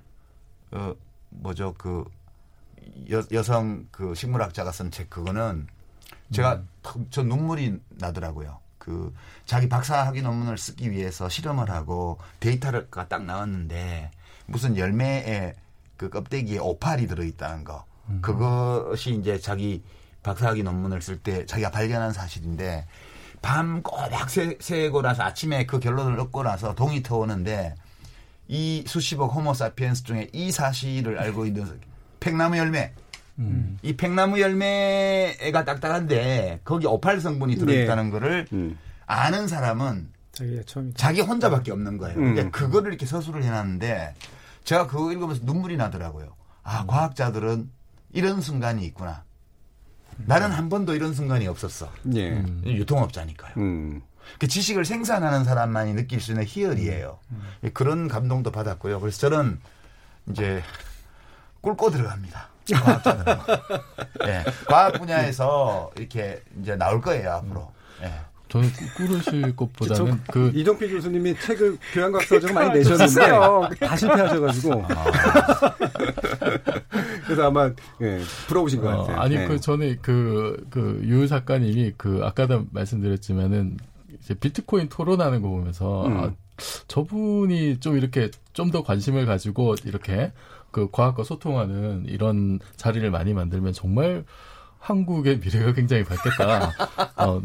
[0.73, 0.97] 어,
[1.31, 2.05] 뭐죠 그
[3.11, 5.67] 여, 여성 그 식물학자가 쓴 책 그거는
[6.33, 6.69] 제가 음.
[6.83, 8.59] 턱- 저 눈물이 나더라고요.
[8.79, 9.15] 그
[9.47, 14.11] 자기 박사 학위 논문을 쓰기 위해서 실험을 하고 데이터가 딱 나왔는데
[14.47, 15.55] 무슨 열매에
[15.97, 17.85] 그 껍데기에 오팔이 들어있다는 거.
[18.09, 18.19] 음.
[18.23, 19.83] 그것이 이제 자기
[20.23, 22.87] 박사 학위 논문을 쓸 때 자기가 발견한 사실인데
[23.41, 27.75] 밤 꼬박 새, 새고 나서 아침에 그 결론을 얻고 나서 동이 터오는데
[28.49, 31.81] 이 수십억 호모사피엔스 중에 이 사실을 알고 있는
[32.23, 32.93] 팽나무 열매.
[33.39, 33.79] 음.
[33.83, 38.79] 이 팽나무 열매가 딱딱한데 거기 오팔 성분이 들어있다는 거를 음.
[39.07, 40.11] 아는 사람은.
[40.95, 42.19] 자기 혼자밖에 없는 거예요.
[42.19, 42.35] 음.
[42.35, 44.15] 근데 그거를 이렇게 서술을 해놨는데
[44.65, 46.35] 제가 그거 읽으면서 눈물이 나더라고요.
[46.63, 47.69] 아, 과학자들은
[48.13, 49.25] 이런 순간이 있구나.
[50.25, 51.91] 나는 한 번도 이런 순간이 없었어.
[52.15, 52.31] 예.
[52.31, 52.63] 음.
[52.65, 53.55] 유통업자니까요.
[53.57, 54.03] 음.
[54.39, 57.19] 그 지식을 생산하는 사람만이 느낄 수 있는 희열이에요.
[57.65, 59.01] 예, 그런 감동도 받았고요.
[59.01, 59.59] 그래서 저는
[60.31, 60.63] 이제
[61.63, 62.49] 꿇고 들어갑니다.
[62.75, 63.39] 과학자들은.
[64.29, 67.73] 예, 과학 분야에서 이렇게 이제 나올 거예요, 앞으로.
[68.03, 68.13] 예.
[68.49, 73.67] 저는 꾸르실 것보다는 그 이정필 교수님이 책을 교양과학서적으로 많이 내셨는데 쓰세요.
[73.81, 74.85] 다 실패하셔가지고
[77.25, 77.71] 그래서 아마
[78.03, 79.21] 예, 부러우신 것 어, 같아요.
[79.21, 79.47] 아니 예.
[79.47, 83.79] 그 전에 그그유 작가님이 그 아까도 말씀드렸지만은
[84.21, 86.19] 이제 비트코인 토론하는 거 보면서 음.
[86.19, 86.31] 아,
[86.89, 90.31] 저분이 좀 이렇게 좀 더 관심을 가지고 이렇게
[90.73, 94.25] 그 과학과 소통하는 이런 자리를 많이 만들면 정말
[94.79, 96.73] 한국의 미래가 굉장히 밝겠다.
[97.17, 97.41] 어,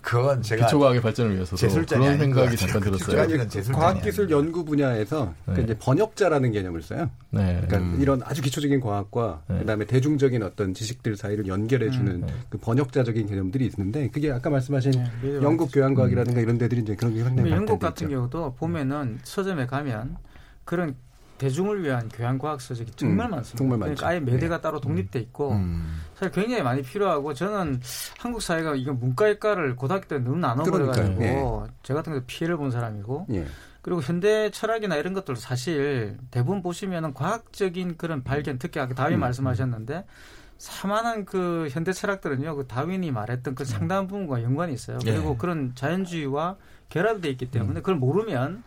[0.00, 2.56] 그건 제가 기초과학의 발전을 위해서도 제술자니 그런 생각이.
[2.56, 3.72] 잠깐 들었어요.
[3.72, 4.30] 과학기술.
[4.30, 5.62] 연구 분야에서 그 네.
[5.64, 7.10] 이제 번역자라는 개념을 써요.
[7.30, 7.60] 네.
[7.66, 7.98] 그러니까 음.
[8.00, 9.58] 이런 아주 기초적인 과학과 네.
[9.58, 12.28] 그다음에 대중적인 어떤 지식들 사이를 연결해 주는 음.
[12.48, 17.14] 그 번역자적인 개념들이 있는데 그게 아까 말씀하신 네, 미래 영국 교양과학이라든가 이런 데들이 이제 그런
[17.14, 18.16] 게 상당히 근데 영국 같은 있죠.
[18.16, 20.16] 경우도 보면은 서점에 가면
[20.64, 20.94] 그런
[21.38, 23.58] 대중을 위한 교양 과학 서적이 정말 음, 많습니다.
[23.58, 24.08] 정말 그러니까.
[24.08, 26.00] 아예 매대가 따로 독립돼 있고 음.
[26.14, 27.80] 사실 굉장히 많이 필요하고 저는
[28.18, 31.68] 한국 사회가 이거 문과일과를 고등학교 때 너무 나눠버려가지고 그러니까요.
[31.82, 33.46] 저 같은 경우 피해를 본 사람이고 예.
[33.82, 39.20] 그리고 현대 철학이나 이런 것들도 사실 대부분 보시면은 과학적인 그런 발견 특히 아까 다윈 음.
[39.20, 40.04] 말씀하셨는데
[40.58, 44.98] 사만한 그 현대 철학들은요 그 다윈이 말했던 그 상당 부분과 연관이 있어요.
[45.02, 45.36] 그리고 네.
[45.38, 46.56] 그런 자연주의와
[46.88, 48.62] 결합돼 있기 때문에 그걸 모르면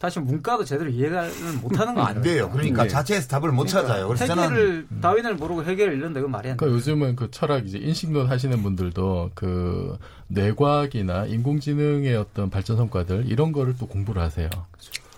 [0.00, 1.30] 다시 문과도 제대로 이해를
[1.60, 2.22] 못하는 거안 아니에요.
[2.22, 2.50] 돼요.
[2.50, 2.88] 그러니까 네.
[2.88, 4.08] 자체에서 답을 못 찾아요.
[4.08, 6.58] 그래서 저는 해결을 다윈을 모르고 해결을 이런다 이건 말이 안 돼.
[6.58, 9.98] 그러니까 요즘은 그 철학 이제 인식론 하시는 분들도 그
[10.28, 14.48] 뇌과학이나 인공지능의 어떤 발전 성과들 이런 거를 또 공부를 하세요.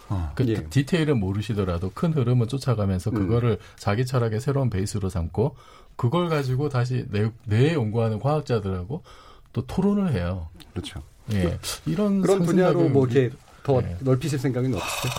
[0.08, 0.32] 어.
[0.34, 0.64] 그 예.
[0.64, 3.14] 디테일은 모르시더라도 큰 흐름은 쫓아가면서 음.
[3.14, 5.54] 그거를 자기 철학의 새로운 베이스로 삼고
[5.94, 9.04] 그걸 가지고 다시 뇌, 뇌에 연구하는 과학자들하고
[9.52, 10.48] 또 토론을 해요.
[10.72, 11.00] 그렇죠.
[11.34, 11.56] 예.
[11.86, 13.30] 이런 그런 분야로 뭐 이렇게
[13.62, 13.96] 더 네.
[14.00, 15.12] 넓히실 생각은 없으세요?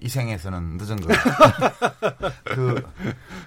[0.00, 1.08] 이 생에서는 늦은 거.
[2.44, 2.82] 그,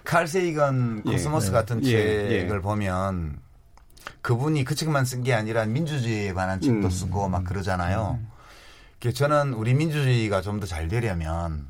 [0.04, 1.52] 칼 세이건 예, 코스모스 네.
[1.54, 2.62] 같은 예, 책을 예.
[2.62, 3.40] 보면
[4.22, 6.90] 그분이 그 책만 쓴 게 아니라 민주주의에 관한 책도 음.
[6.90, 8.20] 쓰고 막 그러잖아요.
[9.00, 11.68] 그 저는 우리 민주주의가 좀 더 잘 되려면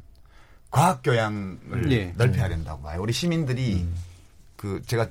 [0.69, 2.13] 과학 교양을 예.
[2.17, 3.01] 넓혀야 된다고 봐요.
[3.01, 3.87] 우리 시민들이
[4.57, 5.07] 그 제가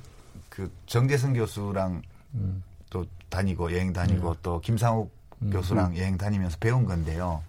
[0.49, 2.03] 그 정재승 교수랑
[2.35, 2.63] 음.
[2.91, 5.11] 또 다니고 여행 다니고 또 김상욱
[5.43, 5.51] 음.
[5.51, 7.43] 교수랑 여행 다니면서 배운 건데요.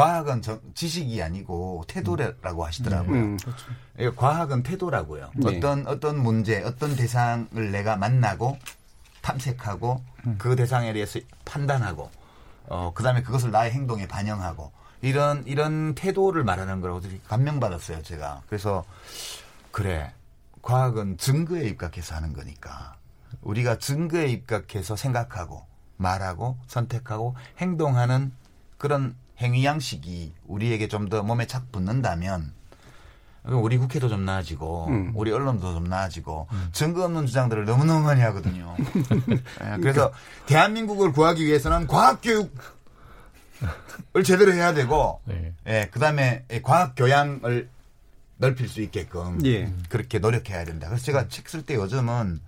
[0.00, 3.18] 과학은 정- 지식이 아니고 태도라고 하시더라고요.
[3.18, 3.38] 음.
[3.98, 5.30] 이거 과학은 태도라고요.
[5.36, 5.56] 네.
[5.56, 8.58] 어떤 어떤 문제, 어떤 대상을 내가 만나고
[9.22, 10.04] 탐색하고
[10.36, 12.10] 그 대상에 대해서 판단하고
[12.68, 14.70] 어 그다음에 그것을 나의 행동에 반영하고
[15.00, 18.42] 이런 이런 태도를 말하는 거라고 감명받았어요, 제가.
[18.48, 18.84] 그래서
[19.70, 20.12] 그래.
[20.60, 22.96] 과학은 증거에 입각해서 하는 거니까
[23.40, 25.64] 우리가 증거에 입각해서 생각하고
[25.96, 28.32] 말하고 선택하고 행동하는
[28.76, 32.52] 그런 행위 양식이 우리에게 좀 더 몸에 착 붙는다면
[33.44, 35.12] 우리 국회도 좀 나아지고 음.
[35.14, 38.74] 우리 언론도 좀 나아지고 증거 없는 주장들을 너무너무 많이 하거든요.
[39.62, 40.12] 예, 그래서
[40.46, 42.50] 대한민국을 구하기 위해서는 과학교육을
[44.24, 45.52] 제대로 해야 되고 네.
[45.66, 47.68] 예, 그다음에 이 과학 교양을
[48.38, 49.72] 넓힐 수 있게끔 예.
[49.88, 50.88] 그렇게 노력해야 된다.
[50.88, 52.40] 그래서 제가 책 쓸 때 요즘은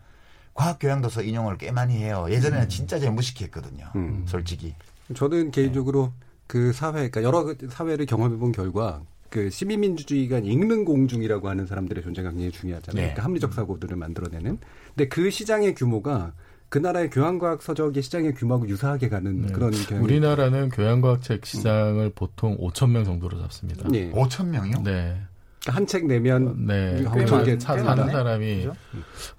[0.54, 2.26] 과학 교양도서 인용을 꽤 많이 해요.
[2.28, 3.90] 예전에는 진짜 제가 무식했거든요.
[3.94, 4.24] 음.
[4.28, 4.74] 솔직히.
[5.14, 6.12] 저는 개인적으로
[6.48, 12.30] 그 사회, 그러니까 여러 그 사회를 경험해본 결과 그 시민민주주의가 읽는 공중이라고 하는 사람들의 존재가
[12.30, 13.00] 굉장히 중요하잖아요.
[13.00, 13.12] 네.
[13.12, 14.58] 그러니까 합리적 사고들을 만들어내는.
[14.88, 16.32] 근데 그 시장의 규모가
[16.70, 19.52] 그 나라의 교양과학 서적의 시장의 규모하고 유사하게 가는 네.
[19.52, 23.88] 그런 경향이 우리나라는 교양과학 책 시장을 보통 5천 명 정도로 잡습니다.
[23.92, 24.10] 예.
[24.10, 24.82] 5천 명이요?
[24.82, 25.20] 네.
[25.66, 27.02] 한 책 내면 네.
[27.26, 28.12] 사- 꽤 사는 많네?
[28.12, 28.72] 사람이 그죠?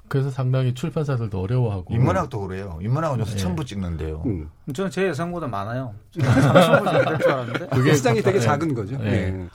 [0.07, 2.77] 그래서 상당히 출판사들도 어려워하고 인문학도 그래요.
[2.81, 3.37] 인문학은 요새 네.
[3.37, 4.23] 천부 찍는데요.
[4.25, 4.49] 음.
[4.73, 5.93] 저는 제 예상보다 많아요.
[6.17, 7.67] 30분 될줄 알았는데.
[7.67, 8.45] 그게 시장이 되게 네.
[8.45, 8.97] 작은 거죠.
[8.97, 9.47] 네.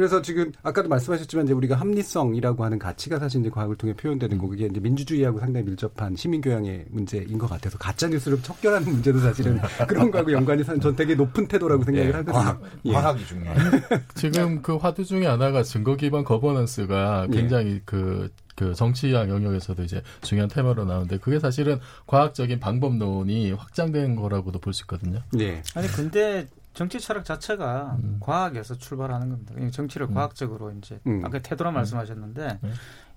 [0.00, 0.08] 네.
[0.08, 4.48] 그래서 지금 아까도 말씀하셨지만 이제 우리가 합리성이라고 하는 가치가 사실 이제 과학을 통해 표현되는 거
[4.48, 9.60] 그게 이제 민주주의하고 상당히 밀접한 시민 교양의 문제인 것 같아서 가짜 뉴스를 척결하는 문제도 사실은
[9.86, 12.32] 그런 거하고 연관이 사- 전 되게 높은 태도라고 생각을 예, 하거든요.
[12.34, 12.92] 과학, 예.
[12.92, 13.54] 과학이 중요해요.
[14.14, 17.36] 지금 그 화두 중에 하나가 증거 기반 거버넌스가 예.
[17.36, 24.58] 굉장히 그, 그 정치학 영역에서도 이제 중요한 테마로 나오는데 그게 사실은 과학적인 방법론이 확장된 거라고도
[24.58, 25.20] 볼 수 있거든요.
[25.38, 25.62] 예.
[25.74, 28.18] 아니 근데 정치 철학 자체가 음.
[28.20, 29.54] 과학에서 출발하는 겁니다.
[29.72, 31.22] 정치를 과학적으로 이제 음.
[31.24, 32.70] 아까 태도라 말씀하셨는데 네.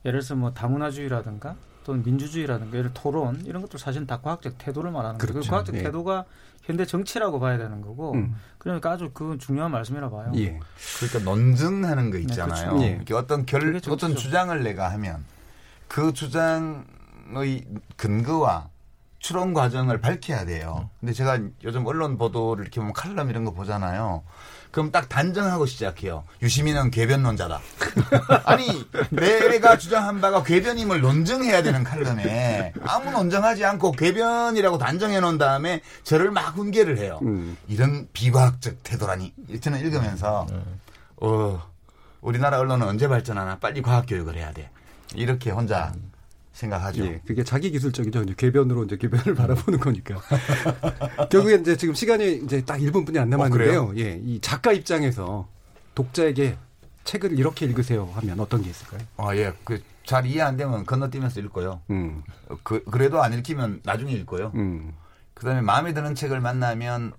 [0.06, 5.18] 예를 들어서 뭐 다문화주의라든가 또는 민주주의라든가 예를 토론 이런 것도 사실 다 과학적 태도를 말하는
[5.18, 5.34] 거예요.
[5.34, 5.48] 그렇죠.
[5.48, 5.84] 그 과학적 예.
[5.84, 6.26] 태도가
[6.64, 8.36] 현대 정치라고 봐야 되는 거고 음.
[8.58, 10.32] 그러니까 아주 그 중요한 말씀이라 봐요.
[10.36, 10.60] 예.
[10.98, 12.72] 그러니까 논증하는 거 있잖아요.
[12.72, 12.84] 그렇죠.
[12.84, 13.14] 예.
[13.14, 14.16] 어떤 결, 어떤.
[14.16, 15.24] 주장을 내가 하면
[15.88, 17.66] 그 주장의
[17.98, 18.70] 근거와
[19.24, 20.90] 추론 과정을 밝혀야 돼요.
[21.00, 24.22] 근데 제가 요즘 언론 보도를 이렇게 보면 칼럼 이런 거 보잖아요.
[24.70, 26.26] 그럼 딱 단정하고 시작해요.
[26.42, 27.62] 유시민은 궤변론자다.
[28.44, 28.68] 아니,
[29.12, 36.30] 내가 주장한 바가 궤변임을 논증해야 되는 칼럼에 아무 논증하지 않고 궤변이라고 단정해 놓은 다음에 저를
[36.32, 37.20] 막 훈계를 해요.
[37.22, 37.56] 음.
[37.70, 39.34] 이런 비과학적 태도라니.
[39.62, 40.48] 저는 읽으면서,
[41.16, 41.64] 어,
[42.20, 44.70] 우리나라 언론은 언제 발전하나 빨리 과학 교육을 해야 돼.
[45.16, 45.94] 이렇게 혼자
[46.54, 47.06] 생각하죠.
[47.06, 48.24] 예, 그게 자기 기술적이죠.
[48.24, 50.22] 이제 궤변으로 이제 궤변을 바라보는 거니까.
[51.30, 53.84] 결국에 이제 지금 시간이 이제 딱 1분뿐이 안 남았는데요.
[53.84, 55.48] 어, 예, 이 작가 입장에서
[55.96, 56.58] 독자에게
[57.04, 59.02] 책을 이렇게 읽으세요 하면 어떤 게 있을까요?
[59.18, 59.54] 아, 예.
[59.64, 61.82] 그, 잘 이해 안 되면 건너뛰면서 읽고요.
[61.90, 64.52] 음, 어, 그, 그래도 안 읽히면 나중에 읽고요.
[64.56, 64.94] 음,
[65.34, 67.14] 그 다음에 마음에 드는 책을 만나면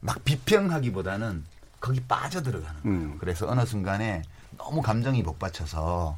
[0.00, 1.44] 막 비평하기보다는
[1.80, 2.96] 거기 빠져들어가는 거예요.
[2.96, 3.16] 음.
[3.18, 4.22] 그래서 어느 순간에
[4.58, 6.16] 너무 감정이 복받쳐서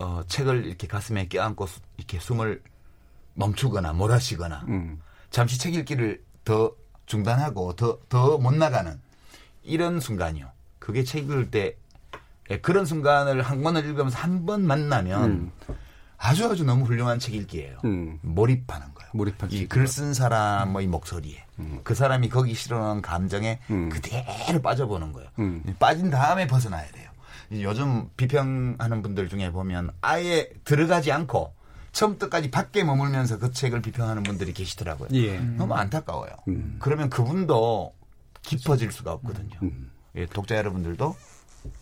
[0.00, 2.62] 어, 책을 이렇게 가슴에 껴안고 수- 이렇게 숨을
[3.34, 5.00] 멈추거나 몰아쉬거나 음.
[5.30, 6.72] 잠시 책 읽기를 더
[7.06, 8.98] 중단하고 더 더 못 나가는
[9.62, 10.50] 이런 순간이요.
[10.78, 11.76] 그게 책 읽을 때
[12.50, 15.52] 예, 그런 순간을 한 권을 읽으면서 한 번 만나면 음.
[16.16, 17.78] 아주 아주 너무 훌륭한 책 읽기예요.
[17.84, 18.18] 음.
[18.22, 19.10] 몰입하는 거예요.
[19.14, 19.66] 몰입할 수 이.
[19.68, 21.44] 글 쓴 사람의 목소리에
[21.84, 23.88] 그 사람이 거기 실어놓은 감정에 음.
[23.90, 25.28] 그대로 빠져보는 거예요.
[25.38, 25.62] 음.
[25.78, 27.09] 빠진 다음에 벗어나야 돼요.
[27.50, 31.52] 이 요즘 비평하는 분들 중에 보면 아예 들어가지 않고
[31.92, 35.08] 처음부터까지 밖에 머물면서 그 책을 비평하는 분들이 계시더라고요.
[35.14, 35.38] 예.
[35.38, 36.30] 너무 안타까워요.
[36.48, 36.76] 음.
[36.78, 37.92] 그러면 그분도
[38.42, 39.58] 깊어질 수가 없거든요.
[39.62, 39.90] 음.
[40.14, 41.16] 예, 독자 여러분들도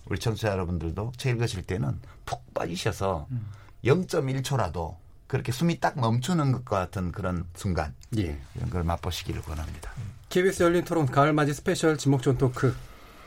[0.07, 3.47] 우리 청취자 여러분들도 책 읽으실 때는 푹 빠지셔서 음.
[3.85, 4.97] 0.1초라도
[5.27, 8.39] 그렇게 숨이 딱 멈추는 것과 같은 그런 순간 예.
[8.55, 9.93] 이런 걸 맛보시기를 권합니다.
[10.31, 12.75] KBS 열린 토론 가을맞이 스페셜 지목전 토크.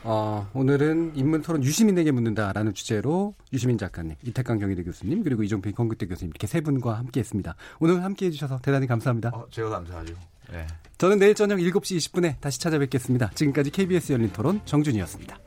[0.04, 6.06] 어, 오늘은 인문 토론 유시민에게 묻는다라는 주제로 유시민 작가님, 이택광 경희대 교수님, 그리고 이종필 건국대
[6.06, 7.54] 교수님 이렇게 세 분과 함께 했습니다.
[7.78, 9.30] 오늘 함께 해주셔서 대단히 감사합니다.
[9.32, 10.14] 어, 제가 감사하죠.
[10.50, 10.66] 네.
[10.98, 13.30] 저는 내일 저녁 7시 20분에 다시 찾아뵙겠습니다.
[13.34, 15.38] 지금까지 KBS 열린 토론 정준희였습니다.